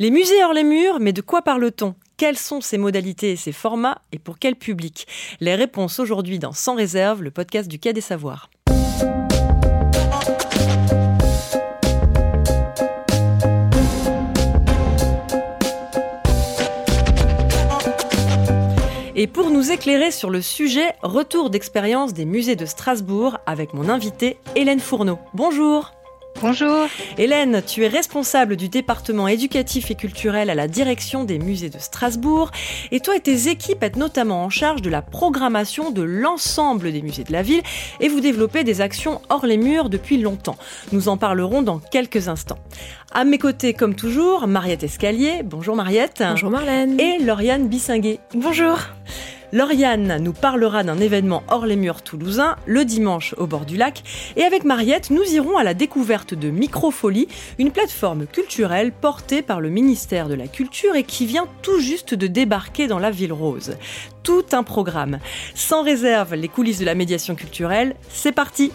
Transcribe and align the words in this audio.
Les 0.00 0.10
musées 0.10 0.42
hors 0.42 0.54
les 0.54 0.64
murs, 0.64 0.98
mais 0.98 1.12
de 1.12 1.20
quoi 1.20 1.42
parle-t-on? 1.42 1.94
Quelles 2.16 2.38
sont 2.38 2.62
ses 2.62 2.78
modalités 2.78 3.32
et 3.32 3.36
ses 3.36 3.52
formats? 3.52 4.00
Et 4.12 4.18
pour 4.18 4.38
quel 4.38 4.56
public? 4.56 5.06
Les 5.40 5.54
réponses 5.54 5.98
aujourd'hui 5.98 6.38
dans 6.38 6.52
Sans 6.52 6.74
réserve, 6.74 7.22
le 7.22 7.30
podcast 7.30 7.68
du 7.68 7.78
Quai 7.78 7.92
des 7.92 8.00
Savoirs. 8.00 8.48
Et 19.14 19.26
pour 19.26 19.50
nous 19.50 19.70
éclairer 19.70 20.12
sur 20.12 20.30
le 20.30 20.40
sujet, 20.40 20.94
retour 21.02 21.50
d'expérience 21.50 22.14
des 22.14 22.24
musées 22.24 22.56
de 22.56 22.64
Strasbourg 22.64 23.36
avec 23.44 23.74
mon 23.74 23.90
invitée 23.90 24.38
Hélène 24.56 24.80
Fourneau. 24.80 25.18
Bonjour 25.34 25.92
Bonjour. 26.42 26.86
Hélène, 27.18 27.62
tu 27.66 27.84
es 27.84 27.88
responsable 27.88 28.56
du 28.56 28.70
département 28.70 29.28
éducatif 29.28 29.90
et 29.90 29.94
culturel 29.94 30.48
à 30.48 30.54
la 30.54 30.68
direction 30.68 31.24
des 31.24 31.38
musées 31.38 31.68
de 31.68 31.78
Strasbourg. 31.78 32.50
Et 32.92 33.00
toi 33.00 33.16
et 33.16 33.20
tes 33.20 33.48
équipes 33.48 33.82
êtes 33.82 33.96
notamment 33.96 34.44
en 34.44 34.48
charge 34.48 34.80
de 34.80 34.88
la 34.88 35.02
programmation 35.02 35.90
de 35.90 36.00
l'ensemble 36.00 36.92
des 36.92 37.02
musées 37.02 37.24
de 37.24 37.32
la 37.32 37.42
ville 37.42 37.62
et 38.00 38.08
vous 38.08 38.20
développez 38.20 38.64
des 38.64 38.80
actions 38.80 39.20
hors 39.28 39.44
les 39.44 39.58
murs 39.58 39.90
depuis 39.90 40.16
longtemps. 40.16 40.56
Nous 40.92 41.08
en 41.08 41.18
parlerons 41.18 41.60
dans 41.60 41.78
quelques 41.78 42.28
instants. 42.28 42.58
À 43.12 43.24
mes 43.24 43.38
côtés, 43.38 43.74
comme 43.74 43.94
toujours, 43.94 44.46
Mariette 44.46 44.82
Escalier. 44.82 45.42
Bonjour 45.44 45.76
Mariette. 45.76 46.22
Bonjour 46.26 46.50
Marlène. 46.50 46.98
Et 46.98 47.18
Lauriane 47.18 47.68
Bissinguet. 47.68 48.18
Bonjour. 48.34 48.78
Lauriane 49.52 50.18
nous 50.22 50.32
parlera 50.32 50.82
d'un 50.84 50.98
événement 50.98 51.42
hors 51.48 51.66
les 51.66 51.76
murs 51.76 52.02
toulousains 52.02 52.56
le 52.66 52.84
dimanche 52.84 53.34
au 53.38 53.46
bord 53.46 53.66
du 53.66 53.76
lac. 53.76 54.02
Et 54.36 54.44
avec 54.44 54.64
Mariette, 54.64 55.10
nous 55.10 55.24
irons 55.32 55.56
à 55.56 55.64
la 55.64 55.74
découverte 55.74 56.34
de 56.34 56.50
Microfolie, 56.50 57.28
une 57.58 57.70
plateforme 57.70 58.26
culturelle 58.26 58.92
portée 58.92 59.42
par 59.42 59.60
le 59.60 59.68
ministère 59.68 60.28
de 60.28 60.34
la 60.34 60.46
Culture 60.46 60.94
et 60.94 61.04
qui 61.04 61.26
vient 61.26 61.46
tout 61.62 61.80
juste 61.80 62.14
de 62.14 62.26
débarquer 62.26 62.86
dans 62.86 62.98
la 62.98 63.10
ville 63.10 63.32
rose. 63.32 63.76
Tout 64.22 64.44
un 64.52 64.62
programme. 64.62 65.18
Sans 65.54 65.82
réserve, 65.82 66.34
les 66.34 66.48
coulisses 66.48 66.78
de 66.78 66.84
la 66.84 66.94
médiation 66.94 67.34
culturelle, 67.34 67.96
c'est 68.08 68.32
parti! 68.32 68.70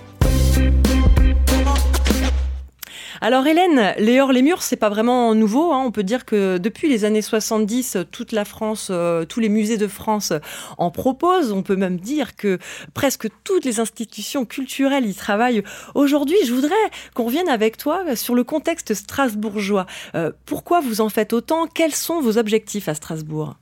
Alors 3.26 3.48
Hélène, 3.48 3.96
les 3.98 4.22
hors 4.22 4.32
les 4.32 4.44
murs, 4.44 4.62
c'est 4.62 4.76
pas 4.76 4.90
vraiment 4.90 5.34
nouveau. 5.34 5.72
Hein. 5.74 5.82
On 5.84 5.90
peut 5.90 6.04
dire 6.04 6.26
que 6.26 6.60
depuis 6.60 6.88
les 6.88 7.06
années 7.06 7.24
70, 7.24 7.98
toute 8.12 8.32
la 8.32 8.46
France, 8.46 8.90
euh, 8.92 9.26
tous 9.26 9.40
les 9.40 9.50
musées 9.50 9.78
de 9.78 9.88
France 9.88 10.32
en 10.78 10.92
proposent. 10.92 11.52
On 11.52 11.64
peut 11.64 11.76
même 11.76 12.00
dire 12.00 12.36
que 12.36 12.60
presque 12.94 13.28
toutes 13.44 13.66
les 13.66 13.80
institutions 13.80 14.46
culturelles 14.46 15.08
y 15.08 15.16
travaillent. 15.16 15.64
Aujourd'hui, 15.96 16.38
je 16.46 16.54
voudrais 16.54 16.76
qu'on 17.16 17.26
revienne 17.26 17.50
avec 17.50 17.78
toi 17.78 18.16
sur 18.16 18.36
le 18.36 18.44
contexte 18.44 18.94
strasbourgeois. 18.94 19.88
Euh, 20.14 20.32
pourquoi 20.46 20.80
vous 20.80 21.02
en 21.02 21.10
faites 21.10 21.34
autant? 21.34 21.66
Quels 21.66 21.96
sont 21.96 22.22
vos 22.22 22.38
objectifs 22.38 22.88
à 22.90 22.94
Strasbourg? 22.94 23.56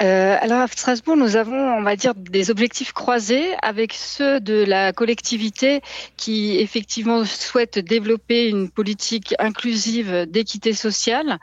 Euh, 0.00 0.36
alors 0.40 0.60
à 0.60 0.68
Strasbourg, 0.68 1.16
nous 1.16 1.36
avons, 1.36 1.76
on 1.76 1.82
va 1.82 1.96
dire, 1.96 2.14
des 2.14 2.50
objectifs 2.50 2.92
croisés 2.92 3.54
avec 3.62 3.92
ceux 3.92 4.40
de 4.40 4.64
la 4.64 4.92
collectivité 4.92 5.82
qui 6.16 6.58
effectivement 6.58 7.24
souhaite 7.24 7.78
développer 7.78 8.48
une 8.48 8.70
politique 8.70 9.34
inclusive 9.38 10.26
d'équité 10.26 10.72
sociale. 10.72 11.38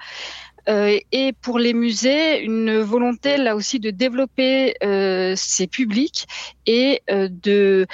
Euh, 0.70 1.00
et 1.12 1.34
pour 1.34 1.60
les 1.60 1.74
musées, 1.74 2.42
une 2.42 2.80
volonté 2.80 3.38
là 3.38 3.56
aussi 3.56 3.80
de 3.80 3.90
développer 3.90 4.76
euh, 4.84 5.34
ces 5.36 5.68
publics 5.68 6.28
et 6.66 7.02
euh, 7.10 7.28
de 7.30 7.88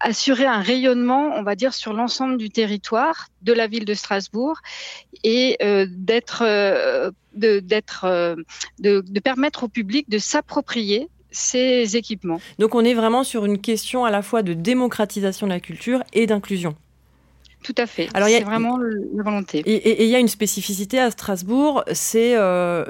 assurer 0.00 0.46
un 0.46 0.60
rayonnement, 0.60 1.32
on 1.36 1.42
va 1.42 1.54
dire, 1.54 1.72
sur 1.72 1.92
l'ensemble 1.92 2.36
du 2.36 2.50
territoire 2.50 3.28
de 3.42 3.52
la 3.52 3.66
ville 3.66 3.84
de 3.84 3.94
Strasbourg 3.94 4.60
et 5.22 5.56
d'être, 5.88 6.44
de 7.34 9.20
permettre 9.20 9.64
au 9.64 9.68
public 9.68 10.08
de 10.10 10.18
s'approprier 10.18 11.08
ces 11.30 11.96
équipements. 11.96 12.40
Donc 12.58 12.74
on 12.74 12.84
est 12.84 12.94
vraiment 12.94 13.24
sur 13.24 13.44
une 13.44 13.60
question 13.60 14.04
à 14.04 14.10
la 14.10 14.22
fois 14.22 14.42
de 14.42 14.52
démocratisation 14.52 15.46
de 15.46 15.52
la 15.52 15.60
culture 15.60 16.02
et 16.12 16.26
d'inclusion. 16.26 16.76
Tout 17.64 17.74
à 17.78 17.86
fait. 17.86 18.08
Alors, 18.14 18.28
c'est 18.28 18.44
vraiment 18.44 18.76
la 18.78 19.22
volonté. 19.22 19.60
Et 19.66 20.04
il 20.04 20.10
y 20.10 20.14
a 20.14 20.18
une 20.18 20.28
spécificité 20.28 21.00
à 21.00 21.10
Strasbourg, 21.10 21.82
c'est 21.92 22.36
euh, 22.36 22.84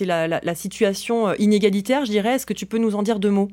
la, 0.00 0.28
la, 0.28 0.40
la, 0.42 0.54
situation 0.54 1.34
inégalitaire, 1.34 2.06
je 2.06 2.12
dirais. 2.12 2.36
Est-ce 2.36 2.46
que 2.46 2.54
tu 2.54 2.66
peux 2.66 2.78
nous 2.78 2.94
en 2.94 3.02
dire 3.02 3.18
deux 3.18 3.30
mots? 3.30 3.48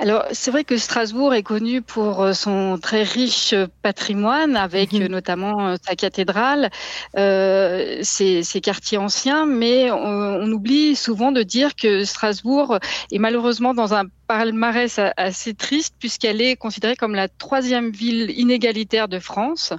Alors, 0.00 0.24
c'est 0.32 0.50
vrai 0.50 0.64
que 0.64 0.76
Strasbourg 0.76 1.34
est 1.34 1.44
connu 1.44 1.80
pour 1.80 2.20
euh, 2.20 2.32
son 2.32 2.78
très 2.82 3.04
riche 3.04 3.54
patrimoine, 3.82 4.56
avec 4.56 4.92
mmh. 4.92 5.06
notamment 5.06 5.68
euh, 5.68 5.76
sa 5.80 5.94
cathédrale, 5.94 6.70
euh, 7.16 7.98
ses, 8.02 8.42
ses, 8.42 8.60
quartiers 8.60 8.98
anciens, 8.98 9.46
mais 9.46 9.92
on, 9.92 9.96
on, 9.96 10.50
oublie 10.50 10.96
souvent 10.96 11.30
de 11.30 11.44
dire 11.44 11.76
que 11.76 12.04
Strasbourg 12.04 12.78
est 13.12 13.18
malheureusement 13.20 13.72
dans 13.72 13.94
un 13.94 14.06
palmarès 14.26 14.98
assez 15.16 15.54
triste 15.54 15.94
puisqu'elle 15.98 16.40
est 16.40 16.56
considérée 16.56 16.96
comme 16.96 17.14
la 17.14 17.28
troisième 17.28 17.90
ville 17.90 18.30
inégalitaire 18.36 19.08
de 19.08 19.18
France. 19.18 19.72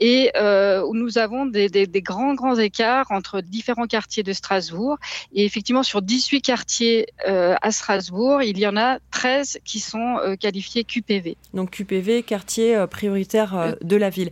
Et 0.00 0.30
euh, 0.36 0.82
où 0.82 0.94
nous 0.94 1.18
avons 1.18 1.46
des, 1.46 1.68
des, 1.68 1.86
des, 1.86 2.02
grands 2.02 2.34
grands 2.34 2.56
écarts 2.56 3.06
entre 3.10 3.40
différents 3.40 3.86
quartiers 3.86 4.22
de 4.22 4.32
Strasbourg. 4.32 4.98
Et 5.34 5.44
effectivement 5.44 5.82
sur 5.82 6.02
18 6.02 6.42
quartiers 6.42 7.06
euh, 7.26 7.54
à 7.62 7.70
Strasbourg 7.70 8.42
il 8.42 8.58
y 8.58 8.66
en 8.66 8.76
a 8.76 8.98
13 9.10 9.58
qui 9.64 9.80
sont 9.80 10.18
euh, 10.18 10.36
qualifiés 10.36 10.84
QPV. 10.84 11.36
Donc 11.54 11.70
QPV 11.70 12.22
quartier 12.22 12.84
prioritaire 12.90 13.76
de 13.82 13.96
la 13.96 14.10
ville. 14.10 14.30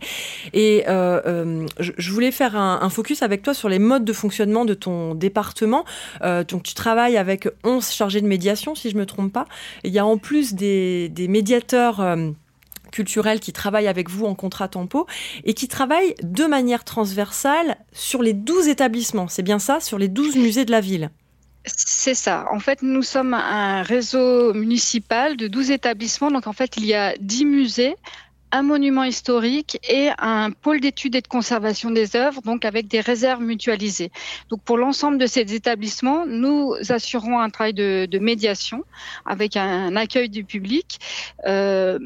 Et 0.53 0.83
je, 0.87 1.91
je, 1.97 2.11
voulais 2.11 2.31
faire 2.31 2.55
un, 2.55 2.79
un, 2.81 2.89
focus 2.89 3.21
avec 3.21 3.41
toi 3.41 3.53
sur 3.53 3.69
les 3.69 3.79
modes 3.79 4.05
de 4.05 4.13
fonctionnement 4.13 4.65
de 4.65 4.73
ton 4.73 5.15
département. 5.15 5.85
Donc 6.21 6.63
tu 6.63 6.73
travailles 6.73 7.17
avec 7.17 7.47
11 7.63 7.89
chargés 7.91 8.21
de 8.21 8.27
médiation 8.27 8.75
si 8.75 8.89
je 8.89 8.97
me 8.97 9.05
trompe 9.05 9.31
pas 9.31 9.46
il 9.83 9.91
y 9.91 9.99
a 9.99 10.05
en 10.05 10.17
plus 10.17 10.53
des, 10.53 11.11
médiateurs 11.29 11.99
euh, 11.99 12.31
culturels 12.91 13.39
qui 13.39 13.53
travaillent 13.53 13.87
avec 13.87 14.09
vous 14.09 14.25
en 14.25 14.35
contrat 14.35 14.67
tempo 14.67 15.07
et 15.43 15.53
qui 15.53 15.67
travaillent 15.67 16.15
de 16.23 16.45
manière 16.45 16.83
transversale 16.83 17.77
sur 17.91 18.21
les 18.21 18.33
12 18.33 18.67
établissements. 18.67 19.27
C'est 19.27 19.43
bien 19.43 19.59
ça, 19.59 19.79
sur 19.79 19.97
les 19.97 20.07
12 20.07 20.35
musées 20.35 20.65
de 20.65 20.71
la 20.71 20.81
ville 20.81 21.09
c'est 21.69 22.15
ça. 22.15 22.45
En 22.51 22.59
fait, 22.59 22.81
nous 22.81 23.03
sommes 23.03 23.33
un 23.33 23.81
réseau 23.81 24.53
municipal 24.53 25.35
de 25.35 25.47
12 25.47 25.71
établissements. 25.71 26.31
Donc, 26.31 26.47
en 26.47 26.53
fait, 26.53 26.77
il 26.77 26.85
y 26.85 26.93
a 26.93 27.15
10 27.19 27.45
musées 27.45 27.95
un 28.51 28.61
monument 28.61 29.03
historique 29.03 29.79
et 29.89 30.09
un 30.17 30.51
pôle 30.51 30.79
d'études 30.79 31.15
et 31.15 31.21
de 31.21 31.27
conservation 31.27 31.91
des 31.91 32.15
œuvres, 32.15 32.41
donc 32.41 32.65
avec 32.65 32.87
des 32.87 33.01
réserves 33.01 33.41
mutualisées. 33.41 34.11
Donc 34.49 34.61
pour 34.61 34.77
l'ensemble 34.77 35.17
de 35.17 35.25
ces 35.25 35.53
établissements, 35.53 36.25
nous 36.25 36.73
assurons 36.89 37.39
un 37.39 37.49
travail 37.49 37.73
de, 37.73 38.19
médiation 38.19 38.83
avec 39.25 39.57
un, 39.57 39.95
accueil 39.95 40.29
du 40.29 40.43
public. 40.43 40.99
Euh, 41.45 41.99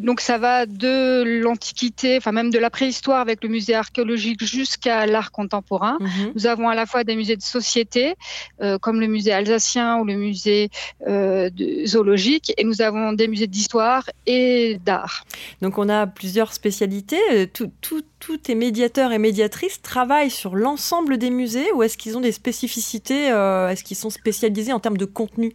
donc 0.00 0.20
ça 0.20 0.38
va 0.38 0.66
de 0.66 1.22
l'Antiquité, 1.42 2.16
enfin 2.16 2.32
même 2.32 2.50
de 2.50 2.58
la 2.58 2.70
préhistoire 2.70 3.20
avec 3.20 3.42
le 3.42 3.48
musée 3.48 3.74
archéologique 3.74 4.44
jusqu'à 4.44 5.06
l'art 5.06 5.30
contemporain. 5.30 5.98
Mmh. 6.00 6.06
Nous 6.34 6.46
avons 6.46 6.68
à 6.68 6.74
la 6.74 6.86
fois 6.86 7.04
des 7.04 7.16
musées 7.16 7.36
de 7.36 7.42
société, 7.42 8.14
euh, 8.60 8.78
comme 8.78 9.00
le 9.00 9.06
musée 9.06 9.32
alsacien 9.32 9.98
ou 9.98 10.04
le 10.04 10.14
musée 10.14 10.70
euh, 11.06 11.50
de 11.50 11.86
zoologique, 11.86 12.52
et 12.56 12.64
nous 12.64 12.82
avons 12.82 13.12
des 13.12 13.28
musées 13.28 13.46
d'histoire 13.46 14.04
et 14.26 14.78
d'art. 14.84 15.24
Donc 15.62 15.78
on 15.78 15.88
a 15.88 16.06
plusieurs 16.06 16.52
spécialités. 16.52 17.48
Tous 17.52 17.70
tout, 17.80 18.02
tout 18.18 18.36
tes 18.36 18.54
médiateurs 18.54 19.12
et 19.12 19.18
médiatrices 19.18 19.80
travaillent 19.82 20.30
sur 20.30 20.56
l'ensemble 20.56 21.18
des 21.18 21.30
musées 21.30 21.70
ou 21.72 21.82
est-ce 21.82 21.96
qu'ils 21.96 22.16
ont 22.16 22.20
des 22.20 22.32
spécificités 22.32 23.30
euh, 23.30 23.68
Est-ce 23.68 23.84
qu'ils 23.84 23.96
sont 23.96 24.10
spécialisés 24.10 24.72
en 24.72 24.80
termes 24.80 24.96
de 24.96 25.04
contenu? 25.04 25.54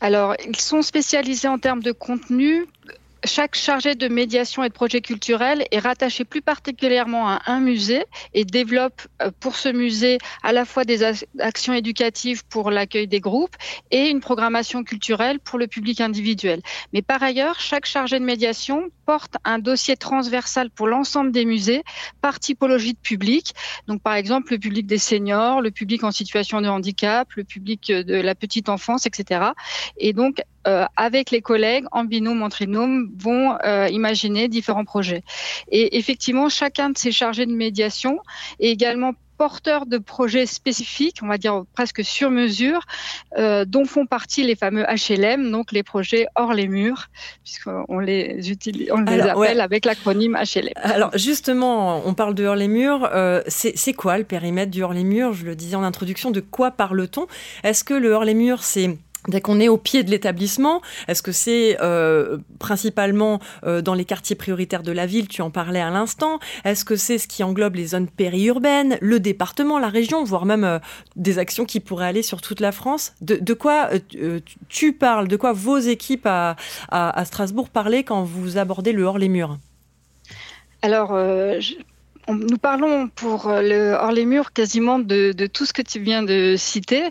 Alors, 0.00 0.34
ils 0.46 0.60
sont 0.60 0.82
spécialisés 0.82 1.48
en 1.48 1.58
termes 1.58 1.82
de 1.82 1.92
contenu 1.92 2.66
chaque 3.24 3.54
chargé 3.54 3.94
de 3.94 4.08
médiation 4.08 4.62
et 4.62 4.68
de 4.68 4.74
projet 4.74 5.00
culturel 5.00 5.66
est 5.70 5.78
rattaché 5.78 6.24
plus 6.24 6.42
particulièrement 6.42 7.28
à 7.28 7.40
un 7.46 7.60
musée 7.60 8.04
et 8.34 8.44
développe 8.44 9.02
euh, 9.22 9.30
pour 9.40 9.56
ce 9.56 9.68
musée 9.68 10.18
à 10.42 10.52
la 10.52 10.64
fois 10.64 10.84
des 10.84 11.02
actions 11.38 11.72
éducatives 11.72 12.44
pour 12.46 12.70
l'accueil 12.70 13.06
des 13.06 13.20
groupes 13.20 13.56
et 13.90 14.08
une 14.08 14.20
programmation 14.20 14.84
culturelle 14.84 15.40
pour 15.40 15.58
le 15.58 15.66
public 15.66 16.00
individuel. 16.00 16.60
Mais 16.92 17.02
par 17.02 17.22
ailleurs, 17.22 17.60
chaque 17.60 17.86
chargé 17.86 18.18
de 18.18 18.24
médiation 18.24 18.90
porte 19.06 19.36
un 19.44 19.58
dossier 19.58 19.96
transversal 19.96 20.68
pour 20.70 20.88
l'ensemble 20.88 21.32
des 21.32 21.44
musées 21.44 21.84
par 22.20 22.40
typologie 22.40 22.92
de 22.92 22.98
public. 22.98 23.54
Donc 23.86 24.02
par 24.02 24.14
exemple 24.14 24.52
le 24.52 24.58
public 24.58 24.86
des 24.86 24.98
seniors, 24.98 25.60
le 25.62 25.70
public 25.70 26.04
en 26.04 26.10
situation 26.10 26.60
de 26.60 26.68
handicap, 26.68 27.28
le 27.34 27.44
public 27.44 27.90
de 27.90 28.14
la 28.16 28.34
petite 28.34 28.68
enfance, 28.68 29.06
etc. 29.06 29.52
Et 29.96 30.12
donc 30.12 30.42
euh, 30.66 30.84
avec 30.96 31.30
les 31.30 31.40
collègues 31.40 31.84
en 31.92 32.04
binôme, 32.04 32.42
en 32.42 32.48
trinôme, 32.48 33.10
vont 33.16 33.56
euh, 33.64 33.88
imaginer 33.88 34.48
différents 34.48 34.84
projets. 34.84 35.22
Et 35.70 35.96
effectivement, 35.96 36.48
chacun 36.48 36.90
de 36.90 36.98
ces 36.98 37.12
chargés 37.12 37.46
de 37.46 37.52
médiation 37.52 38.18
est 38.58 38.70
également 38.70 39.12
porteurs 39.36 39.86
de 39.86 39.98
projets 39.98 40.46
spécifiques, 40.46 41.18
on 41.22 41.28
va 41.28 41.38
dire 41.38 41.64
presque 41.74 42.04
sur 42.04 42.30
mesure, 42.30 42.80
euh, 43.38 43.64
dont 43.64 43.84
font 43.84 44.06
partie 44.06 44.42
les 44.42 44.56
fameux 44.56 44.84
HLM, 44.84 45.50
donc 45.50 45.72
les 45.72 45.82
projets 45.82 46.26
hors 46.34 46.54
les 46.54 46.68
murs, 46.68 47.06
puisqu'on 47.44 47.98
les, 47.98 48.50
utilise, 48.50 48.90
on 48.92 49.00
les 49.00 49.20
appelle 49.20 49.60
avec 49.60 49.84
l'acronyme 49.84 50.36
HLM. 50.36 50.72
Alors 50.76 51.16
justement, 51.16 52.02
on 52.06 52.14
parle 52.14 52.34
de 52.34 52.44
hors 52.44 52.56
les 52.56 52.68
murs. 52.68 53.08
Euh, 53.12 53.42
c'est 53.46 53.92
quoi 53.92 54.18
le 54.18 54.24
périmètre 54.24 54.70
du 54.70 54.82
hors 54.82 54.92
les 54.92 55.04
murs? 55.04 55.32
Je 55.32 55.44
le 55.44 55.54
disais 55.54 55.76
en 55.76 55.82
introduction, 55.82 56.30
de 56.30 56.40
quoi 56.40 56.70
parle-t-on? 56.70 57.26
Est-ce 57.62 57.84
que 57.84 57.94
le 57.94 58.12
hors 58.12 58.24
les 58.24 58.34
murs, 58.34 58.62
c'est 58.62 58.96
Dès 59.28 59.40
qu'on 59.40 59.60
est 59.60 59.68
au 59.68 59.76
pied 59.76 60.04
de 60.04 60.10
l'établissement, 60.10 60.80
est-ce 61.08 61.22
que 61.22 61.32
c'est 61.32 61.76
euh, 61.80 62.38
principalement 62.58 63.40
euh, 63.64 63.82
dans 63.82 63.94
les 63.94 64.04
quartiers 64.04 64.36
prioritaires 64.36 64.82
de 64.82 64.92
la 64.92 65.06
ville, 65.06 65.28
tu 65.28 65.42
en 65.42 65.50
parlais 65.50 65.80
à 65.80 65.90
l'instant. 65.90 66.38
Est-ce 66.64 66.84
que 66.84 66.96
c'est 66.96 67.18
ce 67.18 67.26
qui 67.26 67.42
englobe 67.42 67.74
les 67.74 67.88
zones 67.88 68.08
périurbaines, 68.08 68.98
le 69.00 69.18
département, 69.18 69.78
la 69.78 69.88
région, 69.88 70.22
voire 70.24 70.46
même 70.46 70.64
euh, 70.64 70.78
des 71.16 71.38
actions 71.38 71.64
qui 71.64 71.80
pourraient 71.80 72.06
aller 72.06 72.22
sur 72.22 72.40
toute 72.40 72.60
la 72.60 72.72
France? 72.72 73.14
De, 73.20 73.54
quoi 73.54 73.90
tu 74.68 74.92
parles 74.92 75.28
De 75.28 75.36
quoi 75.36 75.52
vos 75.52 75.78
équipes 75.78 76.26
à, 76.26 76.56
Strasbourg 77.24 77.68
parlaient 77.68 78.04
quand 78.04 78.22
vous 78.22 78.58
abordez 78.58 78.92
le 78.92 79.04
hors-les-murs 79.04 79.58
alors, 80.82 81.16
nous 82.28 82.58
parlons 82.58 83.08
pour 83.08 83.48
euh, 83.48 83.62
le 83.62 83.92
hors 83.92 84.12
les 84.12 84.24
murs 84.24 84.52
quasiment 84.52 84.98
de, 84.98 85.32
tout 85.46 85.64
ce 85.64 85.72
que 85.72 85.82
tu 85.82 86.00
viens 86.00 86.22
de 86.22 86.54
citer, 86.56 87.04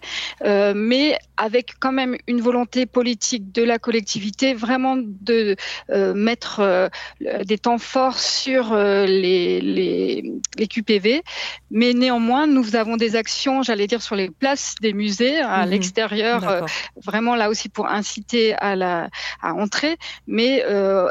euh, 0.43 0.73
mais 0.75 1.17
avec 1.37 1.75
quand 1.79 1.91
même 1.91 2.17
une 2.27 2.41
volonté 2.41 2.85
politique 2.85 3.51
de 3.51 3.63
la 3.63 3.79
collectivité 3.79 4.53
vraiment 4.53 4.97
de 4.97 5.55
euh, 5.89 6.13
mettre 6.13 6.89
des 7.43 7.57
temps 7.57 7.77
forts 7.77 8.19
sur 8.19 8.75
les, 8.75 9.61
les, 9.61 10.67
QPV. 10.67 11.23
Mais 11.71 11.93
néanmoins, 11.93 12.47
nous 12.47 12.75
avons 12.75 12.97
des 12.97 13.15
actions, 13.15 13.63
j'allais 13.63 13.87
dire, 13.87 14.01
sur 14.01 14.15
les 14.15 14.29
places 14.29 14.75
des 14.81 14.93
musées 14.93 15.39
à 15.39 15.65
mhm. 15.65 15.71
l'extérieur, 15.71 16.65
vraiment 17.03 17.35
là 17.35 17.49
aussi 17.49 17.69
pour 17.69 17.87
inciter 17.87 18.53
à, 18.55 18.75
la, 18.75 19.09
à 19.41 19.53
entrer. 19.53 19.97
Mais, 20.27 20.63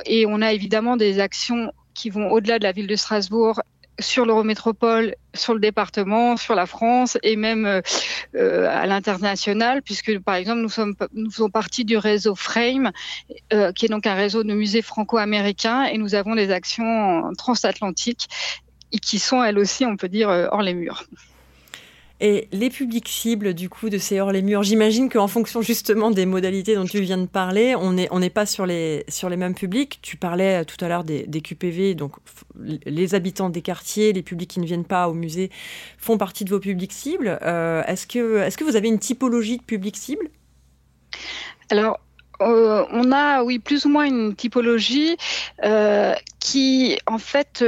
et 0.07 0.27
on 0.27 0.43
a 0.43 0.53
évidemment 0.53 0.97
des 0.97 1.21
actions 1.21 1.71
qui 1.95 2.11
vont 2.11 2.31
au-delà 2.31 2.59
de 2.59 2.65
la 2.65 2.73
ville 2.73 2.87
de 2.87 2.97
Strasbourg 2.97 3.61
sur 4.01 4.27
l'Eurométropole, 4.27 5.15
sur 5.35 5.55
le 5.55 5.61
département, 5.61 6.37
sur 6.37 6.55
la 6.55 6.67
France 6.67 7.19
et 7.23 7.37
même 7.37 7.67
euh, 7.67 7.81
euh, 8.35 8.69
à 8.69 8.87
l'international, 8.87 9.83
puisque 9.83 10.19
par 10.21 10.35
exemple 10.35 10.61
nous, 10.61 10.69
sommes, 10.69 10.95
nous 11.13 11.31
faisons 11.31 11.51
partie 11.51 11.85
du 11.85 11.97
réseau 11.97 12.35
Frame, 12.35 12.91
euh, 13.53 13.73
qui 13.73 13.87
est 13.87 13.89
donc 13.89 14.07
un 14.07 14.15
réseau 14.15 14.43
de 14.45 14.55
musées 14.55 14.83
franco-américains, 14.83 15.85
et 15.85 15.99
nous 15.99 16.15
avons 16.15 16.35
des 16.35 16.51
actions 16.51 17.33
transatlantiques 17.37 18.29
qui 19.03 19.19
sont 19.19 19.43
elles 19.43 19.59
aussi, 19.59 19.85
on 19.85 19.97
peut 19.97 20.09
dire, 20.09 20.29
hors 20.29 20.63
les 20.63 20.75
murs. 20.75 21.05
Et 22.21 22.49
les 22.53 22.71
publics 22.71 23.09
cibles, 23.09 23.55
du 23.55 23.69
coup, 23.69 23.91
de 23.91 23.99
ces 23.99 24.21
hors 24.21 24.31
les 24.31 24.41
murs, 24.41 24.63
j'imagine 24.63 25.09
qu'en 25.09 25.27
fonction 25.27 25.63
justement 25.63 26.13
des 26.13 26.27
modalités 26.27 26.77
dont 26.77 26.85
tu 26.85 27.01
viens 27.01 27.19
de 27.19 27.27
parler, 27.27 27.75
on 27.75 27.93
n'est 27.93 28.31
pas 28.31 28.47
sur 28.47 28.67
les, 28.67 29.05
mêmes 29.37 29.55
publics. 29.55 29.99
Tu 30.01 30.17
parlais 30.17 30.63
euh, 30.63 30.65
tout 30.65 30.83
à 30.85 30.89
l'heure 30.89 31.03
des, 31.03 31.27
QPV, 31.27 31.95
donc 31.95 32.13
les 32.87 33.15
habitants 33.17 33.51
des 33.51 33.63
quartiers, 33.63 34.13
les 34.13 34.23
publics 34.23 34.51
qui 34.51 34.61
ne 34.61 34.67
viennent 34.67 34.85
pas 34.85 35.09
au 35.09 35.13
musée 35.13 35.51
font 35.99 36.17
partie 36.17 36.45
de 36.45 36.51
vos 36.51 36.61
publics 36.61 36.93
cibles. 36.93 37.39
Euh, 37.43 37.83
est-ce 37.85 38.07
que, 38.07 38.39
est 38.39 38.57
que 38.57 38.65
vous 38.65 38.77
avez 38.77 38.89
une 38.89 39.01
typologie 39.01 39.59
de 39.59 39.65
public 39.65 39.97
cible? 39.97 40.31
Alors, 41.71 41.99
euh, 42.41 42.85
on 42.93 43.11
a, 43.11 43.43
oui, 43.43 43.59
plus 43.59 43.87
ou 43.87 43.89
moins 43.89 44.05
une 44.05 44.37
typologie 44.37 45.17
qui, 46.39 46.99
en 47.07 47.19
fait, 47.19 47.65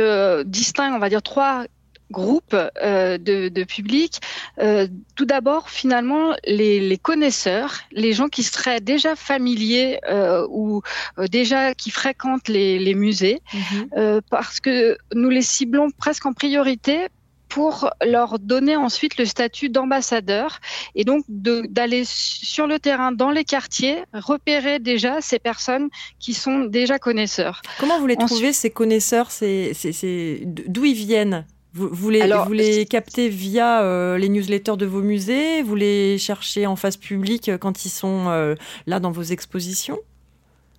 distingue, 0.46 0.94
on 0.94 1.00
va 1.00 1.08
dire, 1.08 1.22
trois 1.22 1.66
groupe 2.11 2.55
euh, 2.55 3.19
de, 3.19 3.49
de, 3.49 3.64
public. 3.64 4.20
Euh, 4.61 4.87
tout 5.14 5.25
d'abord, 5.25 5.70
finalement, 5.70 6.35
les, 6.47 6.99
connaisseurs, 6.99 7.81
les 7.93 8.12
gens 8.12 8.29
qui 8.29 8.43
seraient 8.43 8.81
déjà 8.81 9.17
familiers 9.17 9.99
euh, 10.08 10.47
ou 10.50 10.82
déjà 11.31 11.75
qui 11.75 11.91
fréquentent 11.91 12.49
les, 12.49 12.94
musées, 12.94 13.41
mhm. 13.53 14.20
parce 14.31 14.61
que 14.61 14.97
nous 15.14 15.29
les 15.29 15.43
ciblons 15.43 15.91
presque 15.91 16.26
en 16.26 16.32
priorité 16.32 17.08
pour 17.49 17.91
leur 18.05 18.38
donner 18.38 18.76
ensuite 18.76 19.19
le 19.19 19.25
statut 19.25 19.69
d'ambassadeur 19.69 20.61
et 20.94 21.05
donc 21.05 21.25
d'aller 21.29 22.03
sur 22.05 22.67
le 22.67 22.79
terrain 22.79 23.12
dans 23.12 23.31
les 23.31 23.44
quartiers 23.44 23.99
repérer 24.12 24.79
déjà 24.79 25.20
ces 25.20 25.38
personnes 25.38 25.88
qui 26.19 26.35
sont 26.35 26.64
déjà 26.64 26.99
connaisseurs. 26.99 27.62
Comment 27.79 27.99
vous 28.00 28.06
les 28.06 28.17
trouvez 28.17 28.53
ces 28.53 28.70
connaisseurs 28.70 29.31
D'où 29.41 30.85
ils 30.85 30.94
viennent? 30.94 31.47
Vous, 31.76 32.11
les, 32.11 32.87
captez 32.87 33.28
via 33.28 33.82
euh, 33.82 34.17
les 34.19 34.28
newsletters 34.28 34.76
de 34.76 34.87
vos 34.87 35.02
musées? 35.02 35.62
Vous 35.62 35.75
les 35.75 36.19
cherchez 36.19 36.67
en 36.67 36.76
face 36.76 36.96
publique 36.96 37.49
euh, 37.49 37.58
quand 37.58 37.84
ils 37.84 37.90
sont 37.90 38.28
euh, 38.28 38.55
là 38.87 39.00
dans 39.00 39.11
vos 39.11 39.23
expositions? 39.23 39.99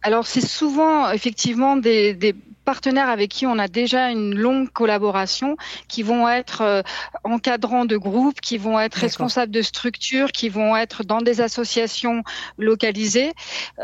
Alors 0.02 0.26
c'est 0.26 0.46
souvent 0.46 1.12
effectivement 1.12 1.76
des, 1.76 2.36
partenaires 2.68 3.08
avec 3.08 3.30
qui 3.32 3.48
on 3.48 3.58
a 3.60 3.70
déjà 3.70 4.12
une 4.12 4.36
longue 4.36 4.70
collaboration, 4.70 5.56
qui 5.88 6.04
vont 6.04 6.28
être 6.28 6.60
euh, 6.60 6.82
encadrants 7.24 7.86
de 7.86 7.96
groupes, 7.96 8.42
qui 8.42 8.58
vont 8.58 8.78
être 8.78 8.96
responsables 8.96 9.54
de 9.54 9.62
structures, 9.62 10.34
qui 10.34 10.50
vont 10.50 10.76
être 10.76 11.06
dans 11.06 11.22
des 11.22 11.40
associations 11.40 12.24
localisées. 12.58 13.32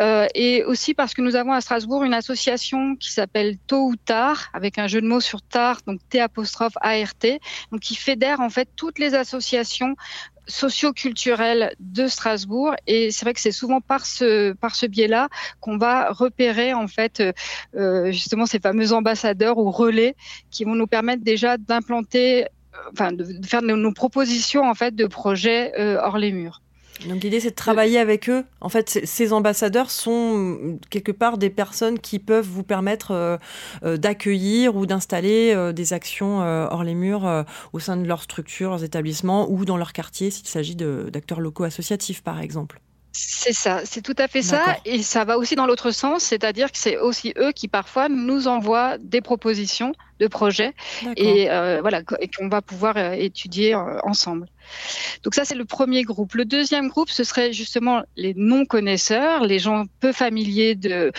Euh, 0.02 0.28
et 0.36 0.66
aussi 0.66 0.94
parce 0.94 1.14
que 1.14 1.22
nous 1.22 1.38
avons 1.38 1.54
à 1.54 1.62
Strasbourg 1.62 2.04
une 2.04 2.14
association 2.14 2.98
qui 2.98 3.14
s'appelle 3.14 3.58
Tôt 3.68 3.86
ou 3.86 3.96
Tard, 3.96 4.50
avec 4.52 4.78
un 4.78 4.88
jeu 4.88 5.00
de 5.00 5.08
mots 5.08 5.22
sur 5.22 5.42
tard, 5.42 5.78
donc 5.88 6.02
T 6.10 6.20
apostrophe 6.20 6.74
ART, 6.82 7.24
donc 7.72 7.80
qui 7.80 7.96
fédère 7.96 8.42
en 8.42 8.50
fait 8.50 8.68
toutes 8.76 9.00
les 9.00 9.16
associations 9.16 9.96
socio-culturel 10.48 11.74
de 11.80 12.08
Strasbourg 12.08 12.76
et 12.88 13.12
c'est 13.12 13.26
vrai 13.26 13.34
que 13.34 13.40
c'est 13.40 13.52
souvent 13.52 13.82
par 13.82 14.06
ce 14.06 14.54
par 14.54 14.76
ce 14.76 14.86
biais-là 14.86 15.30
qu'on 15.60 15.78
va 15.78 16.12
repérer 16.12 16.74
en 16.74 16.88
fait 16.88 17.20
euh, 17.20 17.32
euh, 17.76 18.12
justement 18.12 18.46
ces 18.46 18.60
fameux 18.60 18.94
ambassadeurs 18.94 19.58
ou 19.58 19.72
relais 19.72 20.16
qui 20.52 20.64
vont 20.64 20.76
nous 20.76 20.88
permettre 20.88 21.24
déjà 21.24 21.58
d'implanter 21.58 22.46
euh, 22.46 22.48
enfin 22.92 23.12
de, 23.12 23.26
faire 23.46 23.62
nos, 23.62 23.94
propositions 23.94 24.70
en 24.70 24.74
fait 24.74 24.96
de 24.96 25.06
projets 25.06 25.74
hors 26.00 26.18
les 26.18 26.32
murs. 26.32 26.62
Donc 27.08 27.24
l'idée 27.24 27.40
c'est 27.40 27.50
de 27.50 27.56
travailler 27.56 28.00
avec 28.00 28.30
eux. 28.30 28.46
En 28.62 28.70
fait, 28.70 29.02
ces 29.04 29.34
ambassadeurs 29.34 29.92
sont 29.92 30.38
mm, 30.38 30.80
quelque 30.90 31.12
part 31.12 31.38
des 31.38 31.50
personnes 31.50 32.00
qui 32.00 32.20
peuvent 32.20 32.48
vous 32.48 32.64
permettre 32.64 33.12
euh, 33.12 33.38
euh, 33.84 33.98
d'accueillir 33.98 34.76
ou 34.76 34.86
d'installer 34.86 35.54
euh, 35.54 35.74
des 35.74 35.94
actions 35.94 36.40
hors 36.40 36.84
les 36.84 36.96
murs 36.96 37.46
au 37.74 37.80
sein 37.80 37.98
de 37.98 38.06
leurs 38.06 38.24
structures, 38.24 38.70
leurs 38.70 38.84
établissements 38.84 39.50
ou 39.50 39.66
dans 39.66 39.78
leur 39.78 39.94
quartier 39.94 40.32
s'il 40.32 40.48
s'agit 40.48 40.76
d'acteurs 40.76 41.40
locaux 41.40 41.64
associatifs 41.64 42.22
par 42.22 42.40
exemple. 42.40 42.80
C'est 43.16 43.54
ça, 43.54 43.82
c'est 43.86 44.02
tout 44.02 44.16
à 44.18 44.28
fait 44.28 44.42
ça. 44.42 44.78
Et 44.86 45.04
ça 45.04 45.24
va 45.24 45.38
aussi 45.38 45.54
dans 45.54 45.68
l'autre 45.68 45.92
sens, 45.92 46.24
c'est-à-dire 46.24 46.72
que 46.72 46.80
c'est 46.80 46.98
aussi 46.98 47.32
eux 47.38 47.52
qui 47.52 47.68
parfois 47.68 48.10
nous 48.10 48.48
envoient 48.48 48.98
des 48.98 49.22
propositions 49.22 49.94
de 50.20 50.28
projets 50.28 50.74
et 51.16 51.52
euh, 51.52 51.80
voilà 51.82 52.02
et 52.20 52.28
qu'on 52.28 52.48
va 52.50 52.64
pouvoir 52.64 52.98
euh, 52.98 53.12
étudier 53.12 53.76
euh, 53.76 54.00
ensemble. 54.04 54.48
Donc 55.22 55.36
ça 55.36 55.46
c'est 55.46 55.54
le 55.54 55.66
premier 55.66 56.02
groupe. 56.02 56.34
Le 56.34 56.46
deuxième 56.46 56.88
groupe 56.88 57.12
ce 57.12 57.24
serait 57.24 57.54
justement 57.54 58.02
les 58.16 58.34
non 58.36 58.66
connaisseurs, 58.66 59.46
les 59.46 59.60
gens 59.60 59.84
peu 60.00 60.12
familiers 60.12 60.74
de 60.74 61.12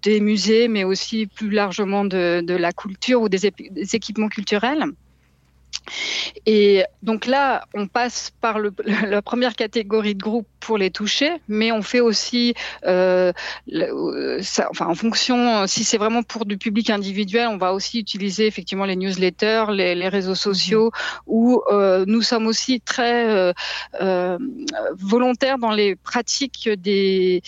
des 0.00 0.20
musées, 0.20 0.68
mais 0.68 0.84
aussi 0.84 1.26
plus 1.26 1.50
largement 1.50 2.06
de, 2.06 2.42
la 2.48 2.72
culture 2.72 3.20
ou 3.20 3.28
des 3.28 3.44
équipements 3.94 4.28
culturels. 4.28 4.86
Et 6.46 6.84
donc 7.02 7.26
là, 7.26 7.66
on 7.74 7.86
passe 7.86 8.32
par 8.40 8.58
le, 8.58 8.72
la 9.08 9.22
première 9.22 9.54
catégorie 9.54 10.14
de 10.14 10.22
groupe 10.22 10.46
pour 10.66 10.78
les 10.78 10.90
toucher, 10.90 11.30
mais 11.46 11.70
on 11.70 11.82
fait 11.82 12.00
aussi, 12.00 12.54
euh, 12.86 13.32
ça, 14.42 14.66
enfin 14.72 14.86
en 14.86 14.96
fonction, 14.96 15.66
si 15.68 15.84
c'est 15.84 15.96
vraiment 15.96 16.24
pour 16.24 16.44
du 16.44 16.58
public 16.58 16.90
individuel, 16.90 17.46
on 17.46 17.56
va 17.56 17.72
aussi 17.72 18.00
utiliser 18.00 18.48
effectivement 18.48 18.84
les 18.84 18.96
newsletters, 18.96 19.66
les, 19.70 19.94
les 19.94 20.08
réseaux 20.08 20.34
sociaux, 20.34 20.88
mmh. 20.88 21.20
où 21.28 21.62
euh, 21.70 22.04
nous 22.08 22.22
sommes 22.22 22.48
aussi 22.48 22.80
très 22.80 23.28
euh, 23.28 23.52
euh, 24.00 24.38
volontaires 24.98 25.58
dans 25.58 25.70
les 25.70 25.94
pratiques 25.94 26.68
des, 26.68 27.42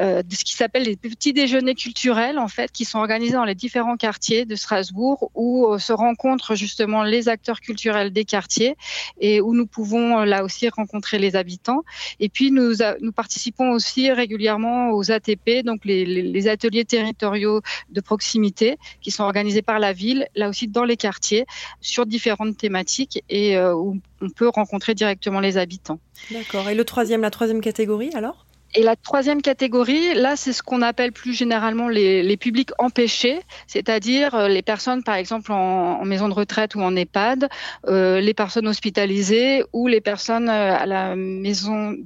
euh, 0.00 0.24
de 0.24 0.34
ce 0.34 0.42
qui 0.42 0.54
s'appelle 0.54 0.82
les 0.82 0.96
petits 0.96 1.32
déjeuners 1.32 1.76
culturels, 1.76 2.38
en 2.40 2.48
fait, 2.48 2.72
qui 2.72 2.84
sont 2.84 2.98
organisés 2.98 3.34
dans 3.34 3.44
les 3.44 3.54
différents 3.54 3.96
quartiers 3.96 4.46
de 4.46 4.56
Strasbourg, 4.56 5.30
où 5.36 5.68
euh, 5.68 5.78
se 5.78 5.92
rencontrent 5.92 6.56
justement 6.56 7.04
les 7.04 7.28
acteurs 7.28 7.60
culturels 7.60 8.10
des 8.12 8.24
quartiers 8.24 8.74
et 9.20 9.40
où 9.40 9.54
nous 9.54 9.66
pouvons 9.66 10.24
là 10.24 10.42
aussi 10.42 10.68
rencontrer 10.68 11.20
les 11.20 11.36
habitants. 11.36 11.84
Et 12.18 12.28
puis 12.28 12.47
nous, 12.50 13.12
participons 13.12 13.70
aussi 13.70 14.10
régulièrement 14.10 14.90
aux 14.90 15.10
ATP, 15.10 15.64
donc 15.64 15.84
les, 15.84 16.48
ateliers 16.48 16.84
territoriaux 16.84 17.60
de 17.90 18.00
proximité 18.00 18.78
qui 19.00 19.10
sont 19.10 19.24
organisés 19.24 19.62
par 19.62 19.78
la 19.78 19.92
ville, 19.92 20.26
là 20.34 20.48
aussi 20.48 20.68
dans 20.68 20.84
les 20.84 20.96
quartiers, 20.96 21.46
sur 21.80 22.06
différentes 22.06 22.56
thématiques 22.56 23.22
et 23.28 23.56
euh, 23.56 23.74
où 23.74 23.98
on 24.20 24.30
peut 24.30 24.48
rencontrer 24.48 24.94
directement 24.94 25.40
les 25.40 25.58
habitants. 25.58 26.00
D'accord. 26.30 26.68
Et 26.68 26.74
le 26.74 26.84
troisième, 26.84 27.20
la 27.20 27.30
troisième 27.30 27.60
catégorie 27.60 28.10
alors? 28.14 28.47
Et 28.74 28.82
la 28.82 28.96
troisième 28.96 29.40
catégorie, 29.40 30.14
là, 30.14 30.36
c'est 30.36 30.52
ce 30.52 30.62
qu'on 30.62 30.82
appelle 30.82 31.12
plus 31.12 31.32
généralement 31.32 31.88
les, 31.88 32.36
publics 32.36 32.70
empêchés, 32.78 33.40
c'est-à-dire 33.66 34.34
euh, 34.34 34.48
les 34.48 34.62
personnes, 34.62 35.02
par 35.02 35.14
exemple, 35.14 35.52
en, 35.52 36.04
maison 36.04 36.28
de 36.28 36.34
retraite 36.34 36.74
ou 36.74 36.80
en 36.80 36.94
EHPAD, 36.94 37.48
euh, 37.86 38.20
les 38.20 38.34
personnes 38.34 38.68
hospitalisées 38.68 39.64
ou 39.72 39.86
les 39.88 40.02
personnes 40.02 40.50
euh, 40.50 40.76
à 40.76 40.84
la 40.84 41.16
maison 41.16 41.96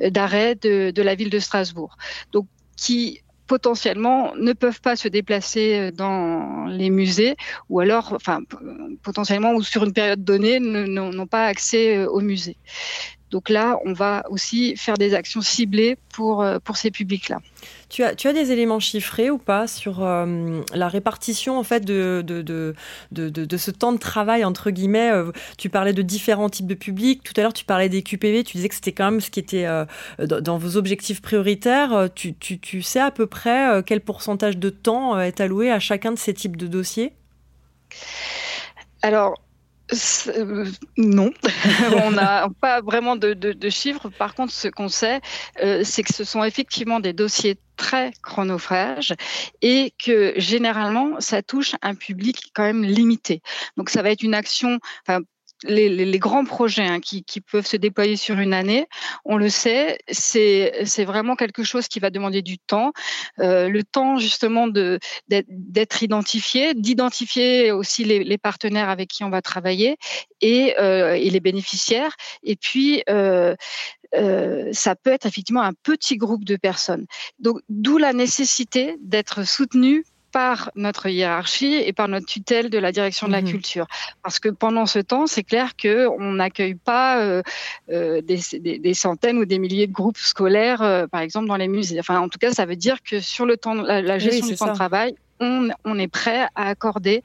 d'arrêt 0.00 0.54
de, 0.54 1.02
la 1.02 1.14
ville 1.14 1.30
de 1.30 1.38
Strasbourg. 1.38 1.96
Donc, 2.32 2.46
qui 2.76 3.20
potentiellement 3.46 4.34
ne 4.36 4.54
peuvent 4.54 4.80
pas 4.80 4.96
se 4.96 5.06
déplacer 5.06 5.92
dans 5.92 6.64
les 6.64 6.88
musées 6.88 7.36
ou 7.68 7.80
alors, 7.80 8.14
enfin, 8.14 8.40
potentiellement 9.02 9.52
ou 9.52 9.62
sur 9.62 9.84
une 9.84 9.92
période 9.92 10.24
donnée, 10.24 10.60
n'ont 10.60 11.26
pas 11.26 11.44
accès 11.44 12.06
au 12.06 12.20
musée. 12.20 12.56
Donc 13.34 13.48
là, 13.48 13.80
on 13.84 13.92
va 13.94 14.22
aussi 14.30 14.76
faire 14.76 14.96
des 14.96 15.12
actions 15.12 15.40
ciblées 15.40 15.98
pour, 16.12 16.40
euh, 16.40 16.60
pour 16.62 16.76
ces 16.76 16.92
publics-là. 16.92 17.40
Tu 17.88 18.04
as, 18.04 18.14
tu 18.14 18.28
as 18.28 18.32
des 18.32 18.52
éléments 18.52 18.78
chiffrés 18.78 19.28
ou 19.28 19.38
pas 19.38 19.66
sur 19.66 20.04
euh, 20.04 20.60
la 20.72 20.86
répartition 20.86 21.58
en 21.58 21.64
fait 21.64 21.84
de 21.84 22.22
de, 22.24 22.42
de, 22.42 22.74
de, 23.10 23.56
ce 23.56 23.72
temps 23.72 23.90
de 23.90 23.98
travail 23.98 24.44
entre 24.44 24.70
guillemets 24.70 25.10
euh, 25.10 25.32
Tu 25.58 25.68
parlais 25.68 25.92
de 25.92 26.02
différents 26.02 26.48
types 26.48 26.68
de 26.68 26.74
publics. 26.74 27.24
Tout 27.24 27.32
à 27.36 27.42
l'heure, 27.42 27.52
tu 27.52 27.64
parlais 27.64 27.88
des 27.88 28.04
QPV. 28.04 28.44
Tu 28.44 28.58
disais 28.58 28.68
que 28.68 28.76
c'était 28.76 28.92
quand 28.92 29.10
même 29.10 29.20
ce 29.20 29.32
qui 29.32 29.40
était 29.40 29.66
dans, 30.20 30.56
vos 30.56 30.76
objectifs 30.76 31.20
prioritaires. 31.20 32.10
Tu, 32.14 32.34
tu, 32.34 32.60
tu, 32.60 32.82
sais 32.82 33.00
à 33.00 33.10
peu 33.10 33.26
près 33.26 33.82
quel 33.84 34.00
pourcentage 34.00 34.58
de 34.58 34.70
temps 34.70 35.18
est 35.18 35.40
alloué 35.40 35.72
à 35.72 35.80
chacun 35.80 36.12
de 36.12 36.18
ces 36.18 36.34
types 36.34 36.56
de 36.56 36.68
dossiers? 36.68 37.12
Alors, 39.02 39.34
euh, 40.28 40.66
non, 40.96 41.30
on 42.04 42.12
n'a 42.12 42.48
pas 42.60 42.80
vraiment 42.80 43.16
de, 43.16 43.68
chiffres. 43.68 44.08
Par 44.08 44.34
contre, 44.34 44.52
ce 44.52 44.68
qu'on 44.68 44.88
sait, 44.88 45.20
euh, 45.62 45.82
c'est 45.84 46.02
que 46.02 46.14
ce 46.14 46.24
sont 46.24 46.42
effectivement 46.44 47.00
des 47.00 47.12
dossiers 47.12 47.58
très 47.76 48.12
chronophages 48.22 49.14
et 49.62 49.92
que 50.02 50.32
généralement, 50.36 51.20
ça 51.20 51.42
touche 51.42 51.74
un 51.82 51.94
public 51.94 52.50
quand 52.54 52.62
même 52.62 52.84
limité. 52.84 53.42
Donc, 53.76 53.90
ça 53.90 54.02
va 54.02 54.10
être 54.10 54.22
une 54.22 54.34
action, 54.34 54.78
les, 55.64 56.18
grands 56.18 56.44
projets 56.44 56.86
hein, 56.86 57.00
qui, 57.00 57.24
peuvent 57.40 57.66
se 57.66 57.76
déployer 57.76 58.16
sur 58.16 58.38
une 58.38 58.54
année, 58.54 58.86
on 59.24 59.36
le 59.36 59.48
sait, 59.48 59.98
c'est 60.10 61.04
vraiment 61.04 61.36
quelque 61.36 61.64
chose 61.64 61.88
qui 61.88 62.00
va 62.00 62.10
demander 62.10 62.42
du 62.42 62.58
temps, 62.58 62.92
euh, 63.40 63.68
le 63.68 63.82
temps 63.82 64.18
justement 64.18 64.68
d'être 64.68 66.02
identifié, 66.02 66.74
d'identifier 66.74 67.72
aussi 67.72 68.04
les, 68.04 68.38
partenaires 68.38 68.90
avec 68.90 69.08
qui 69.08 69.24
on 69.24 69.30
va 69.30 69.40
travailler 69.40 69.96
et, 70.40 70.74
euh, 70.78 71.16
les 71.16 71.40
bénéficiaires, 71.40 72.14
et 72.42 72.56
puis 72.56 73.02
euh, 73.08 73.54
ça 74.72 74.94
peut 74.94 75.10
être 75.10 75.26
effectivement 75.26 75.62
un 75.62 75.72
petit 75.72 76.16
groupe 76.16 76.44
de 76.44 76.56
personnes. 76.56 77.06
Donc, 77.40 77.60
d'où 77.68 77.98
la 77.98 78.12
nécessité 78.12 78.96
d'être 79.00 79.46
soutenu 79.46 80.04
par 80.34 80.72
notre 80.74 81.06
hiérarchie 81.06 81.74
et 81.74 81.92
par 81.92 82.08
notre 82.08 82.26
tutelle 82.26 82.68
de 82.68 82.78
la 82.78 82.90
direction 82.90 83.28
de 83.28 83.32
la 83.32 83.40
mhm. 83.40 83.50
culture. 83.50 83.86
Parce 84.24 84.40
que 84.40 84.48
pendant 84.48 84.84
ce 84.84 84.98
temps, 84.98 85.28
c'est 85.28 85.44
clair 85.44 85.76
qu'on 85.80 86.32
n'accueille 86.32 86.74
pas 86.74 87.20
euh, 87.20 87.40
euh, 87.92 88.20
des, 88.20 88.94
centaines 88.94 89.38
ou 89.38 89.44
des 89.44 89.60
milliers 89.60 89.86
de 89.86 89.92
groupes 89.92 90.18
scolaires, 90.18 90.82
euh, 90.82 91.06
par 91.06 91.20
exemple, 91.20 91.46
dans 91.46 91.56
les 91.56 91.68
musées. 91.68 92.00
Enfin, 92.00 92.18
en 92.18 92.28
tout 92.28 92.40
cas, 92.40 92.52
ça 92.52 92.66
veut 92.66 92.74
dire 92.74 93.00
que 93.04 93.20
sur 93.20 93.46
le 93.46 93.56
temps, 93.56 93.74
la, 93.74 94.18
gestion 94.18 94.48
du 94.48 94.56
temps 94.56 94.66
de 94.66 94.74
travail, 94.74 95.14
on, 95.38 95.68
on 95.84 96.00
est 96.00 96.08
prêt 96.08 96.48
à 96.56 96.66
accorder 96.66 97.22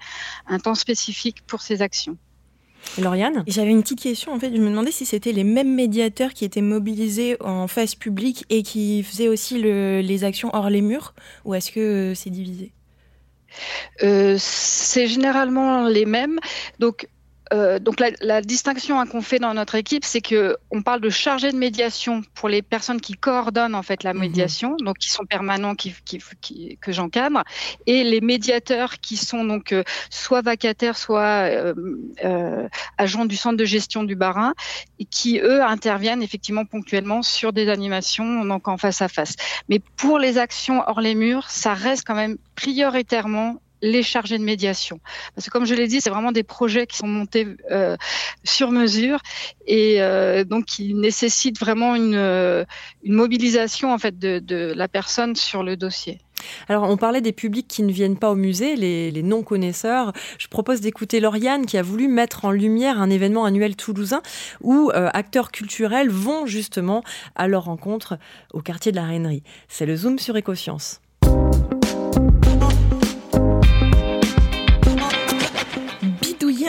un 0.48 0.60
temps 0.60 0.76
spécifique 0.76 1.38
pour 1.48 1.62
ces 1.62 1.82
actions. 1.82 2.16
Lauriane? 3.00 3.44
J'avais 3.48 3.72
une 3.72 3.82
petite 3.82 4.02
question. 4.02 4.34
En 4.34 4.40
fait, 4.40 4.56
je 4.56 4.62
me 4.62 4.70
demandais 4.70 4.92
si 4.92 5.08
c'était 5.08 5.32
les 5.32 5.44
mêmes 5.44 5.74
médiateurs 5.74 6.36
qui 6.36 6.46
étaient 6.46 6.62
mobilisés 6.62 7.38
en 7.42 7.68
face 7.68 7.96
publique 7.96 8.46
et 8.52 8.62
qui 8.62 9.02
faisaient 9.02 9.30
aussi 9.30 9.60
les 9.60 10.24
actions 10.24 10.52
hors 10.54 10.70
les 10.70 10.82
murs, 10.82 11.16
ou 11.44 11.56
est-ce 11.56 11.72
que 11.72 12.14
c'est 12.16 12.30
divisé? 12.30 12.72
Euh, 14.04 14.36
c'est 14.40 15.08
généralement 15.08 15.88
les 15.88 16.06
mêmes. 16.06 16.40
Donc, 16.80 17.08
euh, 17.52 17.80
donc 17.80 18.00
la, 18.22 18.42
distinction 18.42 19.00
hein, 19.00 19.08
qu'on 19.08 19.22
fait 19.22 19.40
dans 19.40 19.54
notre 19.54 19.76
équipe, 19.76 20.06
c'est 20.06 20.22
que 20.22 20.58
on 20.72 20.82
parle 20.82 21.02
de 21.02 21.10
chargé 21.10 21.52
de 21.52 21.58
médiation 21.58 22.22
pour 22.36 22.48
les 22.48 22.62
personnes 22.62 23.02
qui 23.02 23.14
coordonnent 23.14 23.76
en 23.76 23.82
fait 23.82 24.04
la 24.04 24.14
mhm. 24.14 24.22
médiation, 24.22 24.76
donc 24.80 24.98
qui 24.98 25.10
sont 25.10 25.26
permanents, 25.26 25.76
qui, 25.76 25.96
qui, 26.06 26.78
que 26.80 26.92
j'encadre, 26.92 27.44
et 27.88 28.04
les 28.04 28.22
médiateurs 28.22 29.00
qui 29.00 29.18
sont 29.18 29.44
donc 29.44 29.72
euh, 29.72 29.84
soit 30.10 30.42
vacataires, 30.42 30.98
soit 30.98 31.50
euh, 32.24 32.68
agents 32.98 33.26
du 33.26 33.36
centre 33.36 33.58
de 33.58 33.66
gestion 33.66 34.04
du 34.04 34.16
Barin, 34.16 34.54
et 35.00 35.06
qui 35.06 35.40
eux 35.40 35.64
interviennent 35.64 36.22
effectivement 36.22 36.66
ponctuellement 36.66 37.24
sur 37.24 37.52
des 37.54 37.70
animations 37.70 38.46
donc 38.46 38.68
en 38.68 38.78
face 38.78 39.02
à 39.02 39.08
face. 39.08 39.36
Mais 39.70 39.80
pour 39.98 40.20
les 40.20 40.38
actions 40.38 40.84
hors 40.88 41.02
les 41.02 41.16
murs, 41.16 41.50
ça 41.50 41.74
reste 41.74 42.06
quand 42.06 42.16
même 42.16 42.38
prioritairement 42.56 43.60
les 43.82 44.04
chargés 44.04 44.38
de 44.38 44.44
médiation. 44.44 45.00
Parce 45.36 45.48
que 45.48 45.52
comme 45.52 45.66
je 45.66 45.74
l'ai 45.74 45.88
dit, 45.88 46.02
c'est 46.02 46.10
vraiment 46.10 46.32
des 46.32 46.44
projets 46.44 46.88
qui 46.88 46.98
sont 46.98 47.08
montés 47.08 47.48
euh, 47.72 47.96
sur 48.44 48.72
mesure 48.72 49.20
et 49.68 50.02
euh, 50.02 50.44
donc 50.44 50.66
qui 50.66 50.94
nécessitent 50.94 51.60
vraiment 51.60 51.96
une, 51.96 52.16
euh, 52.16 52.66
mobilisation 53.06 53.94
en 53.94 53.98
fait 53.98 54.18
de, 54.20 54.74
la 54.76 54.88
personne 54.88 55.36
sur 55.36 55.64
le 55.64 55.78
dossier. 55.78 56.20
Alors, 56.70 56.84
on 56.90 56.96
parlait 56.96 57.20
des 57.20 57.34
publics 57.34 57.68
qui 57.68 57.84
ne 57.84 57.92
viennent 57.92 58.18
pas 58.18 58.32
au 58.32 58.36
musée, 58.36 58.78
les, 58.78 59.24
non-connaisseurs. 59.24 60.14
Je 60.38 60.48
propose 60.48 60.80
d'écouter 60.80 61.20
Lauriane 61.20 61.66
qui 61.66 61.78
a 61.78 61.82
voulu 61.82 62.08
mettre 62.08 62.46
en 62.46 62.52
lumière 62.52 63.02
un 63.02 63.10
événement 63.10 63.44
annuel 63.44 63.76
toulousain 63.76 64.22
où 64.62 64.90
acteurs 64.94 65.52
culturels 65.52 66.10
vont 66.10 66.46
justement 66.46 67.04
à 67.36 67.50
leur 67.50 67.66
rencontre 67.66 68.18
au 68.54 68.62
quartier 68.62 68.92
de 68.92 68.98
la 68.98 69.06
Rainerie. 69.06 69.44
C'est 69.68 69.86
le 69.86 69.98
Zoom 69.98 70.18
sur 70.18 70.38
Écoscience. 70.38 71.02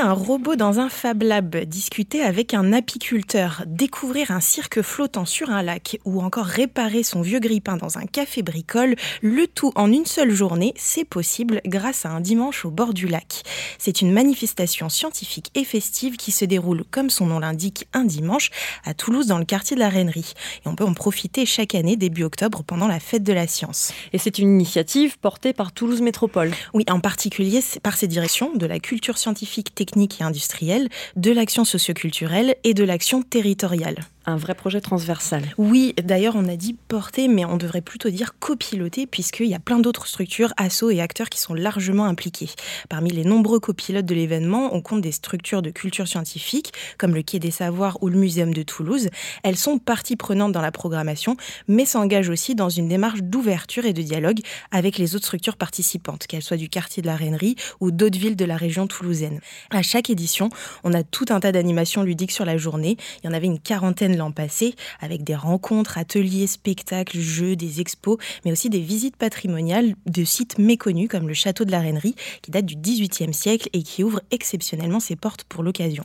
Un 0.01 0.13
robot 0.15 0.57
dans 0.57 0.81
un 0.81 0.89
Fab 0.89 1.23
Lab, 1.23 1.57
discuter 1.67 2.23
avec 2.23 2.55
un 2.55 2.73
apiculteur, 2.73 3.65
découvrir 3.67 4.31
un 4.31 4.41
cirque 4.41 4.81
flottant 4.81 5.27
sur 5.27 5.51
un 5.51 5.63
lac 5.63 5.99
ou 6.07 6.23
encore 6.23 6.47
réparer 6.47 7.03
son 7.03 7.21
vieux 7.21 7.39
grippin 7.39 7.77
dans 7.77 7.99
un 7.99 8.07
café 8.07 8.43
bricole, 8.43 8.97
le 9.21 9.47
tout 9.47 9.73
en 9.75 9.93
une 9.93 10.07
seule 10.07 10.31
journée, 10.31 10.73
c'est 10.77 11.05
possible 11.05 11.61
grâce 11.67 12.07
à 12.07 12.11
un 12.11 12.21
dimanche 12.21 12.65
au 12.65 12.71
bord 12.71 12.95
du 12.95 13.09
lac. 13.09 13.43
C'est 13.79 14.01
une 14.01 14.11
manifestation 14.11 14.89
scientifique 14.89 15.51
et 15.55 15.65
festive 15.65 16.17
qui 16.17 16.33
se 16.33 16.47
déroule, 16.47 16.85
comme 16.91 17.11
son 17.11 17.27
nom 17.27 17.39
l'indique, 17.39 17.87
un 17.93 18.05
dimanche 18.05 18.51
à 18.85 18.95
Toulouse 18.95 19.27
dans 19.27 19.39
le 19.39 19.45
quartier 19.45 19.75
de 19.75 19.81
la 19.81 19.91
Rainerie. 19.91 20.33
Et 20.65 20.69
on 20.69 20.77
peut 20.77 20.85
en 20.85 20.95
profiter 20.95 21.45
chaque 21.45 21.75
année 21.75 21.97
début 21.97 22.25
octobre 22.25 22.63
pendant 22.63 22.89
la 22.89 23.01
fête 23.01 23.23
de 23.23 23.35
la 23.35 23.47
science. 23.47 23.93
Et 24.15 24.19
c'est 24.19 24.39
une 24.39 24.49
initiative 24.49 25.19
portée 25.19 25.53
par 25.53 25.73
Toulouse 25.73 26.01
Métropole. 26.01 26.53
Oui, 26.73 26.87
en 26.89 27.01
particulier 27.01 27.61
par 27.83 27.97
ses 27.97 28.07
directions 28.07 28.55
de 28.55 28.65
la 28.65 28.81
culture 28.81 29.19
scientifique, 29.19 29.75
technique 29.75 29.90
technique 29.91 30.21
et 30.21 30.25
industrielle, 30.25 30.89
de 31.17 31.33
l'action 31.33 31.65
socioculturelle 31.65 32.55
et 32.63 32.75
de 32.75 32.85
l'action 32.85 33.23
territoriale 33.23 33.97
un 34.27 34.37
vrai 34.37 34.55
projet 34.55 34.81
transversal. 34.81 35.43
Oui, 35.57 35.95
d'ailleurs, 36.03 36.37
on 36.37 36.47
a 36.47 36.57
dit 36.57 36.77
porter, 36.89 37.29
mais 37.29 37.45
on 37.45 37.57
devrait 37.57 37.81
plutôt 37.81 38.11
dire 38.11 38.39
copiloter, 38.39 39.07
puisqu'il 39.07 39.47
y 39.47 39.55
a 39.55 39.59
plein 39.59 39.79
d'autres 39.79 40.07
structures, 40.07 40.53
assos 40.57 40.91
et 40.91 41.01
acteurs 41.01 41.29
qui 41.29 41.41
sont 41.41 41.55
largement 41.55 42.05
impliqués. 42.05 42.51
Parmi 42.89 43.11
les 43.11 43.25
nombreux 43.25 43.61
copilotes 43.61 44.05
de 44.05 44.15
l'événement, 44.15 44.75
on 44.75 44.83
compte 44.83 45.01
des 45.01 45.13
structures 45.13 45.63
de 45.63 45.71
culture 45.71 46.07
scientifique, 46.07 46.73
comme 46.99 47.15
le 47.15 47.23
Quai 47.23 47.39
des 47.39 47.51
Savoirs 47.51 48.03
ou 48.03 48.09
le 48.09 48.19
Muséum 48.19 48.53
de 48.53 48.63
Toulouse. 48.63 49.09
Elles 49.43 49.57
sont 49.57 49.79
partie 49.79 50.17
prenante 50.17 50.53
dans 50.53 50.61
la 50.61 50.73
programmation, 50.73 51.37
mais 51.67 51.85
s'engagent 51.85 52.29
aussi 52.29 52.55
dans 52.55 52.69
une 52.69 52.89
démarche 52.89 53.23
d'ouverture 53.23 53.87
et 53.87 53.93
de 53.93 54.03
dialogue 54.03 54.41
avec 54.71 54.99
les 54.99 55.15
autres 55.15 55.27
structures 55.27 55.57
participantes, 55.57 56.27
qu'elles 56.27 56.43
soient 56.43 56.57
du 56.57 56.69
quartier 56.69 57.03
de 57.03 57.07
la 57.07 57.17
Rainerie 57.17 57.57
ou 57.81 57.91
d'autres 57.91 58.19
villes 58.19 58.37
de 58.37 58.45
la 58.45 58.57
région 58.57 58.87
toulousaine. 58.87 59.41
À 59.71 59.83
chaque 59.83 60.11
édition, 60.11 60.51
on 60.85 60.93
a 60.93 61.03
tout 61.03 61.27
un 61.31 61.41
tas 61.41 61.53
d'animations 61.53 62.03
ludiques 62.03 62.33
sur 62.33 62.45
la 62.45 62.57
journée. 62.57 62.97
Il 63.23 63.27
y 63.27 63.31
en 63.31 63.33
avait 63.33 63.47
une 63.47 63.59
quarantaine 63.59 64.10
l'an 64.17 64.33
passé, 64.33 64.75
avec 65.01 65.25
des 65.25 65.35
rencontres, 65.35 65.99
ateliers, 65.99 66.47
spectacles, 66.47 67.19
jeux, 67.19 67.57
des 67.57 67.81
expos, 67.81 68.19
mais 68.45 68.53
aussi 68.53 68.71
des 68.71 68.81
visites 68.81 69.17
patrimoniales 69.17 69.95
de 70.07 70.25
sites 70.25 70.59
méconnus 70.59 71.09
comme 71.09 71.29
le 71.29 71.35
château 71.35 71.65
de 71.65 71.71
la 71.71 71.81
Rainerie, 71.81 72.15
qui 72.43 72.51
date 72.51 72.67
du 72.67 72.77
XVIIIe 72.77 73.35
siècle 73.35 73.69
et 73.73 73.83
qui 73.83 74.05
ouvre 74.05 74.21
exceptionnellement 74.31 75.01
ses 75.01 75.17
portes 75.17 75.45
pour 75.45 75.63
l'occasion. 75.63 76.05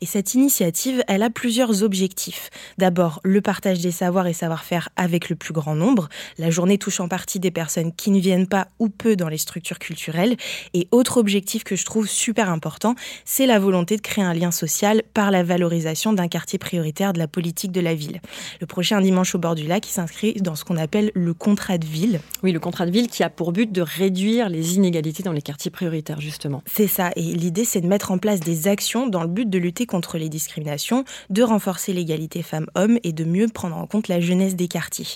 Et 0.00 0.06
cette 0.06 0.34
initiative, 0.34 1.02
elle 1.08 1.22
a 1.22 1.30
plusieurs 1.30 1.82
objectifs. 1.82 2.50
D'abord, 2.78 3.20
le 3.24 3.40
partage 3.40 3.80
des 3.80 3.90
savoirs 3.90 4.26
et 4.26 4.32
savoir-faire 4.32 4.88
avec 4.96 5.28
le 5.28 5.36
plus 5.36 5.52
grand 5.52 5.74
nombre. 5.74 6.08
La 6.38 6.50
journée 6.50 6.78
touche 6.78 7.00
en 7.00 7.08
partie 7.08 7.40
des 7.40 7.50
personnes 7.50 7.92
qui 7.92 8.10
ne 8.10 8.20
viennent 8.20 8.46
pas 8.46 8.68
ou 8.78 8.88
peu 8.88 9.16
dans 9.16 9.28
les 9.28 9.38
structures 9.38 9.78
culturelles. 9.78 10.36
Et 10.74 10.88
autre 10.90 11.16
objectif 11.18 11.64
que 11.64 11.76
je 11.76 11.84
trouve 11.84 12.08
super 12.08 12.50
important, 12.50 12.94
c'est 13.24 13.46
la 13.46 13.58
volonté 13.58 13.96
de 13.96 14.02
créer 14.02 14.24
un 14.24 14.34
lien 14.34 14.50
social 14.50 15.02
par 15.14 15.30
la 15.30 15.42
valorisation 15.42 16.12
d'un 16.12 16.28
quartier 16.28 16.58
prioritaire 16.58 17.12
de 17.12 17.18
la 17.18 17.28
politique 17.32 17.72
de 17.72 17.80
la 17.80 17.94
ville. 17.94 18.20
Le 18.60 18.66
projet 18.66 18.94
Un 18.94 19.00
dimanche 19.00 19.34
au 19.34 19.38
bord 19.38 19.54
du 19.54 19.66
lac, 19.66 19.82
qui 19.82 19.90
s'inscrit 19.90 20.34
dans 20.34 20.54
ce 20.54 20.64
qu'on 20.64 20.76
appelle 20.76 21.10
le 21.14 21.34
contrat 21.34 21.78
de 21.78 21.86
ville. 21.86 22.20
Oui, 22.42 22.52
le 22.52 22.60
contrat 22.60 22.86
de 22.86 22.90
ville 22.90 23.08
qui 23.08 23.22
a 23.22 23.30
pour 23.30 23.52
but 23.52 23.72
de 23.72 23.82
réduire 23.82 24.48
les 24.48 24.76
inégalités 24.76 25.22
dans 25.22 25.32
les 25.32 25.42
quartiers 25.42 25.70
prioritaires, 25.70 26.20
justement. 26.20 26.62
C'est 26.66 26.86
ça. 26.86 27.10
Et 27.16 27.22
l'idée, 27.22 27.64
c'est 27.64 27.80
de 27.80 27.86
mettre 27.86 28.10
en 28.10 28.18
place 28.18 28.40
des 28.40 28.68
actions 28.68 29.06
dans 29.06 29.22
le 29.22 29.28
but 29.28 29.48
de 29.48 29.58
lutter 29.58 29.86
contre 29.86 30.18
les 30.18 30.28
discriminations, 30.28 31.04
de 31.30 31.42
renforcer 31.42 31.92
l'égalité 31.92 32.42
femmes-hommes 32.42 32.98
et 33.02 33.12
de 33.12 33.24
mieux 33.24 33.48
prendre 33.48 33.76
en 33.76 33.86
compte 33.86 34.08
la 34.08 34.20
jeunesse 34.20 34.56
des 34.56 34.68
quartiers. 34.68 35.06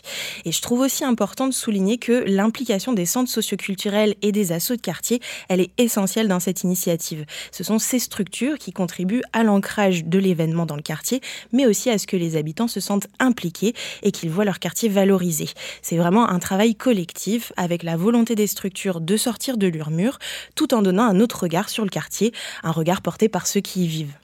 Et 0.45 0.53
je 0.53 0.63
trouve 0.63 0.81
aussi 0.81 1.05
important 1.05 1.47
de 1.47 1.53
souligner 1.53 1.99
que 1.99 2.25
l'implication 2.27 2.93
des 2.93 3.07
centres 3.07 3.31
socioculturels 3.31 4.15
et 4.23 4.33
des 4.33 4.53
assauts 4.53 4.77
de 4.77 4.81
quartier, 4.81 5.21
elle 5.49 5.61
est 5.61 5.71
essentielle 5.79 6.29
dans 6.29 6.41
cette 6.41 6.63
initiative. 6.63 7.25
Ce 7.53 7.65
sont 7.65 7.79
ces 7.79 7.99
structures 7.99 8.59
qui 8.59 8.73
contribuent 8.73 9.23
à 9.33 9.43
l'ancrage 9.43 10.05
de 10.05 10.19
l'événement 10.19 10.67
dans 10.67 10.77
le 10.77 10.83
quartier, 10.83 11.21
mais 11.53 11.67
aussi 11.67 11.91
à 11.91 11.99
ce 11.99 12.06
que 12.07 12.17
les 12.17 12.37
habitants 12.37 12.69
se 12.69 12.81
sentent 12.81 13.09
impliqués 13.19 13.75
et 14.03 14.13
qu'ils 14.13 14.31
voient 14.31 14.45
leur 14.45 14.59
quartier 14.59 14.89
valorisé. 14.89 15.49
C'est 15.83 15.97
vraiment 15.97 16.29
un 16.29 16.39
travail 16.39 16.75
collectif 16.75 17.53
avec 17.57 17.83
la 17.83 17.97
volonté 17.97 18.35
des 18.35 18.47
structures 18.47 19.01
de 19.01 19.17
sortir 19.17 19.57
de 19.57 19.67
leur 19.67 19.91
mur 19.91 20.19
tout 20.55 20.75
en 20.75 20.83
donnant 20.83 21.05
un 21.05 21.21
autre 21.21 21.43
regard 21.43 21.69
sur 21.69 21.85
le 21.85 21.91
quartier, 21.91 22.33
un 22.63 22.73
regard 22.73 23.03
porté 23.03 23.29
par 23.29 23.47
ceux 23.47 23.61
qui 23.61 23.85
y 23.85 23.87
vivent. 23.87 24.15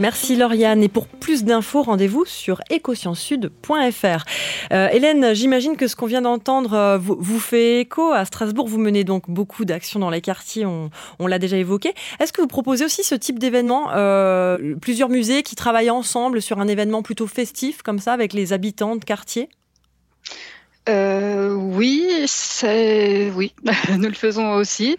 Merci 0.00 0.34
Lauriane. 0.34 0.82
Et 0.82 0.88
pour 0.88 1.06
plus 1.06 1.44
d'infos, 1.44 1.82
rendez-vous 1.82 2.24
sur 2.24 2.62
ecosciencesud.fr. 2.72 4.24
Euh, 4.72 4.88
Hélène, 4.88 5.34
j'imagine 5.34 5.76
que 5.76 5.86
ce 5.88 5.94
qu'on 5.94 6.06
vient 6.06 6.22
d'entendre 6.22 6.72
euh, 6.72 6.96
vous, 6.96 7.38
fait 7.38 7.80
écho. 7.82 8.10
À 8.10 8.24
Strasbourg, 8.24 8.66
vous 8.66 8.78
menez 8.78 9.04
donc 9.04 9.28
beaucoup 9.28 9.66
d'actions 9.66 10.00
dans 10.00 10.08
les 10.08 10.22
quartiers, 10.22 10.64
on, 10.64 10.90
l'a 11.26 11.38
déjà 11.38 11.58
évoqué. 11.58 11.92
Est-ce 12.18 12.32
que 12.32 12.40
vous 12.40 12.48
proposez 12.48 12.82
aussi 12.82 13.04
ce 13.04 13.14
type 13.14 13.38
d'événement 13.38 13.90
euh, 13.94 14.74
Plusieurs 14.80 15.10
musées 15.10 15.42
qui 15.42 15.54
travaillent 15.54 15.90
ensemble 15.90 16.40
sur 16.40 16.60
un 16.60 16.66
événement 16.66 17.02
plutôt 17.02 17.26
festif, 17.26 17.82
comme 17.82 17.98
ça, 17.98 18.14
avec 18.14 18.32
les 18.32 18.54
habitants 18.54 18.96
de 18.96 19.04
quartier? 19.04 19.50
Oui, 20.88 22.24
c'est 22.26 23.30
oui, 23.36 23.54
nous 23.96 24.08
le 24.08 24.14
faisons 24.14 24.54
aussi. 24.54 24.96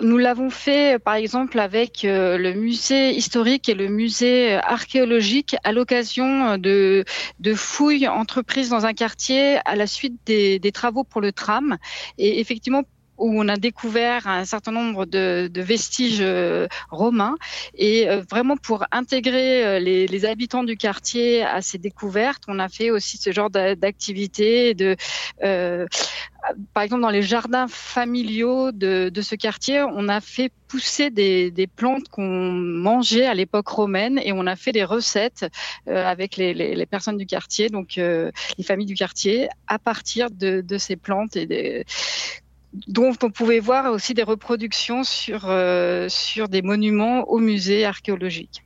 Nous 0.00 0.16
l'avons 0.16 0.50
fait, 0.50 0.98
par 0.98 1.14
exemple, 1.14 1.58
avec 1.58 2.04
euh, 2.04 2.38
le 2.38 2.54
musée 2.54 3.14
historique 3.14 3.68
et 3.68 3.74
le 3.74 3.88
musée 3.88 4.54
archéologique 4.54 5.56
à 5.62 5.72
l'occasion 5.72 6.56
de, 6.56 7.04
fouilles 7.54 8.08
entreprises 8.08 8.70
dans 8.70 8.86
un 8.86 8.94
quartier 8.94 9.58
à 9.66 9.76
la 9.76 9.86
suite 9.86 10.18
des, 10.24 10.58
des 10.58 10.72
travaux 10.72 11.04
pour 11.04 11.20
le 11.20 11.32
tram. 11.32 11.76
Et 12.16 12.40
effectivement, 12.40 12.82
où 13.20 13.38
on 13.40 13.48
a 13.48 13.56
découvert 13.56 14.26
un 14.26 14.44
certain 14.44 14.72
nombre 14.72 15.04
de, 15.04 15.50
vestiges 15.54 16.20
euh, 16.22 16.66
romains. 16.90 17.36
Et 17.74 18.08
euh, 18.08 18.22
vraiment 18.28 18.56
pour 18.56 18.84
intégrer 18.90 19.64
euh, 19.64 19.78
les, 19.78 20.24
habitants 20.24 20.64
du 20.64 20.76
quartier 20.76 21.42
à 21.42 21.62
ces 21.62 21.78
découvertes, 21.78 22.42
on 22.48 22.58
a 22.58 22.68
fait 22.68 22.90
aussi 22.90 23.18
ce 23.18 23.30
genre 23.30 23.50
d'activité. 23.50 24.74
De, 24.74 24.96
par 26.72 26.82
exemple, 26.82 27.02
dans 27.02 27.10
les 27.10 27.22
jardins 27.22 27.68
familiaux 27.68 28.72
de, 28.72 29.10
ce 29.20 29.34
quartier, 29.34 29.82
on 29.82 30.08
a 30.08 30.20
fait 30.20 30.50
pousser 30.68 31.10
des, 31.10 31.68
plantes 31.74 32.08
qu'on 32.08 32.50
mangeait 32.52 33.26
à 33.26 33.34
l'époque 33.34 33.68
romaine 33.68 34.20
et 34.22 34.32
on 34.32 34.46
a 34.46 34.56
fait 34.56 34.72
des 34.72 34.84
recettes 34.84 35.46
avec 35.86 36.36
les, 36.36 36.86
personnes 36.86 37.16
du 37.16 37.26
quartier, 37.26 37.68
donc 37.68 37.96
les 37.96 38.64
familles 38.64 38.86
du 38.86 38.94
quartier, 38.94 39.48
à 39.66 39.78
partir 39.78 40.30
de, 40.30 40.60
de 40.60 40.78
ces 40.78 40.96
plantes 40.96 41.36
et 41.36 41.46
des 41.46 41.84
dont 42.86 43.14
on 43.22 43.30
pouvait 43.30 43.60
voir 43.60 43.92
aussi 43.92 44.14
des 44.14 44.22
reproductions 44.22 45.02
sur, 45.02 45.46
euh, 45.48 46.06
sur 46.08 46.48
des 46.48 46.62
monuments 46.62 47.24
au 47.28 47.38
musée 47.38 47.84
archéologique. 47.84 48.62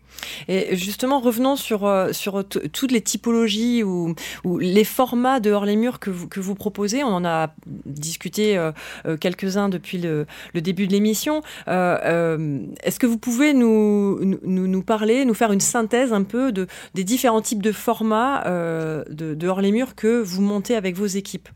Et 0.47 0.77
justement, 0.77 1.19
revenons 1.19 1.57
sur, 1.57 1.87
euh, 1.87 2.13
sur 2.13 2.45
toutes 2.45 2.93
les 2.93 3.01
typologies 3.01 3.83
ou, 3.83 4.15
les 4.61 4.85
formats 4.85 5.41
de 5.41 5.51
hors 5.51 5.65
les 5.65 5.75
murs 5.75 5.99
que 5.99 6.11
vous, 6.11 6.29
que 6.29 6.39
vous 6.39 6.55
proposez. 6.55 7.03
On 7.03 7.09
en 7.09 7.25
a 7.25 7.53
discuté 7.67 8.57
euh, 8.57 8.73
quelques-uns 9.21 9.69
depuis 9.69 9.99
le, 9.99 10.27
début 10.55 10.87
de 10.87 10.93
l'émission. 10.93 11.43
Est-ce 11.67 12.99
que 12.99 13.07
vous 13.07 13.19
pouvez 13.19 13.55
nous, 13.55 14.39
nous, 14.45 14.83
parler, 14.83 15.25
nous 15.25 15.35
faire 15.35 15.51
une 15.51 15.61
synthèse 15.61 16.13
un 16.13 16.23
peu 16.23 16.53
de, 16.53 16.69
des 16.95 17.05
différents 17.05 17.43
types 17.43 17.63
de 17.63 17.73
formats 17.73 18.45
de, 18.45 19.35
de 19.35 19.49
hors 19.49 19.61
les 19.61 19.73
murs 19.73 19.95
que 19.97 20.23
vous 20.23 20.43
montez 20.43 20.77
avec 20.77 20.95
vos 20.95 21.07
équipes? 21.07 21.49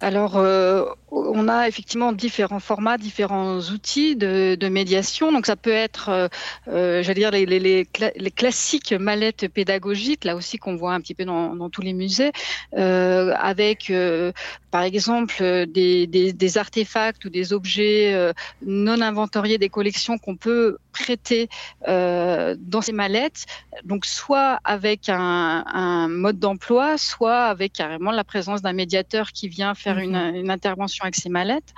Alors, 0.00 0.36
euh, 0.36 0.84
on 1.10 1.48
a 1.48 1.66
effectivement 1.66 2.12
différents 2.12 2.60
formats, 2.60 2.98
différents 2.98 3.58
outils 3.58 4.14
de, 4.14 4.54
de 4.54 4.68
médiation. 4.68 5.32
Donc, 5.32 5.46
ça 5.46 5.56
peut 5.56 5.72
être, 5.72 6.08
euh, 6.08 6.28
euh 6.68 7.02
j'allais 7.02 7.20
dire, 7.20 7.30
les, 7.32 7.46
les, 7.46 7.58
les, 7.58 8.30
classiques 8.30 8.92
mallettes 8.92 9.48
pédagogiques, 9.48 10.24
là 10.24 10.36
aussi 10.36 10.58
qu'on 10.58 10.76
voit 10.76 10.94
un 10.94 11.00
petit 11.00 11.14
peu 11.14 11.24
dans, 11.24 11.56
dans 11.56 11.68
tous 11.68 11.82
les 11.82 11.94
musées, 11.94 12.30
euh, 12.76 13.34
avec, 13.38 13.90
euh, 13.90 14.30
par 14.70 14.82
exemple, 14.82 15.66
des, 15.66 16.06
des, 16.06 16.32
des, 16.32 16.58
artefacts 16.58 17.24
ou 17.24 17.30
des 17.30 17.52
objets 17.52 18.32
non 18.64 19.00
inventoriés 19.00 19.58
des 19.58 19.68
collections 19.68 20.18
qu'on 20.18 20.36
peut 20.36 20.78
prêter 20.98 21.48
dans 21.86 22.80
ces 22.80 22.92
mallettes. 22.92 23.44
Donc, 23.84 24.06
soit 24.06 24.58
avec 24.64 25.08
un, 25.08 25.64
un 25.66 26.08
mode 26.08 26.38
d'emploi, 26.38 26.98
soit 26.98 27.44
avec 27.44 27.72
carrément 27.72 28.10
la 28.10 28.24
présence 28.24 28.62
d'un 28.62 28.72
médiateur 28.72 29.32
qui 29.32 29.48
vient 29.48 29.74
faire 29.74 29.98
Mhm. 30.06 30.34
une, 30.34 30.50
intervention 30.50 31.04
avec 31.04 31.16
ces 31.16 31.28
mallettes. 31.28 31.74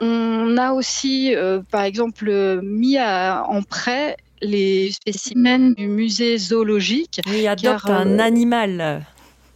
On 0.00 0.56
a 0.56 0.72
aussi, 0.72 1.34
euh, 1.34 1.60
par 1.70 1.82
exemple, 1.82 2.60
mis 2.62 2.98
en 3.00 3.62
prêt 3.62 4.16
les 4.42 4.92
spécimens 4.92 5.72
du 5.76 5.86
musée 5.86 6.36
zoologique. 6.36 7.20
Oui, 7.28 7.46
adopte 7.46 7.88
un 7.88 8.18
euh, 8.18 8.22
animal. 8.22 9.06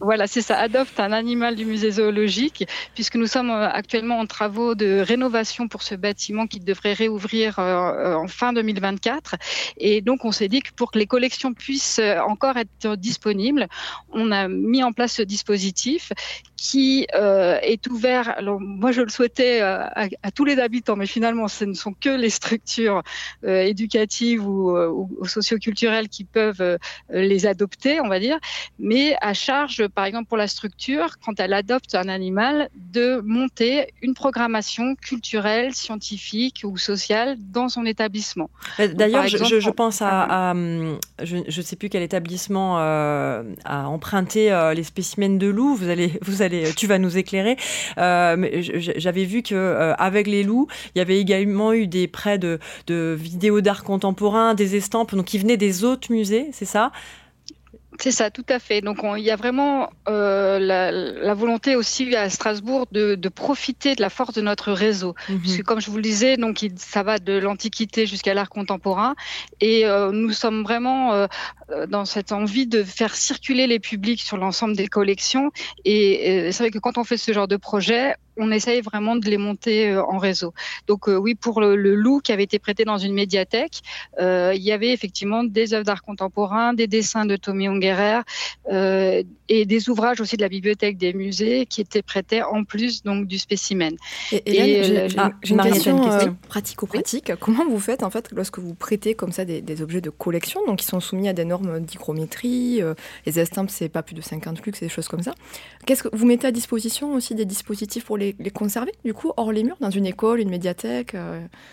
Voilà, 0.01 0.27
c'est 0.27 0.43
ça, 0.43 0.59
adopte 0.59 1.01
un 1.01 1.13
animal 1.13 1.57
du 1.57 1.65
musée 1.65 1.93
zoologique, 1.93 2.67
puisque 2.95 3.17
nous 3.17 3.27
sommes 3.27 3.51
euh, 3.51 3.69
actuellement 3.69 4.19
en 4.19 4.27
travaux 4.27 4.75
de 4.75 5.01
rénovation 5.01 5.69
pour 5.69 5.83
ce 5.83 5.95
bâtiment 5.95 6.47
qui 6.47 6.61
devrait 6.61 6.93
réouvrir 6.93 7.59
en 7.59 8.29
fin 8.29 8.53
2024. 8.53 9.37
Et 9.79 10.01
donc, 10.01 10.25
on 10.25 10.33
s'est 10.33 10.49
dit 10.49 10.61
que 10.61 10.73
pour 10.73 10.91
que 10.91 10.99
les 10.99 11.07
collections 11.07 11.53
puissent 11.53 12.01
encore 12.27 12.57
être 12.57 12.97
disponibles, 12.97 13.67
on 14.13 14.31
a 14.33 14.49
mis 14.49 14.83
en 14.83 14.93
place 14.93 15.15
ce 15.15 15.23
dispositif 15.23 16.13
qui 16.59 17.07
euh, 17.15 17.59
est 17.63 17.87
ouvert. 17.87 18.29
Alors 18.37 18.61
moi 18.61 18.93
je 18.93 19.01
le 19.01 19.09
souhaitais 19.09 19.63
euh, 19.63 19.85
à, 19.95 20.31
tous 20.33 20.45
les 20.45 20.59
habitants, 20.59 20.97
mais 20.97 21.07
finalement 21.07 21.49
ce 21.49 21.65
ne 21.65 21.73
sont 21.73 21.95
que 21.95 22.09
les 22.09 22.31
structures 22.31 23.03
euh, 23.45 23.63
éducatives 23.63 24.47
ou, 24.47 24.77
ou, 24.77 25.25
socioculturelles 25.27 26.09
qui 26.09 26.25
peuvent 26.25 26.79
les 27.11 27.47
adopter, 27.47 28.01
on 28.01 28.09
va 28.09 28.19
dire. 28.19 28.39
Mais 28.79 29.17
à 29.21 29.35
charge, 29.35 29.87
par 29.95 30.05
exemple 30.05 30.29
pour 30.29 30.37
la 30.37 30.49
structure, 30.49 31.19
quand 31.25 31.41
elle 31.41 31.53
adopte 31.53 31.95
un 31.95 32.09
animal, 32.09 32.69
de 32.75 33.21
monter 33.25 33.93
une 34.03 34.15
programmation 34.15 34.95
culturelle, 34.97 35.75
scientifique 35.75 36.63
ou 36.65 36.77
sociale 36.77 37.37
dans 37.39 37.69
son 37.69 37.85
établissement. 37.87 38.51
D'ailleurs, 38.79 39.29
je, 39.29 39.61
je, 39.61 39.71
pense 39.71 40.03
à, 40.03 40.55
je 41.23 41.37
ne 41.37 41.63
sais 41.63 41.77
plus 41.77 41.89
quel 41.89 42.03
établissement 42.03 42.79
a 42.79 43.87
emprunté 43.87 44.51
les 44.75 44.83
spécimens 44.83 45.39
de 45.39 45.47
loups. 45.47 45.75
Vous 45.75 45.89
allez 45.89 46.19
vous 46.23 46.43
allez 46.43 46.73
tu 46.75 46.87
vas 46.87 46.99
nous 46.99 47.17
éclairer. 47.19 47.57
Euh, 47.99 48.63
j'avais 48.97 49.25
vu 49.25 49.43
que 49.43 49.55
euh, 49.55 49.95
avec 49.95 50.27
les 50.27 50.43
loups, 50.43 50.69
il 50.95 50.99
y 50.99 51.01
avait 51.01 51.19
également 51.19 51.73
eu 51.73 51.87
des 51.87 52.09
prêts 52.09 52.39
de, 52.39 52.59
de 52.87 53.17
vidéos 53.19 53.61
d'art 53.61 53.85
contemporain, 53.85 54.55
des 54.55 54.77
estampes, 54.77 55.15
donc 55.15 55.27
qui 55.27 55.39
venaient 55.39 55.57
des 55.57 55.85
autres 55.85 56.13
musées, 56.13 56.51
c'est 56.53 56.65
ça? 56.65 56.93
C'est 58.01 58.13
ça, 58.13 58.31
tout 58.31 58.45
à 58.49 58.59
fait. 58.59 58.81
Donc 58.81 58.99
il 59.17 59.25
y 59.25 59.31
a 59.31 59.37
vraiment 59.37 59.91
euh, 60.09 60.59
la, 60.59 61.35
volonté 61.35 61.77
aussi 61.77 62.15
à 62.15 62.31
Strasbourg 62.31 62.87
de, 62.93 63.17
profiter 63.29 63.95
de 63.95 64.01
la 64.01 64.11
force 64.11 64.35
de 64.35 64.41
notre 64.41 64.73
réseau, 64.73 65.15
mhm. 65.29 65.41
puisque 65.41 65.63
comme 65.65 65.81
je 65.81 65.91
vous 65.91 65.97
le 65.97 66.03
disais, 66.03 66.37
donc 66.37 66.65
ça 66.77 67.03
va 67.03 67.19
de 67.19 67.37
l'Antiquité 67.39 68.07
jusqu'à 68.07 68.35
l'art 68.35 68.49
contemporain, 68.49 69.15
et 69.61 69.87
euh, 69.87 70.13
nous 70.13 70.33
sommes 70.33 70.63
vraiment 70.63 71.13
euh, 71.13 71.27
dans 71.89 72.05
cette 72.05 72.33
envie 72.33 72.67
de 72.67 72.83
faire 72.83 73.15
circuler 73.15 73.67
les 73.67 73.79
publics 73.79 74.23
sur 74.23 74.37
l'ensemble 74.37 74.77
des 74.77 74.89
collections. 74.89 75.51
Et 75.85 76.51
c'est 76.53 76.65
vrai 76.65 76.71
que 76.71 76.79
quand 76.79 76.99
on 76.99 77.05
fait 77.05 77.17
ce 77.17 77.33
genre 77.33 77.49
de 77.49 77.57
projet, 77.57 78.15
on 78.39 78.51
essaye 78.51 78.81
vraiment 78.81 79.17
de 79.17 79.27
les 79.27 79.37
monter 79.37 79.91
euh, 79.91 80.03
en 80.05 80.19
réseau. 80.19 80.55
Donc 80.87 81.09
euh, 81.09 81.17
oui, 81.17 81.35
pour 81.35 81.61
le, 81.61 81.77
loup 81.77 82.21
qui 82.21 82.33
avait 82.33 82.45
été 82.45 82.59
prêté 82.59 82.85
dans 82.85 82.99
une 82.99 83.13
médiathèque, 83.13 83.83
euh, 84.21 84.53
il 84.55 84.63
y 84.63 84.73
avait 84.73 84.93
effectivement 84.93 85.45
des 85.45 85.75
œuvres 85.75 85.85
d'art 85.85 86.03
contemporain, 86.03 86.73
des 86.73 86.87
dessins 86.87 87.27
de 87.27 87.37
Tommy 87.37 87.67
Ungerer 87.67 88.21
et 89.51 89.65
des 89.65 89.89
ouvrages 89.89 90.21
aussi 90.21 90.37
de 90.37 90.43
la 90.43 90.49
bibliothèque 90.49 90.99
des 90.99 91.15
musées 91.15 91.65
qui 91.67 91.81
étaient 91.81 92.03
prêtés 92.03 92.43
en 92.43 92.65
plus 92.65 93.03
donc 93.03 93.27
du 93.27 93.39
spécimen. 93.39 93.97
Et, 94.31 94.83
j'ai 94.85 95.55
une, 95.55 95.63
question, 95.63 96.37
pratico-pratique. 96.49 97.33
Comment 97.41 97.67
vous 97.67 97.81
faites 97.81 98.03
en 98.03 98.11
fait 98.11 98.31
lorsque 98.33 98.59
vous 98.59 98.75
prêtez 98.75 99.15
comme 99.15 99.33
ça 99.33 99.45
des, 99.45 99.83
objets 99.83 100.01
de 100.01 100.11
collection, 100.11 100.61
donc 100.67 100.81
qui 100.81 100.87
sont 100.87 101.01
soumis 101.01 101.29
à 101.29 101.33
des 101.33 101.45
normes 101.45 101.58
normes 101.63 101.81
d'hygrométrie. 101.81 102.81
les 103.27 103.41
estampes, 103.41 103.71
c'est 103.71 103.89
pas 103.89 104.03
plus 104.03 104.15
de 104.15 104.21
50 104.21 104.65
lux, 104.65 104.81
des 104.81 104.89
choses 104.89 105.09
comme 105.09 105.23
ça. 105.23 105.35
Qu'est-ce 105.87 106.03
que 106.03 106.09
vous 106.13 106.27
mettez 106.27 106.47
à 106.47 106.53
disposition 106.53 107.15
aussi 107.15 107.35
des 107.35 107.45
dispositifs 107.45 108.05
pour 108.05 108.17
les, 108.17 108.35
conserver, 108.55 108.93
du 109.05 109.15
coup, 109.15 109.33
hors 109.37 109.53
les 109.53 109.65
murs, 109.65 109.77
dans 109.81 109.91
une 109.91 110.07
école, 110.07 110.41
une 110.41 110.51
médiathèque 110.51 111.17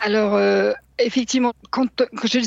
Alors, 0.02 0.38
Effectivement, 0.98 1.52
quand, 1.72 1.90
je, 2.24 2.40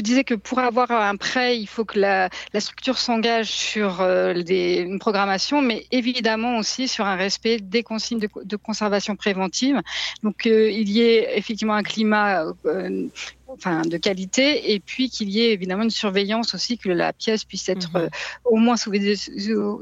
disais, 0.00 0.24
que 0.24 0.34
pour 0.34 0.58
avoir 0.58 0.90
un 0.90 1.14
prêt, 1.14 1.60
il 1.60 1.68
faut 1.68 1.84
que 1.84 2.00
la, 2.00 2.28
structure 2.58 2.98
s'engage 2.98 3.46
sur 3.46 4.00
euh, 4.00 4.34
une 4.34 4.98
programmation, 4.98 5.62
mais 5.62 5.86
évidemment 5.92 6.58
aussi 6.58 6.88
sur 6.88 7.06
un 7.06 7.14
respect 7.14 7.58
des 7.60 7.84
consignes 7.84 8.18
de, 8.18 8.56
conservation 8.56 9.14
préventive. 9.14 9.80
Donc, 10.24 10.46
euh, 10.46 10.72
il 10.72 10.90
y 10.90 11.02
ait 11.02 11.38
effectivement 11.38 11.74
un 11.74 11.84
climat 11.84 12.46
euh, 12.66 13.06
enfin, 13.54 13.82
de 13.82 13.96
qualité, 13.96 14.72
et 14.72 14.80
puis 14.80 15.10
qu'il 15.10 15.30
y 15.30 15.40
ait 15.40 15.52
évidemment 15.52 15.82
une 15.82 15.90
surveillance 15.90 16.54
aussi, 16.54 16.78
que 16.78 16.88
la 16.88 17.12
pièce 17.12 17.44
puisse 17.44 17.68
être 17.68 17.90
mhm. 17.94 18.02
euh, 18.02 18.08
au 18.44 18.56
moins 18.56 18.76
sous 18.76 18.92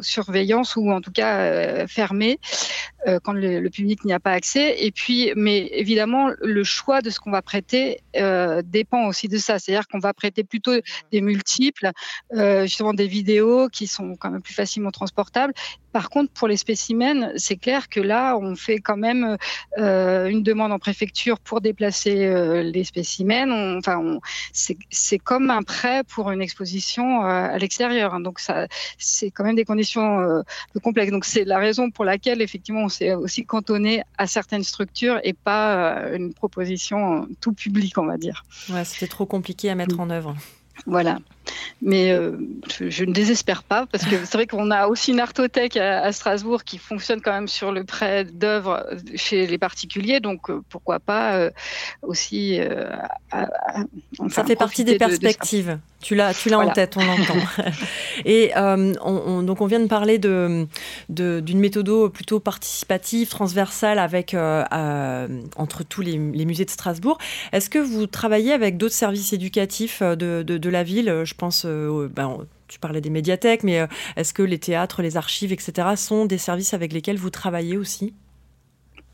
surveillance 0.00 0.76
ou 0.76 0.90
en 0.90 1.00
tout 1.00 1.12
cas 1.12 1.38
euh, 1.40 1.86
fermée 1.86 2.38
euh, 3.06 3.18
quand 3.22 3.32
le, 3.32 3.68
public 3.68 4.04
n'y 4.04 4.12
a 4.12 4.20
pas 4.20 4.32
accès. 4.32 4.84
Et 4.84 4.90
puis, 4.90 5.32
mais 5.36 5.68
évidemment, 5.72 6.30
le 6.40 6.64
choix 6.64 7.00
de 7.00 7.10
ce 7.10 7.20
qu'on 7.20 7.30
va 7.30 7.42
prêter 7.42 8.00
dépend 8.64 9.06
aussi 9.06 9.28
de 9.28 9.38
ça. 9.38 9.58
C'est-à-dire 9.58 9.88
qu'on 9.88 9.98
va 9.98 10.12
prêter 10.12 10.44
plutôt 10.44 10.72
des 11.10 11.20
multiples, 11.20 11.90
justement 12.32 12.94
des 12.94 13.06
vidéos 13.06 13.68
qui 13.68 13.86
sont 13.86 14.16
quand 14.16 14.30
même 14.30 14.42
plus 14.42 14.54
facilement 14.54 14.90
transportables, 14.90 15.54
par 15.92 16.08
contre, 16.08 16.32
pour 16.32 16.48
les 16.48 16.56
spécimens, 16.56 17.32
c'est 17.36 17.56
clair 17.56 17.88
que 17.88 18.00
là, 18.00 18.36
on 18.38 18.56
fait 18.56 18.78
quand 18.78 18.96
même 18.96 19.36
euh, 19.78 20.26
une 20.26 20.42
demande 20.42 20.72
en 20.72 20.78
préfecture 20.78 21.38
pour 21.38 21.60
déplacer 21.60 22.24
euh, 22.24 22.62
les 22.62 22.84
spécimens. 22.84 23.76
enfin, 23.76 24.18
c'est 24.52 25.18
comme 25.18 25.50
un 25.50 25.62
prêt 25.62 26.02
pour 26.04 26.30
une 26.30 26.40
exposition 26.40 27.24
euh, 27.24 27.28
à 27.28 27.58
l'extérieur. 27.58 28.14
Hein. 28.14 28.20
donc, 28.20 28.40
c'est 28.98 29.30
quand 29.30 29.44
même 29.44 29.56
des 29.56 29.64
conditions 29.64 30.42
complexes. 30.82 31.12
Donc, 31.12 31.26
c'est 31.26 31.44
la 31.44 31.58
raison 31.58 31.90
pour 31.90 32.04
laquelle, 32.04 32.40
effectivement, 32.40 32.84
on 32.84 32.88
s'est 32.92 33.14
aussi 33.14 33.44
cantonné 33.44 34.02
à 34.18 34.26
certaines 34.26 34.62
structures 34.62 35.18
et 35.24 35.32
pas 35.32 36.08
une 36.12 36.32
proposition 36.32 37.26
tout 37.40 37.52
public, 37.52 37.98
on 37.98 38.06
va 38.06 38.18
dire. 38.18 38.44
Ouais, 38.70 38.84
c'était 38.84 39.08
trop 39.08 39.26
compliqué 39.26 39.70
à 39.70 39.74
mettre 39.74 39.98
en 39.98 40.10
œuvre. 40.10 40.36
Voilà. 40.86 41.18
Mais 41.84 42.12
euh, 42.12 42.36
je, 42.78 43.04
ne 43.04 43.12
désespère 43.12 43.64
pas 43.64 43.86
parce 43.86 44.04
que 44.04 44.24
c'est 44.24 44.34
vrai 44.34 44.46
qu'on 44.46 44.70
a 44.70 44.86
aussi 44.86 45.10
une 45.10 45.18
artothèque 45.18 45.76
à, 45.76 46.12
Strasbourg 46.12 46.62
qui 46.62 46.78
fonctionne 46.78 47.20
quand 47.20 47.32
même 47.32 47.48
sur 47.48 47.72
le 47.72 47.82
prêt 47.82 48.24
d'œuvres 48.24 48.86
chez 49.16 49.48
les 49.48 49.58
particuliers. 49.58 50.20
Donc 50.20 50.48
euh, 50.48 50.62
pourquoi 50.68 51.00
pas 51.00 51.34
euh, 51.34 51.50
aussi. 52.02 52.60
Ça 54.30 54.44
fait 54.44 54.54
partie 54.54 54.84
des 54.84 54.96
perspectives. 54.96 55.78
tu 56.00 56.14
l'as, 56.14 56.34
tu 56.34 56.50
l'as 56.50 56.60
en 56.60 56.70
tête, 56.70 56.96
on 56.96 57.04
l'entend. 57.04 57.34
Et 58.24 58.52
on, 58.56 59.42
donc 59.42 59.60
on 59.60 59.66
vient 59.66 59.80
de 59.80 59.88
parler 59.88 60.18
de, 60.18 60.68
d'une 61.08 61.58
méthode 61.58 62.12
plutôt 62.12 62.38
participative, 62.38 63.28
transversale 63.28 63.98
avec 63.98 64.34
entre 64.34 65.82
tous 65.82 66.02
les, 66.02 66.16
musées 66.18 66.64
de 66.64 66.70
Strasbourg. 66.70 67.18
Est-ce 67.50 67.68
que 67.68 67.80
vous 67.80 68.06
travaillez 68.06 68.52
avec 68.52 68.76
d'autres 68.76 68.94
services 68.94 69.32
éducatifs 69.32 70.00
de, 70.00 70.42
de 70.42 70.70
la 70.70 70.84
ville 70.84 71.24
je 71.32 71.36
pense, 71.36 71.64
euh, 71.64 72.08
ben, 72.08 72.46
tu 72.68 72.78
parlais 72.78 73.00
des 73.00 73.08
médiathèques, 73.08 73.62
mais 73.62 73.80
euh, 73.80 73.86
est-ce 74.16 74.34
que 74.34 74.42
les 74.42 74.58
théâtres, 74.58 75.00
les 75.00 75.16
archives, 75.16 75.50
etc., 75.50 75.88
sont 75.96 76.26
des 76.26 76.36
services 76.36 76.74
avec 76.74 76.92
lesquels 76.92 77.16
vous 77.16 77.30
travaillez 77.30 77.78
aussi? 77.78 78.12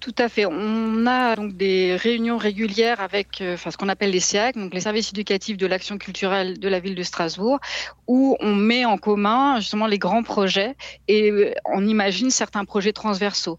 Tout 0.00 0.14
à 0.18 0.28
fait. 0.28 0.46
On 0.46 1.06
a 1.06 1.36
donc 1.36 1.56
des 1.56 1.94
réunions 1.96 2.38
régulières 2.38 3.00
avec 3.00 3.40
euh, 3.40 3.54
enfin, 3.54 3.70
ce 3.70 3.76
qu'on 3.76 3.88
appelle 3.88 4.10
les 4.10 4.20
SIAC, 4.20 4.56
donc 4.56 4.74
les 4.74 4.80
services 4.80 5.10
éducatifs 5.10 5.56
de 5.56 5.66
l'action 5.66 5.96
culturelle 5.98 6.58
de 6.58 6.68
la 6.68 6.80
ville 6.80 6.96
de 6.96 7.02
Strasbourg, 7.04 7.60
où 8.08 8.36
on 8.40 8.54
met 8.54 8.84
en 8.84 8.98
commun 8.98 9.60
justement 9.60 9.86
les 9.86 9.98
grands 9.98 10.24
projets 10.24 10.76
et 11.06 11.54
on 11.64 11.86
imagine 11.86 12.30
certains 12.30 12.64
projets 12.64 12.92
transversaux. 12.92 13.58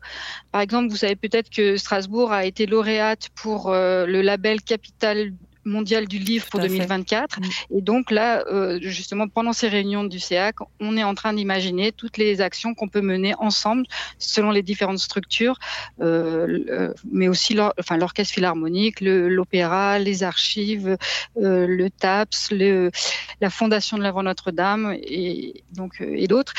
Par 0.52 0.60
exemple, 0.62 0.90
vous 0.90 0.98
savez 0.98 1.16
peut-être 1.16 1.50
que 1.50 1.78
Strasbourg 1.78 2.32
a 2.32 2.46
été 2.46 2.66
lauréate 2.66 3.30
pour 3.36 3.72
le 3.72 4.22
label 4.22 4.62
Capital 4.62 5.34
mondial 5.66 6.08
du 6.08 6.20
livre 6.20 6.46
pour 6.50 6.60
2024. 6.60 7.40
Mm. 7.40 7.44
Et 7.78 7.82
donc 7.82 8.12
là, 8.12 8.44
euh, 8.48 8.80
justement, 8.82 9.28
pendant 9.28 9.54
ces 9.54 9.68
réunions 9.68 10.04
du 10.04 10.20
CEAC, 10.20 10.56
on 10.80 10.98
est 10.98 11.04
en 11.04 11.16
train 11.16 11.34
d'imaginer 11.34 11.92
toutes 11.92 12.18
les 12.18 12.42
actions 12.42 12.74
qu'on 12.74 12.88
peut 12.88 13.02
mener 13.02 13.34
ensemble 13.40 13.86
selon 14.18 14.52
les 14.52 14.64
différentes 14.64 15.00
structures, 15.00 15.58
euh, 16.02 16.94
mais 17.12 17.28
aussi 17.28 17.54
l'orchestre 17.54 18.34
philharmonique, 18.34 19.02
l'opéra, 19.02 20.00
les 20.00 20.24
archives, 20.24 20.98
euh, 21.38 21.68
le 21.68 21.90
TAPS, 21.90 22.52
le, 22.52 22.92
la 23.42 23.50
Fondation 23.50 23.98
de 23.98 24.04
l'Avant 24.04 24.24
Notre-Dame 24.24 24.96
et, 25.02 25.64
donc, 25.74 26.02
et 26.02 26.28
d'autres. 26.28 26.54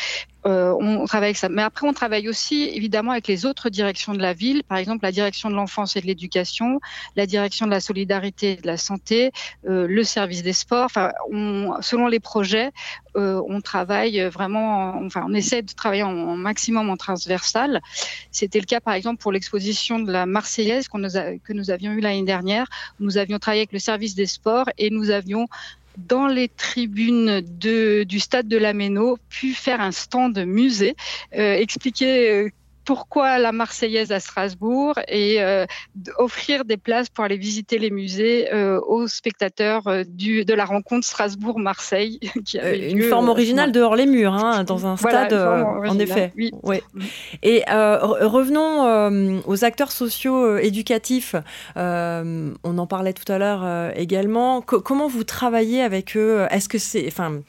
Euh, 0.47 0.75
on 0.81 1.05
travaille 1.05 1.29
avec 1.29 1.37
ça. 1.37 1.49
Mais 1.49 1.63
après, 1.63 1.87
on 1.87 1.93
travaille 1.93 2.29
aussi 2.29 2.71
évidemment 2.75 3.13
avec 3.13 3.29
les 3.29 3.45
autres 3.45 3.69
directions 3.69 4.15
de 4.15 4.21
la 4.21 4.33
ville, 4.33 4.63
par 4.65 4.79
exemple 4.79 5.05
la 5.05 5.13
direction 5.13 5.51
de 5.51 5.55
l'enfance 5.55 5.97
et 5.97 6.01
de 6.01 6.07
l'éducation, 6.07 6.81
la 7.17 7.27
direction 7.27 7.67
de 7.67 7.71
la 7.71 7.81
solidarité 7.81 8.53
et 8.53 8.57
de 8.57 8.67
la 8.67 8.77
santé, 8.77 9.33
euh, 9.69 9.87
le 9.87 10.05
service 10.05 10.43
des 10.43 10.53
sports. 10.53 10.87
Enfin, 10.87 11.13
on, 11.31 11.75
selon 11.83 12.07
les 12.07 12.21
projets, 12.21 12.71
euh, 13.17 13.43
on 13.49 13.61
travaille 13.61 14.21
vraiment, 14.29 14.95
enfin, 15.05 15.25
on 15.27 15.35
essaie 15.35 15.63
de 15.63 15.73
travailler 15.73 16.05
en, 16.05 16.37
maximum 16.37 16.89
en 16.89 16.97
transversal. 16.97 17.81
C'était 18.31 18.61
le 18.61 18.67
cas, 18.67 18.81
par 18.81 18.95
exemple, 18.95 19.21
pour 19.21 19.33
l'exposition 19.33 19.99
de 19.99 20.11
la 20.11 20.27
Marseillaise 20.27 20.89
que 20.89 21.53
nous 21.53 21.71
avions 21.71 21.93
eue 21.93 22.01
l'année 22.01 22.23
dernière. 22.23 22.67
Nous 22.99 23.19
avions 23.19 23.39
travaillé 23.39 23.63
avec 23.63 23.73
le 23.73 23.79
service 23.79 24.15
des 24.15 24.27
sports 24.27 24.67
et 24.79 24.91
nous 24.91 25.11
avions 25.11 25.49
dans 26.07 26.27
les 26.27 26.49
tribunes 26.49 27.41
de, 27.41 28.05
du 28.05 28.21
stade 28.21 28.49
de 28.49 28.57
la 28.57 28.73
Méno, 28.73 29.19
pu 29.29 29.53
faire 29.55 29.81
un 29.81 29.93
stand 29.93 30.39
musée, 30.47 30.95
euh, 31.37 31.55
expliquer 31.55 32.31
euh, 32.31 32.51
pourquoi 32.91 33.39
la 33.39 33.53
Marseillaise 33.53 34.11
à 34.11 34.19
Strasbourg 34.19 34.95
et 35.07 35.41
euh, 35.41 35.65
offrir 36.19 36.65
des 36.65 36.77
places 36.77 37.09
pour 37.09 37.23
aller 37.23 37.37
visiter 37.37 37.79
les 37.79 37.89
musées 37.89 38.53
euh, 38.53 38.81
aux 38.81 39.07
spectateurs 39.07 39.87
euh, 39.87 40.03
du, 40.05 40.45
de 40.45 40.55
la 40.55 40.65
rencontre 40.65 41.07
Strasbourg-Marseille. 41.07 42.19
Une 42.65 43.05
forme 43.05 43.29
originale 43.29 43.71
de 43.71 43.81
hors 43.81 43.95
les 43.95 44.07
murs, 44.07 44.35
hein, 44.35 44.65
dans 44.65 44.89
un 44.89 44.97
stade, 44.97 45.33
en 45.33 45.99
effet. 46.01 46.33
Oui. 46.65 46.81
Mm. 46.93 47.01
Et 47.45 47.63
revenons 47.69 49.41
aux 49.47 49.65
acteurs 49.65 49.93
sociaux 49.93 50.57
éducatifs. 50.57 51.37
on 51.77 52.53
en 52.65 52.87
parlait 52.89 53.13
tout 53.13 53.31
à 53.31 53.39
l'heure 53.39 53.93
également. 53.95 54.63
comment 54.63 55.07
vous 55.07 55.23
travaillez 55.23 55.81
avec 55.81 56.17
eux? 56.17 56.45
Est-ce 56.51 56.69
que 56.69 56.79
c'est, 56.79 57.07
enfin, 57.07 57.41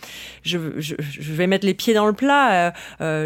je, 0.44 0.60
je, 0.78 0.94
je, 1.00 1.34
vais 1.34 1.48
mettre 1.48 1.66
les 1.66 1.74
pieds 1.74 1.96
dans 1.96 2.06
le 2.06 2.14
plat. 2.14 2.74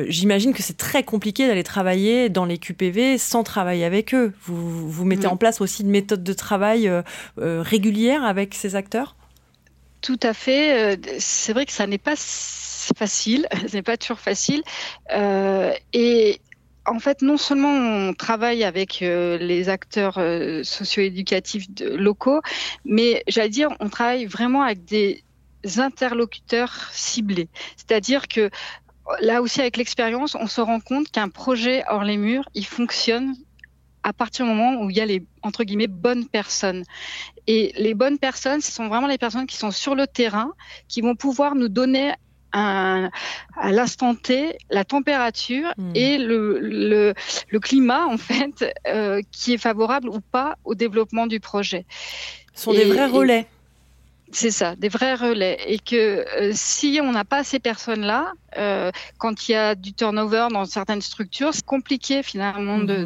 J'imagine 0.07 0.53
que 0.53 0.63
c'est 0.63 0.77
très 0.77 1.03
compliqué 1.03 1.45
d'aller 1.47 1.63
travailler 1.63 2.04
dans 2.29 2.45
les 2.45 2.57
QPV 2.57 3.17
sans 3.17 3.43
travailler 3.43 3.85
avec 3.85 4.13
eux. 4.13 4.33
Vous, 4.43 4.89
vous 4.89 5.05
mettez 5.05 5.27
mm. 5.27 5.31
en 5.31 5.37
place 5.37 5.61
aussi 5.61 5.83
une 5.83 5.89
méthode 5.89 6.23
de 6.23 6.33
travail 6.33 6.87
euh, 6.87 7.01
euh, 7.39 7.61
régulière 7.61 8.23
avec 8.23 8.53
ces 8.53 8.75
acteurs? 8.75 9.15
Tout 10.01 10.19
à 10.21 10.33
fait. 10.33 10.95
Euh, 10.95 10.97
c'est 11.19 11.53
vrai 11.53 11.65
que 11.65 11.71
ça 11.71 11.87
n'est 11.87 11.97
pas 11.97 12.15
facile, 12.15 13.47
ce 13.67 13.75
n'est 13.75 13.83
pas 13.83 13.97
toujours 13.97 14.19
facile. 14.19 14.63
et 15.93 16.41
en 16.87 16.99
fait, 16.99 17.23
non 17.23 17.37
seulement 17.37 17.69
on 17.69 18.13
travaille 18.13 18.63
avec 18.63 18.99
les 18.99 19.69
acteurs 19.69 20.19
socio-éducatifs 20.63 21.65
locaux, 21.79 22.41
mais 22.85 23.23
j'allais 23.27 23.49
dire, 23.49 23.69
on 23.79 23.89
travaille 23.89 24.27
vraiment 24.27 24.61
avec 24.61 24.85
des 24.85 25.23
interlocuteurs 25.77 26.89
ciblés. 26.91 27.47
C'est-à-dire 27.75 28.27
que 28.27 28.51
là 29.21 29.41
aussi, 29.41 29.61
avec 29.61 29.77
l'expérience, 29.77 30.35
on 30.35 30.47
se 30.47 30.61
rend 30.61 30.79
compte 30.79 31.11
qu'un 31.11 31.29
projet 31.29 31.83
hors 31.89 32.03
les 32.03 32.17
murs, 32.17 32.47
il 32.53 32.65
fonctionne 32.65 33.35
à 34.03 34.13
partir 34.13 34.45
du 34.45 34.51
moment 34.51 34.83
où 34.83 34.89
il 34.91 34.95
y 34.95 35.01
a 35.01 35.05
les 35.05 35.23
entre 35.41 35.63
guillemets 35.63 35.87
bonnes 35.87 36.27
personnes. 36.27 36.83
Et 37.47 37.73
les 37.77 37.93
bonnes 37.93 38.19
personnes, 38.19 38.61
ce 38.61 38.71
sont 38.71 38.87
vraiment 38.87 39.07
les 39.07 39.17
personnes 39.17 39.47
qui 39.47 39.57
sont 39.57 39.71
sur 39.71 39.95
le 39.95 40.05
terrain, 40.05 40.51
qui 40.87 41.01
vont 41.01 41.15
pouvoir 41.15 41.55
nous 41.55 41.69
donner 41.69 42.13
un, 42.53 43.09
à 43.57 43.71
l'instant 43.71 44.15
T 44.15 44.57
la 44.69 44.85
température 44.85 45.73
hmm. 45.77 45.91
et 45.95 46.17
le, 46.17 46.59
le, 46.59 47.13
le, 47.49 47.59
climat 47.59 48.05
en 48.05 48.17
fait 48.17 48.73
euh, 48.87 49.21
qui 49.31 49.53
est 49.53 49.57
favorable 49.57 50.09
ou 50.09 50.21
pas 50.21 50.55
au 50.63 50.75
développement 50.75 51.27
du 51.27 51.39
projet. 51.39 51.85
Ce 52.53 52.63
sont 52.63 52.73
des 52.73 52.85
vrais 52.85 53.07
relais. 53.07 53.47
C'est 54.31 54.51
ça, 54.51 54.75
des 54.75 54.89
vrais 54.89 55.15
relais. 55.15 55.57
Et 55.67 55.77
que 55.77 55.95
euh, 55.95 56.51
si 56.53 56.99
on 57.01 57.11
n'a 57.11 57.23
pas 57.25 57.43
ces 57.43 57.59
personnes-là, 57.59 58.33
euh, 58.57 58.91
quand 59.17 59.47
il 59.47 59.51
y 59.51 59.55
a 59.55 59.75
du 59.75 59.93
turnover 59.93 60.47
dans 60.51 60.65
certaines 60.65 61.01
structures, 61.01 61.53
c'est 61.53 61.65
compliqué 61.65 62.23
finalement 62.23 62.79
de, 62.79 63.05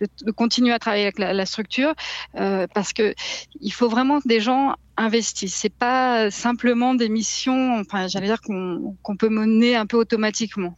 mhm. 0.00 0.32
continuer 0.32 0.72
à 0.72 0.78
travailler 0.78 1.04
avec 1.04 1.18
la, 1.18 1.46
structure 1.46 1.94
euh, 2.36 2.66
parce 2.74 2.92
que 2.92 3.14
il 3.60 3.72
faut 3.72 3.88
vraiment 3.88 4.20
que 4.20 4.28
des 4.28 4.40
gens 4.40 4.74
investissent. 4.96 5.54
C'est 5.54 5.72
pas 5.72 6.30
simplement 6.30 6.94
des 6.94 7.08
missions, 7.08 7.78
enfin, 7.78 8.08
j'allais 8.08 8.26
dire 8.26 8.40
qu'on 8.40 9.16
peut 9.16 9.28
mener 9.28 9.76
un 9.76 9.86
peu 9.86 9.96
automatiquement. 9.96 10.74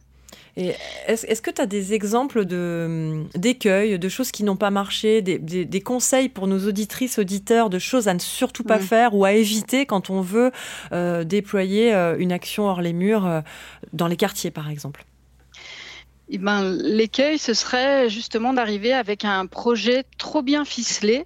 Est-ce 0.55 1.41
que 1.41 1.49
tu 1.49 1.61
as 1.61 1.65
des 1.65 1.93
exemples 1.93 2.45
d'écueils, 3.35 3.97
de 3.97 4.09
choses 4.09 4.31
qui 4.31 4.43
n'ont 4.43 4.55
pas 4.55 4.69
marché, 4.69 5.21
des, 5.21 5.81
conseils 5.81 6.29
pour 6.29 6.47
nos 6.47 6.67
auditrices, 6.67 7.17
auditeurs, 7.17 7.69
de 7.69 7.79
choses 7.79 8.07
à 8.07 8.13
ne 8.13 8.19
surtout 8.19 8.63
pas 8.63 8.79
faire 8.79 9.15
ou 9.15 9.25
à 9.25 9.33
éviter 9.33 9.85
quand 9.85 10.09
on 10.09 10.21
veut 10.21 10.51
euh, 10.91 11.23
déployer 11.23 11.93
euh, 11.93 12.15
une 12.17 12.31
action 12.31 12.65
hors 12.65 12.81
les 12.81 12.93
murs 12.93 13.25
euh, 13.25 13.41
dans 13.93 14.07
les 14.07 14.15
quartiers, 14.15 14.51
par 14.51 14.69
exemple? 14.69 15.05
Eh 16.29 16.37
ben, 16.37 16.63
L'écueil, 16.63 17.37
ce 17.37 17.53
serait 17.53 18.09
justement 18.09 18.53
d'arriver 18.53 18.93
avec 18.93 19.25
un 19.25 19.45
projet 19.45 20.03
trop 20.17 20.41
bien 20.41 20.65
ficelé, 20.65 21.25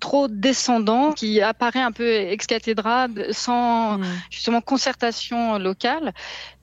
trop 0.00 0.28
descendant, 0.28 1.12
qui 1.12 1.40
apparaît 1.42 1.82
un 1.82 1.92
peu 1.92 2.08
ex 2.08 2.46
cathedra, 2.46 3.08
sans 3.32 3.98
mmh. 3.98 4.04
justement 4.30 4.60
concertation 4.60 5.58
locale. 5.58 6.14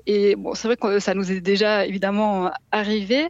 Et 0.07 0.37
bon, 0.37 0.55
c'est 0.55 0.69
vrai 0.69 0.77
que 0.77 0.99
ça 0.99 1.13
nous 1.13 1.31
est 1.31 1.41
déjà 1.41 1.85
évidemment 1.85 2.49
arrivé. 2.71 3.27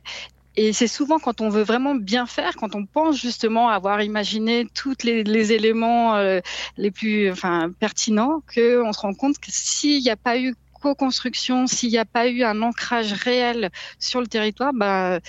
Et 0.55 0.73
c'est 0.73 0.87
souvent 0.87 1.19
quand 1.19 1.41
on 1.41 1.49
veut 1.49 1.63
vraiment 1.63 1.95
bien 1.95 2.25
faire, 2.25 2.55
quand 2.55 2.75
on 2.75 2.85
pense 2.85 3.19
justement 3.19 3.69
avoir 3.69 4.01
imaginé 4.01 4.67
tous 4.73 4.95
les, 5.03 5.51
éléments 5.51 6.15
euh, 6.15 6.39
les 6.77 6.89
plus 6.89 7.31
pertinents, 7.79 8.41
qu'on 8.53 8.93
se 8.93 8.99
rend 8.99 9.13
compte 9.13 9.37
que 9.37 9.49
s'il 9.49 10.01
n'y 10.01 10.09
a 10.09 10.15
pas 10.15 10.39
eu 10.39 10.55
co-construction, 10.79 11.67
s'il 11.67 11.89
n'y 11.89 11.97
a 11.97 12.05
pas 12.05 12.27
eu 12.27 12.43
un 12.43 12.61
ancrage 12.61 13.13
réel 13.13 13.69
sur 13.99 14.21
le 14.21 14.27
territoire, 14.27 14.73
bah, 14.73 15.19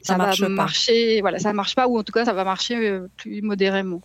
ça, 0.00 0.16
va 0.16 0.32
marcher. 0.48 1.20
Voilà, 1.20 1.38
ça 1.38 1.52
marche 1.52 1.74
pas, 1.74 1.88
ou 1.88 1.98
en 1.98 2.02
tout 2.02 2.12
cas, 2.12 2.24
ça 2.24 2.32
va 2.32 2.44
marcher 2.44 2.76
euh, 2.76 3.08
plus 3.16 3.42
modérément. 3.42 4.02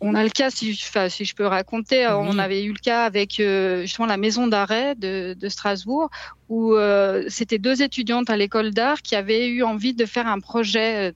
On 0.00 0.14
a 0.14 0.24
le 0.24 0.30
cas, 0.30 0.50
si, 0.50 0.74
si 0.74 1.24
je 1.24 1.34
peux 1.34 1.46
raconter, 1.46 2.06
on 2.08 2.38
avait 2.38 2.64
eu 2.64 2.72
le 2.72 2.78
cas 2.78 3.04
avec 3.04 3.38
euh, 3.38 3.82
justement 3.82 4.06
la 4.06 4.16
maison 4.16 4.46
d'arrêt 4.46 4.94
de, 4.96 5.36
Strasbourg, 5.48 6.10
où 6.52 6.74
euh, 6.74 7.24
c'était 7.28 7.56
deux 7.56 7.80
étudiantes 7.80 8.28
à 8.28 8.36
l'école 8.36 8.72
d'art 8.72 9.00
qui 9.00 9.16
avaient 9.16 9.48
eu 9.48 9.62
envie 9.62 9.94
de 9.94 10.04
faire 10.04 10.26
un 10.26 10.38
projet 10.38 11.14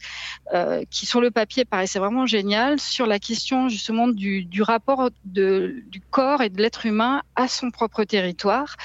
qui, 0.91 1.05
sur 1.05 1.21
le 1.21 1.31
papier, 1.31 1.67
paraissait 1.67 1.99
vraiment 1.99 2.25
génial, 2.25 2.81
sur 2.81 3.07
la 3.07 3.19
question 3.19 3.69
justement 3.69 4.09
du, 4.09 4.49
rapport 4.63 5.11
du 5.25 6.01
corps 6.11 6.41
et 6.41 6.49
de 6.49 6.63
l'être 6.63 6.87
humain 6.87 7.23
à 7.35 7.49
son 7.49 7.71
propre 7.71 8.05
territoire. 8.05 8.77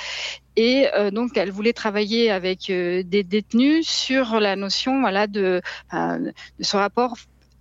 Et 0.57 0.87
donc, 1.13 1.37
elle 1.37 1.51
voulait 1.51 1.71
travailler 1.71 2.31
avec 2.31 2.65
des 2.67 3.23
détenus 3.23 3.87
sur 3.87 4.39
la 4.41 4.57
notion 4.57 4.99
voilà, 4.99 5.27
de, 5.27 5.61
de 5.93 6.33
ce 6.59 6.75
rapport 6.75 7.15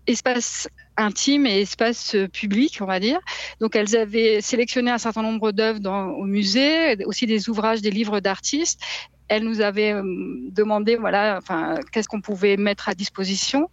espace 0.08 0.68
intime 1.00 1.46
et 1.46 1.60
espace 1.60 2.14
euh, 2.14 2.28
public, 2.28 2.78
on 2.80 2.86
va 2.86 3.00
dire. 3.00 3.18
Donc, 3.60 3.76
elles 3.76 3.96
avaient 3.96 4.40
sélectionné 4.40 4.90
un 4.90 4.98
certain 4.98 5.22
nombre 5.22 5.52
d'œuvres 5.52 5.80
au 6.16 6.24
musée, 6.24 7.04
aussi 7.06 7.26
des 7.26 7.48
ouvrages, 7.48 7.80
des 7.80 7.90
livres 7.90 8.20
d'artistes. 8.20 8.80
Elles 9.28 9.44
nous 9.44 9.60
avaient 9.60 9.92
euh, 9.92 10.02
demandé, 10.50 10.96
voilà, 10.96 11.38
enfin, 11.38 11.78
qu'est-ce 11.92 12.08
qu'on 12.08 12.20
pouvait 12.20 12.56
mettre 12.56 12.88
à 12.88 12.94
disposition. 12.94 13.68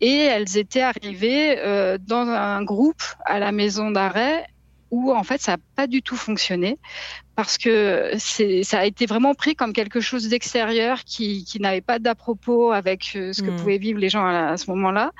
Et 0.00 0.16
elles 0.16 0.56
étaient 0.56 0.82
arrivées 0.82 1.58
euh, 1.58 1.98
dans 1.98 2.28
un 2.28 2.62
groupe 2.62 3.02
à 3.24 3.38
la 3.38 3.52
maison 3.52 3.90
d'arrêt 3.90 4.46
où 4.90 5.12
en 5.12 5.22
fait 5.22 5.40
ça 5.40 5.52
n'a 5.52 5.58
pas 5.76 5.86
du 5.86 6.00
tout 6.02 6.16
fonctionné 6.16 6.78
parce 7.34 7.58
que 7.58 8.12
ça 8.16 8.78
a 8.78 8.84
été 8.84 9.06
vraiment 9.06 9.34
pris 9.34 9.54
comme 9.54 9.72
quelque 9.72 10.00
chose 10.00 10.28
d'extérieur 10.28 11.04
qui, 11.04 11.44
n'avait 11.60 11.80
pas 11.80 11.98
d'à 11.98 12.14
propos 12.14 12.72
avec 12.72 13.04
ce 13.12 13.42
que 13.42 13.50
hmm. 13.50 13.56
pouvaient 13.56 13.78
vivre 13.78 13.98
les 13.98 14.08
gens 14.08 14.26
à 14.26 14.56
ce 14.56 14.70
moment-là. 14.70 15.12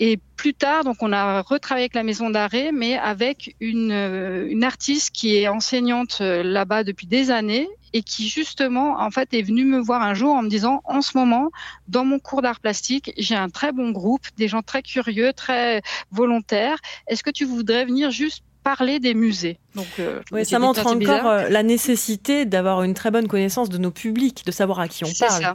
Et 0.00 0.20
plus 0.36 0.54
tard, 0.54 0.84
donc 0.84 1.02
on 1.02 1.12
a 1.12 1.42
retravaillé 1.42 1.84
avec 1.84 1.94
la 1.94 2.04
maison 2.04 2.30
d'arrêt, 2.30 2.70
mais 2.72 2.96
avec 2.96 3.56
une, 3.60 3.90
euh, 3.90 4.46
une 4.48 4.62
artiste 4.62 5.10
qui 5.10 5.36
est 5.36 5.48
enseignante 5.48 6.18
euh, 6.20 6.44
là-bas 6.44 6.84
depuis 6.84 7.08
des 7.08 7.32
années 7.32 7.68
et 7.92 8.02
qui 8.02 8.28
justement 8.28 9.00
en 9.00 9.10
fait 9.10 9.32
est 9.32 9.42
venue 9.42 9.64
me 9.64 9.80
voir 9.80 10.02
un 10.02 10.14
jour 10.14 10.34
en 10.34 10.42
me 10.42 10.48
disant 10.48 10.82
en 10.84 11.00
ce 11.00 11.16
moment 11.16 11.50
dans 11.88 12.04
mon 12.04 12.18
cours 12.18 12.42
d'art 12.42 12.60
plastique 12.60 13.12
j'ai 13.16 13.34
un 13.34 13.48
très 13.48 13.72
bon 13.72 13.92
groupe 13.92 14.26
des 14.36 14.46
gens 14.46 14.60
très 14.60 14.82
curieux 14.82 15.32
très 15.32 15.80
volontaires 16.12 16.76
est-ce 17.06 17.22
que 17.22 17.30
tu 17.30 17.46
voudrais 17.46 17.86
venir 17.86 18.10
juste 18.10 18.44
parler 18.62 19.00
des 19.00 19.14
musées? 19.14 19.58
Donc, 19.74 19.86
euh, 19.98 20.20
ça 20.44 20.58
montre 20.58 20.86
encore 20.86 21.48
la 21.48 21.62
nécessité 21.62 22.44
d'avoir 22.44 22.82
une 22.82 22.92
très 22.92 23.10
bonne 23.10 23.26
connaissance 23.26 23.70
de 23.70 23.78
nos 23.78 23.90
publics, 23.90 24.44
de 24.44 24.50
savoir 24.50 24.80
à 24.80 24.88
qui 24.88 25.04
on 25.04 25.12
parle. 25.18 25.42
Ça. 25.42 25.54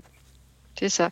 C'est 0.80 0.90
ça. 0.90 1.10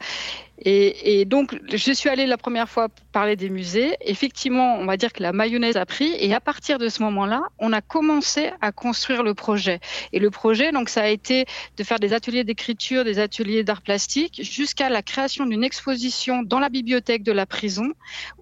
Et, 0.64 1.26
donc, 1.26 1.60
je 1.74 1.92
suis 1.92 2.10
allée 2.10 2.28
la 2.28 2.38
première 2.38 2.70
fois 2.70 2.88
parler 3.12 3.36
des 3.36 3.50
musées. 3.50 3.98
Effectivement, 4.02 4.76
on 4.76 4.86
va 4.86 4.96
dire 4.96 5.12
que 5.12 5.24
la 5.24 5.34
mayonnaise 5.34 5.76
a 5.76 5.86
pris. 5.86 6.14
Et 6.20 6.34
à 6.34 6.40
partir 6.40 6.78
de 6.78 6.88
ce 6.88 7.02
moment-là, 7.02 7.42
on 7.58 7.74
a 7.74 7.82
commencé 7.82 8.52
à 8.62 8.72
construire 8.72 9.24
le 9.24 9.34
projet. 9.34 9.80
Et 10.14 10.20
le 10.20 10.30
projet, 10.30 10.72
donc, 10.72 10.90
ça 10.90 11.02
a 11.02 11.08
été 11.08 11.46
de 11.78 11.84
faire 11.84 12.00
des 12.00 12.14
ateliers 12.14 12.44
d'écriture, 12.44 13.04
des 13.04 13.18
ateliers 13.18 13.64
d'art 13.64 13.82
plastique, 13.82 14.42
jusqu'à 14.44 14.90
la 14.90 15.02
création 15.02 15.46
d'une 15.48 15.64
exposition 15.64 16.44
dans 16.44 16.60
la 16.60 16.70
bibliothèque 16.70 17.24
de 17.24 17.32
la 17.32 17.48
prison, 17.48 17.94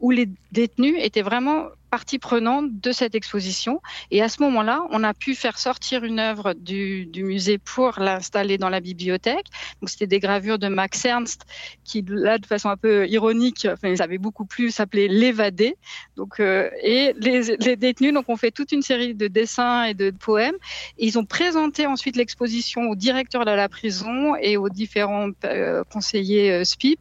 où 0.02 0.12
les 0.12 0.28
détenus 0.52 0.96
étaient 1.00 1.22
vraiment 1.22 1.70
partie 1.90 2.20
prenante 2.20 2.80
de 2.80 2.92
cette 2.92 3.16
exposition. 3.16 3.82
Et 4.12 4.22
à 4.22 4.30
ce 4.30 4.42
moment-là, 4.44 4.84
on 4.92 5.04
a 5.04 5.14
pu 5.14 5.36
faire 5.36 5.58
sortir 5.58 6.04
une 6.04 6.20
œuvre 6.20 6.54
du, 6.54 7.10
musée 7.16 7.58
pour 7.58 8.00
l'installer 8.00 8.58
dans 8.58 8.70
la 8.70 8.80
bibliothèque. 8.80 9.48
Donc, 9.82 9.90
c'était 9.90 10.08
des 10.08 10.20
gravures 10.20 10.60
de 10.60 10.68
Max 10.68 11.04
Ernst 11.06 11.46
qui, 11.84 12.02
là, 12.10 12.38
de 12.38 12.46
façon 12.46 12.70
un 12.70 12.78
peu 12.78 13.08
ironique, 13.08 13.68
enfin, 13.72 13.90
ils 13.90 14.02
avaient 14.02 14.18
beaucoup 14.18 14.46
plus 14.46 14.72
s'appelait 14.72 15.08
L'évadé. 15.08 15.76
Donc, 16.16 16.40
euh, 16.40 16.70
et 16.84 17.14
les, 17.18 17.76
détenus, 17.76 18.14
donc, 18.14 18.30
ont 18.30 18.38
fait 18.38 18.52
toute 18.52 18.72
une 18.72 18.82
série 18.82 19.16
de 19.16 19.28
dessins 19.28 19.84
et 19.84 19.94
de, 19.94 20.12
poèmes. 20.12 20.56
Ils 20.98 21.18
ont 21.18 21.26
présenté 21.26 21.86
ensuite 21.86 22.16
l'exposition 22.16 22.90
au 22.90 22.96
directeur 22.96 23.46
de 23.46 23.52
la 23.52 23.70
prison 23.70 24.36
et 24.36 24.58
aux 24.58 24.70
différents 24.70 25.30
euh, 25.46 25.84
conseillers 25.92 26.52
euh, 26.52 26.64
SPIP. 26.64 27.00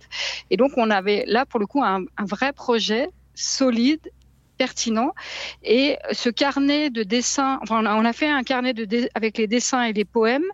Et 0.51 0.57
donc, 0.57 0.73
on 0.77 0.91
avait 0.91 1.25
là, 1.27 1.47
pour 1.47 1.59
le 1.59 1.67
coup, 1.67 1.83
un, 1.83 2.05
un 2.17 2.25
vrai 2.25 2.53
projet 2.53 3.09
solide 3.35 4.11
pertinent. 4.59 5.13
Et 5.63 5.97
ce 6.13 6.29
carnet 6.29 6.91
de 6.91 7.03
dessins, 7.03 7.59
enfin, 7.63 7.85
on 7.97 8.05
a 8.05 8.13
fait 8.13 8.29
un 8.29 8.43
carnet 8.43 8.75
de 8.75 9.09
avec 9.15 9.39
les 9.39 9.47
dessins 9.47 9.85
et 9.85 9.93
les 9.93 10.05
poèmes 10.05 10.51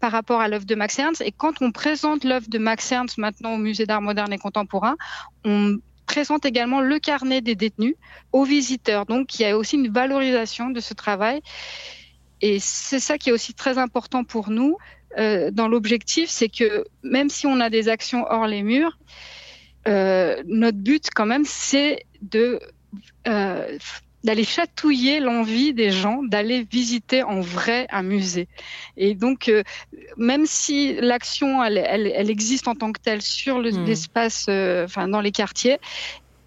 par 0.00 0.12
rapport 0.12 0.40
à 0.40 0.48
l'œuvre 0.48 0.64
de 0.64 0.74
Max 0.74 0.98
Ernst. 0.98 1.22
Et 1.22 1.32
quand 1.32 1.60
on 1.60 1.72
présente 1.72 2.24
l'œuvre 2.24 2.48
de 2.48 2.58
Max 2.58 2.90
Ernst 2.92 3.18
maintenant 3.18 3.54
au 3.54 3.58
Musée 3.58 3.86
d'art 3.86 4.02
moderne 4.02 4.32
et 4.32 4.38
contemporain, 4.38 4.96
on 5.44 5.78
présente 6.06 6.46
également 6.46 6.80
le 6.80 6.98
carnet 6.98 7.40
des 7.40 7.54
détenus 7.54 7.94
aux 8.32 8.44
visiteurs. 8.44 9.06
Donc, 9.06 9.38
il 9.38 9.42
y 9.42 9.44
a 9.44 9.56
aussi 9.56 9.76
une 9.76 9.92
valorisation 9.92 10.70
de 10.70 10.80
ce 10.80 10.94
travail. 10.94 11.42
Et 12.40 12.58
c'est 12.60 13.00
ça 13.00 13.18
qui 13.18 13.30
est 13.30 13.32
aussi 13.32 13.52
très 13.54 13.78
important 13.78 14.24
pour 14.24 14.50
nous 14.50 14.76
euh, 15.16 15.50
dans 15.50 15.68
l'objectif, 15.68 16.28
c'est 16.28 16.48
que 16.48 16.84
même 17.02 17.30
si 17.30 17.46
on 17.46 17.60
a 17.60 17.70
des 17.70 17.88
actions 17.88 18.26
hors 18.28 18.46
les 18.46 18.62
murs, 18.62 18.98
euh, 19.86 20.42
notre 20.46 20.78
but 20.78 21.08
quand 21.14 21.26
même, 21.26 21.44
c'est 21.46 22.04
de 22.20 22.60
euh, 23.26 23.78
d'aller 24.28 24.44
chatouiller 24.44 25.20
l'envie 25.20 25.72
des 25.72 25.90
gens 25.90 26.22
d'aller 26.22 26.62
visiter 26.70 27.22
en 27.22 27.40
vrai 27.40 27.86
un 27.90 28.02
musée. 28.02 28.46
Et 28.98 29.14
donc, 29.14 29.48
euh, 29.48 29.62
même 30.18 30.44
si 30.44 30.96
l'action, 31.00 31.64
elle, 31.64 31.78
elle, 31.78 32.28
existe 32.28 32.68
en 32.68 32.74
tant 32.74 32.92
que 32.92 33.00
telle 33.00 33.22
sur 33.22 33.56
hmm. 33.56 33.86
l'espace, 33.86 34.44
euh, 34.50 34.84
enfin 34.84 35.08
dans 35.08 35.22
les 35.22 35.32
quartiers, 35.32 35.78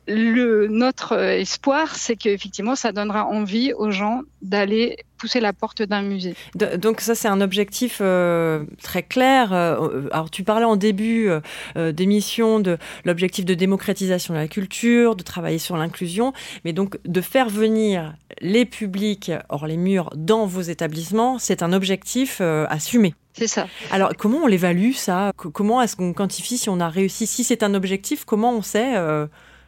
le, 0.08 0.68
notre 0.68 1.14
espoir, 1.18 1.96
c'est 1.96 2.16
qu'effectivement, 2.16 2.76
ça 2.76 2.92
donnera 2.92 3.26
envie 3.26 3.74
aux 3.74 3.92
gens 3.92 4.22
d'aller 4.42 4.98
pousser 5.18 5.40
la 5.40 5.54
porte 5.54 5.84
d'un 5.84 6.02
musée. 6.02 6.34
donc 6.56 7.00
ça, 7.00 7.14
c'est 7.14 7.28
un 7.28 7.42
objectif 7.42 8.00
euh, 8.02 8.66
très 8.82 9.04
clair. 9.04 9.54
Euh, 9.54 10.10
alors 10.12 10.32
tu 10.32 10.44
parlais 10.44 10.66
en 10.66 10.76
début 10.76 11.30
euh, 11.76 11.92
d'émission 11.92 12.60
de 12.60 12.80
l'objectif 13.06 13.46
de 13.46 13.54
démocratisation 13.54 14.34
de 14.34 14.40
la 14.40 14.48
culture, 14.48 15.16
de 15.16 15.22
travailler 15.22 15.60
sur 15.60 15.78
l'inclusion, 15.78 16.34
mais 16.66 16.74
donc 16.74 16.98
de 17.06 17.22
faire 17.22 17.50
venir 17.50 18.16
les 18.40 18.66
publics 18.66 19.32
hors 19.50 19.68
les 19.68 19.78
murs 19.78 20.10
dans 20.16 20.48
vos 20.48 20.62
établissements, 20.62 21.38
c'est 21.38 21.62
un 21.62 21.72
objectif 21.72 22.42
assumé. 22.42 23.14
C'est 23.34 23.48
ça. 23.48 23.68
Alors, 23.92 24.12
comment 24.18 24.40
on 24.40 24.48
l'évalue, 24.48 24.94
ça? 24.94 25.32
Comment 25.38 25.82
est-ce 25.82 25.96
qu'on 25.96 26.14
quantifie 26.14 26.58
si 26.58 26.70
on 26.70 26.80
a 26.80 26.90
réussi? 26.90 27.28
Si 27.28 27.44
c'est 27.44 27.64
un 27.64 27.76
objectif, 27.76 28.26
comment 28.26 28.52
on 28.52 28.62
sait 28.62 28.96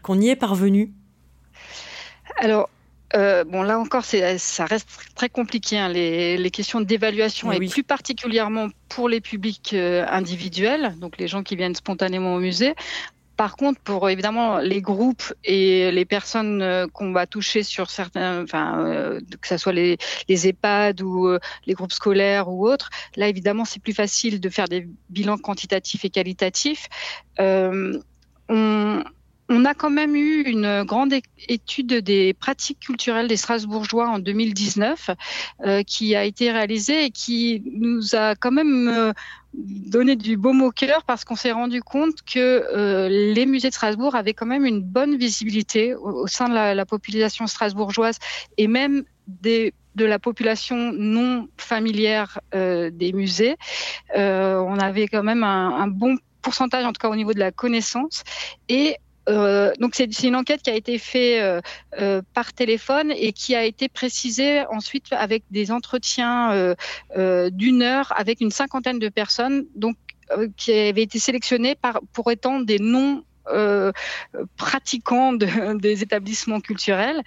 qu'on 0.04 0.22
y 0.22 0.30
est 0.30 0.36
parvenu 0.36 0.94
Alors, 2.38 2.70
euh, 3.16 3.44
bon, 3.44 3.62
là 3.62 3.80
encore, 3.80 4.04
ça 4.06 4.66
reste 4.66 4.90
très 5.16 5.30
compliqué, 5.30 5.78
hein, 5.78 5.90
les, 5.90 6.52
questions 6.52 6.82
d'évaluation, 6.82 7.52
et 7.52 7.68
plus 7.68 7.84
particulièrement 7.84 8.70
pour 8.90 9.08
les 9.08 9.22
publics 9.22 9.72
euh, 9.74 10.06
individuels, 10.10 10.96
donc 11.00 11.18
les 11.18 11.28
gens 11.28 11.44
qui 11.44 11.56
viennent 11.56 11.76
spontanément 11.76 12.36
au 12.36 12.40
musée. 12.40 12.74
Par 13.38 13.56
contre, 13.56 13.80
pour 13.82 14.10
évidemment 14.10 14.60
les 14.60 14.82
groupes 14.82 15.34
et 15.44 15.92
les 15.92 16.06
personnes 16.06 16.62
euh, 16.62 16.88
qu'on 16.88 17.12
va 17.12 17.26
toucher 17.26 17.64
sur 17.64 17.90
certains, 17.90 18.44
enfin, 18.44 19.18
que 19.42 19.48
ce 19.48 19.58
soit 19.58 19.74
les, 19.74 19.98
les 20.28 20.48
EHPAD 20.48 21.02
ou 21.02 21.30
les 21.66 21.74
groupes 21.74 21.92
scolaires 21.92 22.48
ou 22.50 22.68
autres, 22.68 22.90
là 23.16 23.28
évidemment 23.28 23.66
c'est 23.66 23.82
plus 23.82 23.94
facile 23.94 24.40
de 24.40 24.50
faire 24.50 24.68
des 24.68 24.88
bilans 25.10 25.38
quantitatifs 25.38 26.06
et 26.06 26.12
qualitatifs. 26.12 26.88
on, 27.40 29.04
on 29.50 29.66
a 29.66 29.74
quand 29.74 29.90
même 29.90 30.16
eu 30.16 30.42
une 30.44 30.84
grande 30.84 31.14
étude 31.48 31.94
des 31.94 32.34
pratiques 32.34 32.80
culturelles 32.80 33.28
des 33.28 33.38
Strasbourgeois 33.38 34.08
en 34.08 34.20
2019 34.20 35.10
euh, 35.66 35.84
qui 35.84 36.16
a 36.16 36.24
été 36.24 36.52
réalisée 36.52 37.06
et 37.06 37.12
qui 37.12 37.62
nous 37.66 38.16
a 38.16 38.36
quand 38.36 38.52
même 38.52 38.88
euh, 38.88 39.14
donné 39.54 40.16
du 40.16 40.38
baume 40.38 40.62
au 40.62 40.72
cœur 40.72 41.04
parce 41.04 41.26
qu'on 41.26 41.36
s'est 41.36 41.52
rendu 41.52 41.82
compte 41.82 42.22
que 42.24 43.08
les 43.10 43.46
musées 43.46 43.70
de 43.70 43.74
Strasbourg 43.74 44.16
avaient 44.16 44.34
quand 44.34 44.46
même 44.46 44.66
une 44.66 44.82
bonne 44.82 45.18
visibilité 45.18 45.94
au, 45.94 46.26
sein 46.28 46.50
de 46.50 46.54
la, 46.54 46.86
population 46.86 47.46
strasbourgeoise 47.46 48.18
et 48.58 48.68
même 48.68 49.04
de 49.28 49.72
la 49.98 50.18
population 50.20 50.92
non 50.94 51.48
familière 51.58 52.40
des 52.52 53.12
musées. 53.14 53.58
on 54.16 54.80
avait 54.80 55.08
quand 55.08 55.24
même 55.24 55.44
un, 55.44 55.76
un, 55.82 55.88
bon 55.88 56.18
pourcentage, 56.42 56.86
en 56.86 56.92
tout 56.92 57.00
cas 57.00 57.10
au 57.10 57.16
niveau 57.16 57.34
de 57.34 57.40
la 57.40 57.52
connaissance. 57.52 58.24
Et 58.70 58.98
euh, 59.30 59.72
donc 59.80 59.96
c'est 59.96 60.24
une 60.24 60.36
enquête 60.36 60.62
qui 60.62 60.70
a 60.70 60.76
été 60.76 60.98
faite 60.98 61.42
euh, 61.42 61.62
euh, 62.00 62.22
par 62.34 62.54
téléphone 62.54 63.12
et 63.16 63.32
qui 63.32 63.56
a 63.56 63.64
été 63.64 63.88
précisée 63.88 64.66
ensuite 64.70 65.06
avec 65.12 65.44
des 65.52 65.72
entretiens 65.72 66.74
d'une 67.16 67.82
heure 67.82 68.14
avec 68.16 68.42
une 68.42 68.52
cinquantaine 68.52 69.00
de 69.00 69.10
personnes, 69.10 69.66
donc 69.76 69.96
qui 70.58 70.72
avaient 70.72 71.04
été 71.04 71.20
sélectionnées 71.20 71.76
pour 72.14 72.32
étant 72.32 72.60
des 72.60 72.80
non 72.80 73.24
pratiquants 74.58 75.34
de, 75.34 75.46
des 75.80 76.02
établissements 76.02 76.62
culturels. 76.62 77.22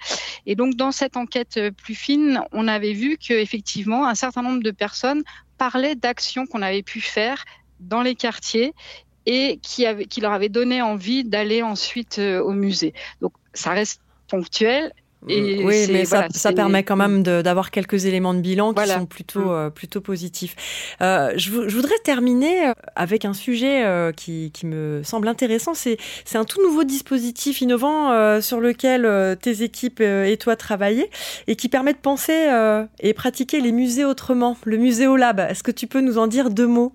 Et 0.45 0.55
donc, 0.55 0.75
dans 0.75 0.91
cette 0.91 1.15
enquête 1.15 1.59
plus 1.77 1.95
fine, 1.95 2.41
on 2.51 2.67
avait 2.67 2.93
vu 2.93 3.17
qu'effectivement, 3.17 4.07
un 4.07 4.15
certain 4.15 4.41
nombre 4.41 4.63
de 4.63 4.71
personnes 4.71 5.23
parlaient 5.57 5.95
d'actions 5.95 6.45
qu'on 6.47 6.61
avait 6.61 6.83
pu 6.83 7.01
faire 7.01 7.45
dans 7.79 8.01
les 8.01 8.15
quartiers 8.15 8.73
et 9.27 9.59
qui, 9.61 9.85
avait, 9.85 10.05
qui 10.05 10.21
leur 10.21 10.31
avait 10.31 10.49
donné 10.49 10.81
envie 10.81 11.23
d'aller 11.23 11.61
ensuite 11.61 12.17
euh, 12.17 12.41
au 12.41 12.53
musée. 12.53 12.93
Donc 13.21 13.33
ça 13.53 13.71
reste 13.71 14.01
ponctuel, 14.29 14.91
et 15.27 15.63
oui, 15.63 15.87
mais 15.89 16.05
ça, 16.05 16.27
ça 16.29 16.53
permet 16.53 16.83
quand 16.83 16.95
même 16.95 17.23
d'avoir 17.23 17.71
quelques 17.71 18.05
éléments 18.05 18.33
de 18.33 18.39
bilan 18.39 18.73
qui 18.73 18.87
sont 18.87 19.05
plutôt, 19.05 19.45
mm. 19.45 19.51
euh, 19.51 19.69
plutôt 19.69 19.99
positifs. 19.99 20.55
Euh, 21.01 21.33
je, 21.35 21.67
je, 21.67 21.75
voudrais 21.75 21.97
terminer 22.03 22.71
avec 22.95 23.25
un 23.25 23.33
sujet 23.33 23.83
euh, 23.83 24.11
qui, 24.11 24.51
qui, 24.53 24.65
me 24.65 25.01
semble 25.03 25.27
intéressant. 25.27 25.73
C'est 25.73 25.97
un 26.35 26.45
tout 26.45 26.61
nouveau 26.61 26.83
dispositif 26.83 27.61
innovant 27.61 28.11
euh, 28.11 28.41
sur 28.41 28.59
lequel 28.59 29.37
tes 29.41 29.63
équipes 29.63 30.01
et 30.01 30.37
toi 30.39 30.55
travaillez 30.55 31.09
et 31.47 31.55
qui 31.55 31.67
permet 31.67 31.93
de 31.93 31.97
penser 31.97 32.47
et 32.99 33.13
pratiquer 33.13 33.59
les 33.59 33.71
musées 33.71 34.05
autrement, 34.05 34.57
le 34.65 34.77
Muséolab. 34.77 35.39
Est-ce 35.39 35.63
que 35.63 35.71
tu 35.71 35.87
peux 35.87 36.01
nous 36.01 36.17
en 36.17 36.27
dire 36.27 36.49
deux 36.49 36.67
mots? 36.67 36.93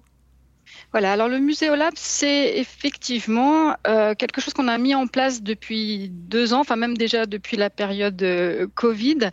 Voilà, 0.92 1.12
alors 1.12 1.28
le 1.28 1.38
Muséolab, 1.38 1.94
c'est 1.96 2.58
effectivement 2.58 3.74
euh, 3.86 4.14
quelque 4.14 4.42
chose 4.42 4.52
qu'on 4.52 4.68
a 4.68 4.76
mis 4.76 4.94
en 4.94 5.06
place 5.06 5.42
depuis 5.42 6.10
deux 6.10 6.52
ans, 6.52 6.60
enfin 6.60 6.76
même 6.76 6.98
déjà 6.98 7.24
depuis 7.24 7.56
la 7.56 7.70
période 7.70 8.22
euh, 8.22 8.66
Covid, 8.74 9.30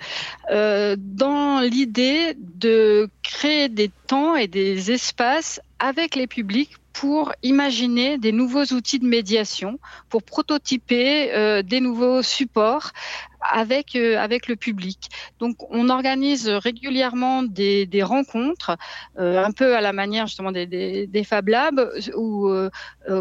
euh, 0.51 0.95
dans 0.97 1.59
l'idée 1.59 2.35
de 2.37 3.09
créer 3.23 3.67
des 3.67 3.91
temps 4.07 4.37
et 4.37 4.47
des 4.47 4.91
espaces 4.91 5.59
avec 5.79 6.15
les 6.15 6.27
publics 6.27 6.71
pour 6.93 7.33
imaginer 7.43 8.17
des 8.17 8.31
nouveaux 8.31 8.65
outils 8.73 8.99
de 8.99 9.05
médiation, 9.05 9.79
pour 10.09 10.23
prototyper 10.23 11.33
euh, 11.33 11.61
des 11.61 11.79
nouveaux 11.79 12.21
supports 12.21 12.91
avec, 13.41 13.95
euh, 13.95 14.17
avec 14.17 14.47
le 14.47 14.55
public. 14.55 15.09
Donc, 15.39 15.55
on 15.69 15.89
organise 15.89 16.47
régulièrement 16.47 17.43
des, 17.43 17.85
des 17.85 18.03
rencontres, 18.03 18.77
euh, 19.17 19.43
un 19.43 19.51
peu 19.51 19.75
à 19.75 19.81
la 19.81 19.93
manière 19.93 20.27
justement 20.27 20.51
des, 20.51 20.65
des, 20.65 21.07
des 21.07 21.23
Fab 21.23 21.47
Labs 21.47 21.89
ou 22.15 22.49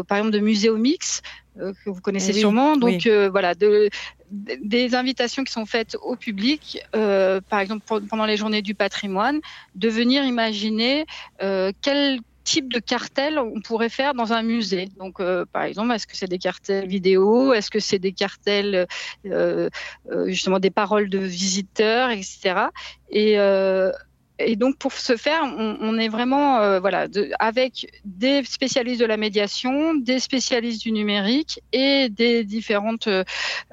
par 0.07 0.17
exemple 0.17 0.33
de 0.33 0.39
Muséomix, 0.39 1.21
que 1.57 1.89
vous 1.89 2.01
connaissez 2.01 2.31
eh 2.31 2.39
sûrement. 2.39 2.77
Donc, 2.77 3.07
voilà, 3.07 3.55
de, 3.55 3.89
des 4.31 4.95
invitations 4.95 5.43
qui 5.43 5.51
sont 5.51 5.65
faites 5.65 5.97
au 6.01 6.15
public, 6.15 6.79
euh, 6.95 7.41
par 7.49 7.59
exemple 7.59 7.85
pendant 8.09 8.25
les 8.25 8.37
journées 8.37 8.61
du 8.61 8.75
patrimoine, 8.75 9.39
de 9.75 9.89
venir 9.89 10.23
imaginer 10.23 11.05
euh, 11.41 11.71
quel 11.81 12.19
de 12.57 12.79
cartel 12.79 13.39
on 13.39 13.61
pourrait 13.61 13.89
faire 13.89 14.13
dans 14.13 14.33
un 14.33 14.41
musée. 14.41 14.89
Donc, 14.97 15.19
euh, 15.19 15.45
par 15.51 15.63
exemple, 15.63 15.93
est-ce 15.93 16.07
que 16.07 16.15
c'est 16.15 16.27
des 16.27 16.37
cartels 16.37 16.87
vidéo? 16.87 17.53
Est-ce 17.53 17.69
que 17.69 17.79
c'est 17.79 17.99
des 17.99 18.11
cartels, 18.11 18.87
euh, 19.25 19.69
euh, 20.11 20.27
justement, 20.27 20.59
des 20.59 20.71
paroles 20.71 21.09
de 21.09 21.19
visiteurs, 21.19 22.09
etc. 22.09 22.69
Et 23.09 23.37
et 24.39 24.55
donc 24.55 24.77
pour 24.77 24.93
ce 24.93 25.17
faire, 25.17 25.43
on, 25.43 25.97
est 25.97 26.07
vraiment 26.07 26.59
euh, 26.59 26.79
voilà 26.79 27.07
de, 27.07 27.29
avec 27.39 27.91
des 28.05 28.43
spécialistes 28.43 29.01
de 29.01 29.05
la 29.05 29.17
médiation, 29.17 29.93
des 29.95 30.19
spécialistes 30.19 30.81
du 30.81 30.93
numérique 30.93 31.59
et 31.73 32.07
des 32.09 32.45
différentes, 32.45 33.09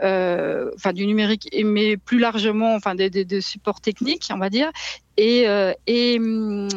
euh, 0.02 0.70
enfin 0.74 0.92
du 0.92 1.06
numérique, 1.06 1.48
mais 1.64 1.96
plus 1.96 2.18
largement, 2.18 2.74
enfin 2.74 2.96
des, 2.96 3.10
des, 3.10 3.24
des 3.24 3.40
supports 3.40 3.80
techniques, 3.80 4.28
on 4.30 4.38
va 4.38 4.50
dire, 4.50 4.70
et, 5.16 5.48
euh, 5.48 5.72
et, 5.86 6.18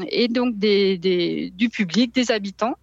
et, 0.09 0.27
donc 0.27 0.57
des, 0.57 0.97
des, 0.99 1.51
du 1.55 1.69
public, 1.69 2.13
des 2.13 2.31
habitants. 2.31 2.75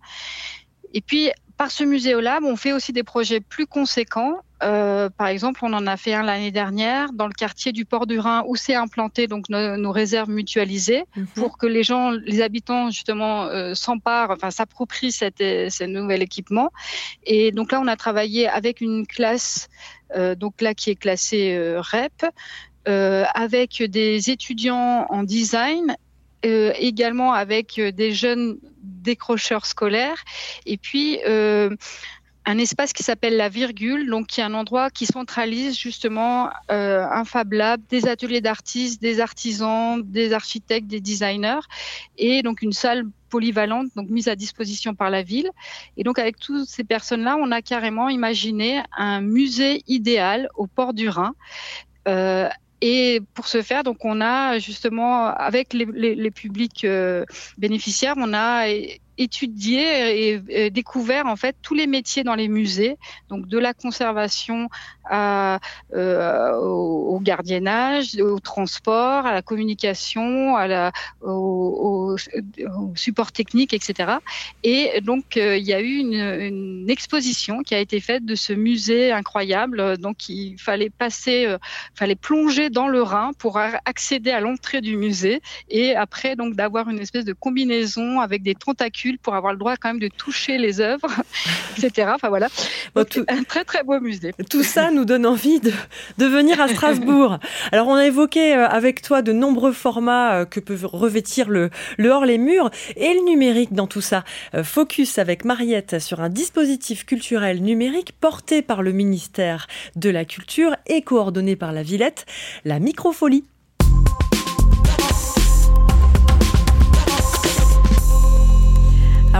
Et 0.93 1.01
puis 1.01 1.31
par 1.57 1.71
ce 1.71 1.85
musée 1.85 2.15
au 2.15 2.21
lab, 2.21 2.45
on 2.45 2.57
fait 2.57 2.73
aussi 2.73 2.93
des 2.93 3.05
projets 3.05 3.41
plus 3.41 3.67
conséquents 3.67 4.41
euh, 4.63 5.11
par 5.11 5.27
exemple, 5.27 5.61
on 5.63 5.73
en 5.73 5.87
a 5.87 5.97
fait 5.97 6.15
un 6.15 6.23
l'année 6.23 6.51
dernière 6.51 7.13
dans 7.13 7.27
le 7.27 7.33
quartier 7.33 7.73
du 7.73 7.85
Port 7.85 8.07
du 8.07 8.19
Rhin 8.19 8.43
où 8.47 8.57
c'est 8.57 8.75
implanté 8.75 9.27
donc 9.27 9.49
nos, 9.51 9.93
réserves 9.93 10.31
mutualisées 10.31 11.05
mhm. 11.15 11.27
pour 11.35 11.59
que 11.59 11.67
les 11.67 11.83
gens, 11.83 12.11
les 12.11 12.41
habitants 12.41 12.91
justement 12.91 13.45
euh, 13.45 13.75
s'emparent, 13.75 14.31
enfin 14.31 14.51
s'approprient 14.51 15.13
cet, 15.13 15.39
ce 15.39 15.85
nouvel 15.85 16.23
équipement. 16.23 16.71
Et 17.25 17.53
donc 17.53 17.73
là, 17.73 17.81
on 17.81 17.87
a 17.87 17.97
travaillé 17.97 18.49
avec 18.49 18.81
une 18.81 19.07
classe, 19.07 19.69
euh, 20.15 20.35
donc 20.35 20.61
là 20.61 20.75
qui 20.75 20.91
est 20.91 20.97
classée 20.97 21.77
REP, 21.77 22.25
avec 22.87 23.83
des 23.83 24.31
étudiants 24.31 25.07
en 25.09 25.23
design 25.25 25.97
également 26.45 27.33
avec 27.33 27.81
des 27.81 28.13
jeunes 28.13 28.59
décrocheurs 28.81 29.67
scolaires 29.67 30.23
et 30.67 30.77
puis 30.77 31.19
un 32.47 32.59
espace 32.59 32.93
qui 32.93 33.03
s'appelle 33.03 33.37
la 33.37 33.49
virgule, 33.49 34.09
donc 34.09 34.29
qui 34.29 34.41
est 34.41 34.45
un 34.45 34.55
endroit 34.55 34.89
qui 34.89 35.05
centralise 35.05 35.77
justement 35.77 36.49
euh, 36.71 37.05
un 37.11 37.25
Fab 37.25 37.53
Lab, 37.53 37.81
des 37.91 38.07
ateliers 38.07 38.41
d'artistes, 38.41 39.03
des 39.03 39.21
artisans, 39.21 40.01
des 40.01 40.33
architectes, 40.33 40.87
des 40.87 41.01
designers, 41.01 41.61
et 42.17 42.43
donc 42.43 42.63
une 42.63 42.73
salle 42.73 43.05
polyvalente, 43.31 43.89
donc 43.97 44.09
mise 44.09 44.29
à 44.29 44.37
disposition 44.37 44.95
par 44.95 45.11
la 45.11 45.23
ville. 45.23 45.51
Et 45.97 46.05
donc 46.05 46.21
avec 46.21 46.39
toutes 46.39 46.69
ces 46.69 46.85
personnes-là, 46.85 47.37
on 47.41 47.51
a 47.51 47.63
carrément 47.63 48.09
imaginé 48.09 48.81
un 48.97 49.21
musée 49.21 49.83
idéal 49.89 50.49
au 50.55 50.69
port 50.69 50.95
du 50.95 51.09
Rhin. 51.09 51.35
Euh, 52.07 52.49
et 52.81 53.21
pour 53.35 53.49
ce 53.49 53.63
faire, 53.63 53.83
donc 53.83 54.05
on 54.05 54.21
a 54.21 54.61
justement 54.61 55.27
avec 55.27 55.73
les, 55.73 55.87
les, 55.87 56.15
les 56.15 56.31
publics 56.31 56.85
euh, 56.85 57.25
bénéficiaires, 57.59 58.15
on 58.19 58.33
a 58.33 58.69
étudié 59.19 60.33
et, 60.33 60.71
découvert 60.71 61.27
en 61.27 61.37
fait 61.37 61.57
tous 61.63 61.75
les 61.75 61.87
métiers 61.87 62.25
dans 62.25 62.35
les 62.35 62.49
musées, 62.49 62.97
donc 63.29 63.47
de 63.47 63.59
la 63.59 63.75
conservation 63.75 64.69
euh, 65.13 65.59
au, 66.57 67.21
gardiennage, 67.21 68.17
au 68.21 68.41
transport, 68.41 69.25
à 69.27 69.33
la 69.33 69.43
communication, 69.43 70.57
à 70.57 70.67
la, 70.67 70.93
au, 71.23 72.17
support 72.95 73.33
technique, 73.33 73.73
etc. 73.73 74.15
Et 74.65 75.01
donc 75.03 75.37
euh, 75.37 75.57
il 75.57 75.65
y 75.65 75.73
a 75.73 75.81
eu 75.81 75.99
une, 75.99 76.15
une, 76.15 76.91
exposition 76.91 77.63
qui 77.63 77.75
a 77.75 77.79
été 77.79 78.01
faite 78.01 78.25
de 78.25 78.35
ce 78.35 78.53
musée 78.53 79.13
incroyable. 79.13 79.97
Donc 79.99 80.29
il 80.29 80.59
fallait 80.59 80.91
passer, 80.91 81.47
euh, 81.47 81.59
fallait 81.95 82.17
plonger 82.17 82.69
dans 82.71 82.89
le 82.89 83.03
Rhin 83.03 83.31
pour 83.39 83.59
accéder 83.59 84.31
à 84.31 84.41
l'entrée 84.41 84.81
du 84.81 84.97
musée 84.97 85.41
et 85.71 85.95
après 85.95 86.37
donc 86.37 86.55
d'avoir 86.55 86.89
une 86.91 86.99
espèce 86.99 87.25
de 87.25 87.33
combinaison 87.33 88.21
avec 88.21 88.43
des 88.43 88.55
tentacules 88.55 89.06
pour 89.23 89.35
avoir 89.35 89.53
le 89.53 89.59
droit 89.59 89.77
quand 89.77 89.89
même 89.89 90.01
de 90.01 90.09
toucher 90.09 90.59
les 90.59 90.81
œuvres, 90.81 91.09
etc. 91.79 92.11
Enfin 92.15 92.29
voilà, 92.29 92.49
un 92.97 93.43
très 93.45 93.65
très 93.65 93.83
beau 93.83 94.01
musée. 94.01 94.33
Tout 94.51 94.63
ça 94.63 94.91
nous 94.91 95.05
donne 95.05 95.27
envie 95.27 95.61
de, 95.61 95.73
de 96.19 96.27
venir 96.27 96.61
à 96.61 96.69
Strasbourg. 96.69 97.39
Alors 97.73 97.89
on 97.89 97.95
a 97.95 98.07
évoqué 98.07 98.55
euh, 98.55 98.67
avec 98.67 99.03
toi 99.03 99.23
de 99.23 99.33
nombreux 99.33 99.73
formats 99.73 100.41
euh, 100.41 100.45
que 100.45 100.61
peuvent 100.61 100.87
revêtir 100.87 101.49
le, 101.49 101.71
le 101.97 102.11
hors 102.11 102.25
les 102.25 102.39
murs 102.39 102.71
et 102.97 103.15
le 103.15 103.25
numérique 103.25 103.73
dans 103.73 103.87
tout 103.87 104.01
ça. 104.01 104.25
Euh, 104.55 104.65
focus 104.65 105.19
avec 105.19 105.45
Mariette 105.45 105.99
sur 105.99 106.21
un 106.21 106.29
dispositif 106.29 107.05
culturel 107.05 107.63
numérique 107.63 108.13
porté 108.21 108.63
par 108.63 108.83
le 108.83 108.93
ministère 108.93 109.67
de 109.95 110.11
la 110.11 110.25
Culture 110.25 110.77
et 110.87 111.03
coordonné 111.03 111.57
par 111.57 111.73
la 111.73 111.83
Villette, 111.83 112.27
la 112.65 112.79
Microfolie. 112.79 113.45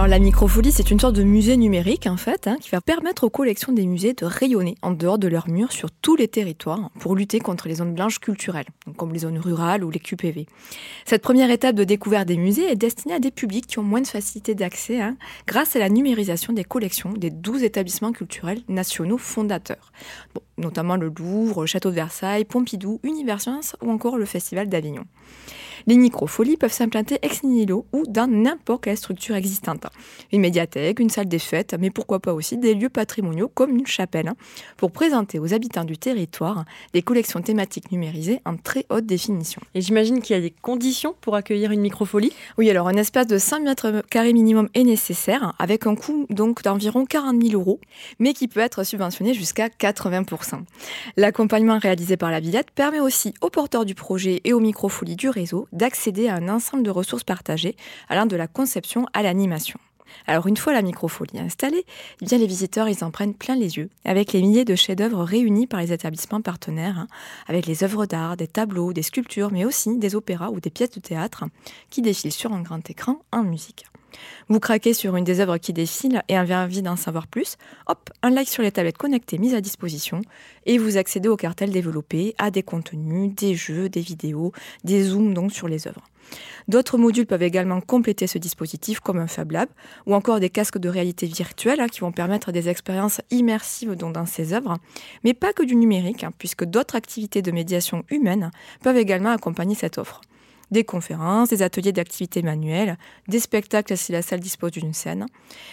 La 0.05 0.19
microfolie, 0.19 0.71
c'est 0.71 0.91
une 0.91 0.99
sorte 0.99 1.15
de 1.15 1.23
musée 1.23 1.57
numérique 1.57 2.07
en 2.07 2.17
fait, 2.17 2.47
hein, 2.47 2.57
qui 2.61 2.69
va 2.69 2.81
permettre 2.81 3.23
aux 3.23 3.29
collections 3.29 3.73
des 3.73 3.85
musées 3.85 4.13
de 4.13 4.25
rayonner 4.25 4.75
en 4.81 4.91
dehors 4.91 5.17
de 5.17 5.27
leurs 5.27 5.49
murs 5.49 5.71
sur 5.71 5.91
tous 5.91 6.15
les 6.15 6.27
territoires 6.27 6.91
pour 6.99 7.15
lutter 7.15 7.39
contre 7.39 7.67
les 7.67 7.75
zones 7.75 7.93
blanches 7.93 8.19
culturelles, 8.19 8.67
comme 8.95 9.11
les 9.11 9.19
zones 9.19 9.37
rurales 9.37 9.83
ou 9.83 9.89
les 9.89 9.99
QPV. 9.99 10.45
Cette 11.03 11.21
première 11.21 11.49
étape 11.49 11.75
de 11.75 11.83
découverte 11.83 12.27
des 12.27 12.37
musées 12.37 12.71
est 12.71 12.75
destinée 12.75 13.15
à 13.15 13.19
des 13.19 13.31
publics 13.31 13.67
qui 13.67 13.79
ont 13.79 13.83
moins 13.83 13.99
de 13.99 14.07
facilité 14.07 14.55
d'accès 14.55 15.01
hein, 15.01 15.17
grâce 15.45 15.75
à 15.75 15.79
la 15.79 15.89
numérisation 15.89 16.53
des 16.53 16.63
collections 16.63 17.11
des 17.11 17.31
12 17.31 17.63
établissements 17.63 18.13
culturels 18.13 18.61
nationaux 18.69 19.17
fondateurs, 19.17 19.91
notamment 20.57 20.95
le 20.95 21.11
Louvre, 21.17 21.61
le 21.61 21.67
Château 21.67 21.89
de 21.89 21.95
Versailles, 21.95 22.45
Pompidou, 22.45 22.99
Univers 23.03 23.41
ou 23.81 23.91
encore 23.91 24.17
le 24.17 24.25
Festival 24.25 24.69
d'Avignon. 24.69 25.05
Les 25.87 25.95
microfolies 25.95 26.57
peuvent 26.57 26.73
s'implanter 26.73 27.17
ex 27.21 27.43
nihilo 27.43 27.85
ou 27.93 28.03
dans 28.09 28.29
n'importe 28.29 28.83
quelle 28.83 28.97
structure 28.97 29.35
existante. 29.35 29.85
Une 30.33 30.41
médiathèque, 30.41 30.99
une 30.99 31.09
salle 31.09 31.29
des 31.29 31.39
fêtes, 31.39 31.77
mais 31.79 31.91
pourquoi 31.91 32.19
pas 32.19 32.33
aussi 32.33 32.57
des 32.57 32.73
lieux 32.73 32.89
patrimoniaux 32.89 33.47
comme 33.47 33.73
une 33.73 33.87
chapelle, 33.87 34.33
pour 34.75 34.91
présenter 34.91 35.39
aux 35.39 35.53
habitants 35.53 35.85
du 35.85 35.97
territoire 35.97 36.65
des 36.91 37.01
collections 37.01 37.41
thématiques 37.41 37.89
numérisées 37.93 38.41
en 38.43 38.57
très 38.57 38.85
haute 38.89 39.05
définition. 39.05 39.61
Et 39.75 39.81
j'imagine 39.81 40.21
qu'il 40.21 40.35
y 40.35 40.39
a 40.39 40.41
des 40.41 40.53
conditions 40.61 41.15
pour 41.21 41.35
accueillir 41.35 41.71
une 41.71 41.79
microfolie 41.79 42.33
Oui, 42.57 42.69
alors 42.69 42.89
un 42.89 42.97
espace 42.97 43.27
de 43.27 43.37
5 43.37 43.63
mètres 43.63 44.03
carrés 44.09 44.33
minimum 44.33 44.67
est 44.73 44.83
nécessaire, 44.83 45.53
avec 45.57 45.87
un 45.87 45.95
coût 45.95 46.25
donc 46.29 46.63
d'environ 46.63 47.05
40 47.05 47.41
000 47.41 47.53
euros, 47.53 47.79
mais 48.19 48.33
qui 48.33 48.49
peut 48.49 48.59
être 48.59 48.83
subventionné 48.83 49.33
jusqu'à 49.33 49.69
80%. 49.69 50.63
L'accompagnement 51.15 51.79
réalisé 51.79 52.17
par 52.17 52.29
la 52.29 52.41
Villette 52.41 52.71
permet 52.71 52.99
aussi 52.99 53.33
aux 53.39 53.49
porteurs 53.49 53.85
du 53.85 53.95
projet 53.95 54.41
et 54.43 54.51
aux 54.51 54.59
microfolies 54.59 55.15
du 55.15 55.29
réseau 55.29 55.65
d'accéder 55.77 56.27
à 56.27 56.35
un 56.35 56.49
ensemble 56.49 56.83
de 56.83 56.91
ressources 56.91 57.23
partagées 57.23 57.75
allant 58.09 58.25
de 58.25 58.35
la 58.35 58.47
conception 58.47 59.05
à 59.13 59.21
l'animation. 59.21 59.79
Alors 60.25 60.47
une 60.47 60.57
fois 60.57 60.73
la 60.73 60.81
microfolie 60.81 61.39
installée, 61.39 61.85
eh 62.21 62.25
bien 62.25 62.37
les 62.37 62.47
visiteurs 62.47 62.89
ils 62.89 63.03
en 63.03 63.11
prennent 63.11 63.33
plein 63.33 63.55
les 63.55 63.77
yeux 63.77 63.89
avec 64.05 64.33
les 64.33 64.41
milliers 64.41 64.65
de 64.65 64.75
chefs-d'œuvre 64.75 65.23
réunis 65.23 65.67
par 65.67 65.81
les 65.81 65.93
établissements 65.93 66.41
partenaires, 66.41 66.99
hein, 66.99 67.07
avec 67.47 67.65
les 67.65 67.83
œuvres 67.83 68.05
d'art, 68.05 68.37
des 68.37 68.47
tableaux, 68.47 68.93
des 68.93 69.03
sculptures, 69.03 69.51
mais 69.51 69.65
aussi 69.65 69.97
des 69.97 70.15
opéras 70.15 70.49
ou 70.49 70.59
des 70.59 70.69
pièces 70.69 70.91
de 70.91 70.99
théâtre 70.99 71.45
qui 71.89 72.01
défilent 72.01 72.31
sur 72.31 72.53
un 72.53 72.61
grand 72.61 72.89
écran 72.89 73.19
en 73.31 73.43
musique. 73.43 73.85
Vous 74.49 74.59
craquez 74.59 74.93
sur 74.93 75.15
une 75.15 75.23
des 75.23 75.39
œuvres 75.39 75.57
qui 75.57 75.73
défilent 75.73 76.23
et 76.27 76.37
avez 76.37 76.55
envie 76.55 76.81
d'en 76.81 76.95
savoir 76.95 77.27
plus, 77.27 77.57
hop, 77.87 78.09
un 78.23 78.29
like 78.29 78.49
sur 78.49 78.63
les 78.63 78.71
tablettes 78.71 78.97
connectées 78.97 79.37
mises 79.37 79.55
à 79.55 79.61
disposition. 79.61 80.21
Et 80.65 80.77
vous 80.77 80.97
accédez 80.97 81.29
au 81.29 81.37
cartel 81.37 81.71
développé, 81.71 82.35
à 82.37 82.51
des 82.51 82.63
contenus, 82.63 83.33
des 83.35 83.55
jeux, 83.55 83.89
des 83.89 84.01
vidéos, 84.01 84.51
des 84.83 85.03
zooms 85.03 85.33
donc 85.33 85.51
sur 85.51 85.67
les 85.67 85.87
œuvres. 85.87 86.03
D'autres 86.67 86.97
modules 86.97 87.25
peuvent 87.25 87.43
également 87.43 87.79
compléter 87.79 88.27
ce 88.27 88.37
dispositif 88.37 88.99
comme 88.99 89.19
un 89.19 89.27
Fab 89.27 89.51
Lab 89.51 89.69
ou 90.05 90.13
encore 90.13 90.39
des 90.39 90.49
casques 90.49 90.77
de 90.77 90.89
réalité 90.89 91.25
virtuelle 91.25 91.79
hein, 91.79 91.87
qui 91.87 92.01
vont 92.01 92.11
permettre 92.11 92.51
des 92.51 92.67
expériences 92.67 93.21
immersives 93.31 93.95
dans 93.95 94.25
ces 94.25 94.53
œuvres, 94.53 94.77
mais 95.23 95.33
pas 95.33 95.53
que 95.53 95.63
du 95.63 95.75
numérique, 95.75 96.23
hein, 96.23 96.31
puisque 96.37 96.65
d'autres 96.65 96.95
activités 96.95 97.41
de 97.41 97.51
médiation 97.51 98.03
humaine 98.09 98.51
peuvent 98.83 98.97
également 98.97 99.31
accompagner 99.31 99.75
cette 99.75 99.97
offre 99.97 100.21
des 100.71 100.83
conférences, 100.83 101.49
des 101.49 101.61
ateliers 101.61 101.91
d'activités 101.91 102.41
manuelles, 102.41 102.97
des 103.27 103.39
spectacles 103.39 103.97
si 103.97 104.11
la 104.11 104.21
salle 104.21 104.39
dispose 104.39 104.71
d'une 104.71 104.93
scène. 104.93 105.25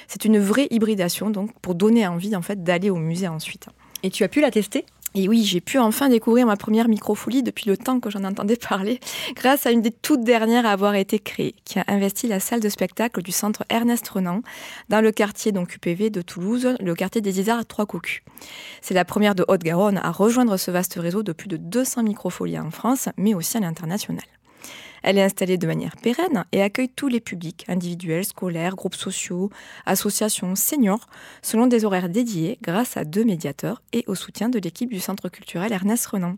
C'est 0.09 0.25
une 0.25 0.39
vraie 0.39 0.69
hybridation 0.71 1.31
donc 1.31 1.53
pour 1.61 1.75
donner 1.75 2.07
envie 2.07 2.37
en 2.37 2.43
fait 2.43 2.63
d'aller 2.63 2.91
au 2.91 2.97
musée 2.97 3.29
ensuite. 3.29 3.67
Et 4.03 4.11
tu 4.11 4.25
as 4.25 4.29
pu 4.29 4.41
la 4.41 4.51
tester? 4.51 4.85
Et 5.17 5.29
oui, 5.29 5.45
j'ai 5.45 5.61
pu 5.61 5.79
enfin 5.79 6.09
découvrir 6.09 6.45
ma 6.45 6.57
première 6.57 6.89
microfolie 6.89 7.45
depuis 7.45 7.71
le 7.71 7.77
temps 7.77 8.01
que 8.01 8.11
j'en 8.11 8.25
entendais 8.25 8.57
parler, 8.57 8.99
grâce 9.37 9.65
à 9.65 9.71
une 9.71 9.81
des 9.81 9.93
toutes 9.93 10.25
dernières 10.25 10.67
à 10.67 10.73
avoir 10.73 10.97
été 10.97 11.21
créée, 11.21 11.55
qui 11.65 11.79
a 11.79 11.85
investi 11.87 12.27
la 12.27 12.41
salle 12.41 12.59
de 12.59 12.69
spectacle 12.69 13.23
du 13.23 13.31
centre 13.31 13.65
Ernest 13.71 14.09
Renan, 14.09 14.43
dans 14.89 15.01
le 15.01 15.13
quartier 15.13 15.53
donc 15.53 15.77
UPV 15.77 16.11
de 16.11 16.21
Toulouse, 16.21 16.77
le 16.81 16.95
quartier 16.97 17.21
des 17.21 17.39
Isards 17.39 17.61
à 17.61 17.65
Trois-Cocus. 17.65 18.23
C'est 18.81 18.95
la 18.95 19.05
première 19.05 19.37
de 19.37 19.45
Haute-Garonne 19.47 19.99
à 19.99 20.11
rejoindre 20.11 20.57
ce 20.57 20.73
vaste 20.73 20.95
réseau 20.97 21.23
de 21.23 21.33
plus 21.33 21.49
de 21.49 21.59
200 21.59 22.03
microfolies 22.03 22.59
en 22.59 22.73
France, 22.73 23.09
mais 23.17 23.35
aussi 23.35 23.57
à 23.57 23.61
l'international. 23.61 24.25
Elle 25.05 25.19
est 25.19 25.23
installée 25.23 25.59
de 25.59 25.67
manière 25.67 25.97
pérenne 25.97 26.47
et 26.51 26.63
accueille 26.63 26.89
tous 26.89 27.09
les 27.09 27.21
publics, 27.21 27.67
individuels, 27.69 28.25
scolaires, 28.25 28.75
groupes 28.75 28.95
sociaux, 28.95 29.51
associations, 29.85 30.57
seniors, 30.57 31.07
selon 31.43 31.67
des 31.67 31.85
horaires 31.85 32.09
dédiés 32.09 32.59
grâce 32.63 32.97
à 32.97 33.05
deux 33.05 33.23
médiateurs 33.23 33.83
et 33.93 34.05
au 34.07 34.15
soutien 34.15 34.49
de 34.49 34.59
l'équipe 34.59 34.91
du 34.91 35.01
Centre 35.01 35.29
culturel 35.29 35.73
Ernest 35.73 36.07
Renan. 36.07 36.37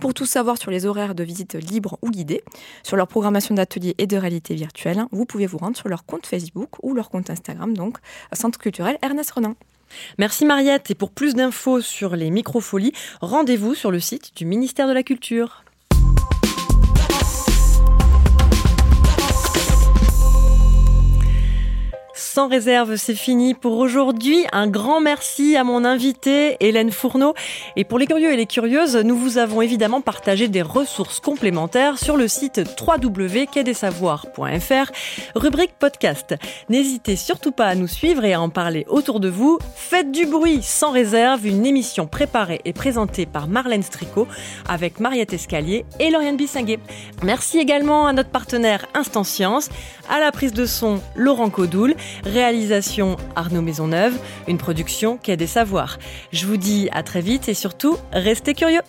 Pour 0.00 0.14
tout 0.14 0.26
savoir 0.26 0.58
sur 0.58 0.72
les 0.72 0.84
horaires 0.84 1.14
de 1.14 1.22
visite 1.22 1.54
libres 1.54 1.96
ou 2.02 2.10
guidées, 2.10 2.42
sur 2.82 2.96
leur 2.96 3.06
programmation 3.06 3.54
d'ateliers 3.54 3.94
et 3.98 4.08
de 4.08 4.16
réalité 4.16 4.56
virtuelle, 4.56 5.04
vous 5.12 5.24
pouvez 5.24 5.46
vous 5.46 5.58
rendre 5.58 5.76
sur 5.76 5.88
leur 5.88 6.04
compte 6.04 6.26
Facebook 6.26 6.70
ou 6.82 6.94
leur 6.94 7.10
compte 7.10 7.30
Instagram, 7.30 7.72
donc 7.76 7.98
Centre 8.32 8.58
culturel 8.58 8.98
Ernest 9.00 9.30
Renan. 9.30 9.54
Merci 10.18 10.44
Mariette 10.44 10.90
et 10.90 10.96
pour 10.96 11.12
plus 11.12 11.34
d'infos 11.34 11.80
sur 11.80 12.16
les 12.16 12.30
microfolies, 12.30 12.92
rendez-vous 13.20 13.76
sur 13.76 13.92
le 13.92 14.00
site 14.00 14.36
du 14.36 14.44
ministère 14.44 14.88
de 14.88 14.92
la 14.92 15.04
Culture. 15.04 15.62
Sans 22.28 22.48
réserve, 22.48 22.96
c'est 22.96 23.14
fini 23.14 23.54
pour 23.54 23.78
aujourd'hui. 23.78 24.44
Un 24.52 24.66
grand 24.66 25.00
merci 25.00 25.56
à 25.56 25.64
mon 25.64 25.82
invité 25.84 26.58
Hélène 26.60 26.90
Fourneau. 26.90 27.32
Et 27.74 27.84
pour 27.84 27.98
les 27.98 28.06
curieux 28.06 28.30
et 28.32 28.36
les 28.36 28.44
curieuses, 28.44 28.96
nous 28.96 29.16
vous 29.16 29.38
avons 29.38 29.62
évidemment 29.62 30.02
partagé 30.02 30.48
des 30.48 30.60
ressources 30.60 31.20
complémentaires 31.20 31.98
sur 31.98 32.18
le 32.18 32.28
site 32.28 32.60
www.quai-des-savoirs.fr, 32.80 34.92
rubrique 35.34 35.72
podcast. 35.78 36.34
N'hésitez 36.68 37.16
surtout 37.16 37.52
pas 37.52 37.64
à 37.66 37.74
nous 37.74 37.88
suivre 37.88 38.24
et 38.24 38.34
à 38.34 38.40
en 38.40 38.50
parler 38.50 38.84
autour 38.88 39.20
de 39.20 39.28
vous. 39.28 39.58
Faites 39.74 40.12
du 40.12 40.26
bruit 40.26 40.60
sans 40.62 40.90
réserve, 40.90 41.46
une 41.46 41.64
émission 41.64 42.06
préparée 42.06 42.60
et 42.66 42.74
présentée 42.74 43.24
par 43.24 43.48
Marlène 43.48 43.82
Stricot 43.82 44.28
avec 44.68 45.00
Mariette 45.00 45.32
Escalier 45.32 45.86
et 45.98 46.10
Lauriane 46.10 46.36
Bissinguet. 46.36 46.80
Merci 47.22 47.58
également 47.58 48.06
à 48.06 48.12
notre 48.12 48.30
partenaire 48.30 48.84
Instant 48.94 49.24
Science, 49.24 49.70
à 50.10 50.20
la 50.20 50.30
prise 50.30 50.52
de 50.52 50.66
son 50.66 51.00
Laurent 51.16 51.48
Codoul, 51.48 51.94
Réalisation 52.24 53.16
Arnaud 53.36 53.62
Maisonneuve, 53.62 54.18
une 54.46 54.58
production 54.58 55.16
qui 55.16 55.30
a 55.30 55.36
des 55.36 55.46
savoirs. 55.46 55.98
Je 56.32 56.46
vous 56.46 56.56
dis 56.56 56.88
à 56.92 57.02
très 57.02 57.20
vite 57.20 57.48
et 57.48 57.54
surtout, 57.54 57.96
restez 58.12 58.54
curieux. 58.54 58.82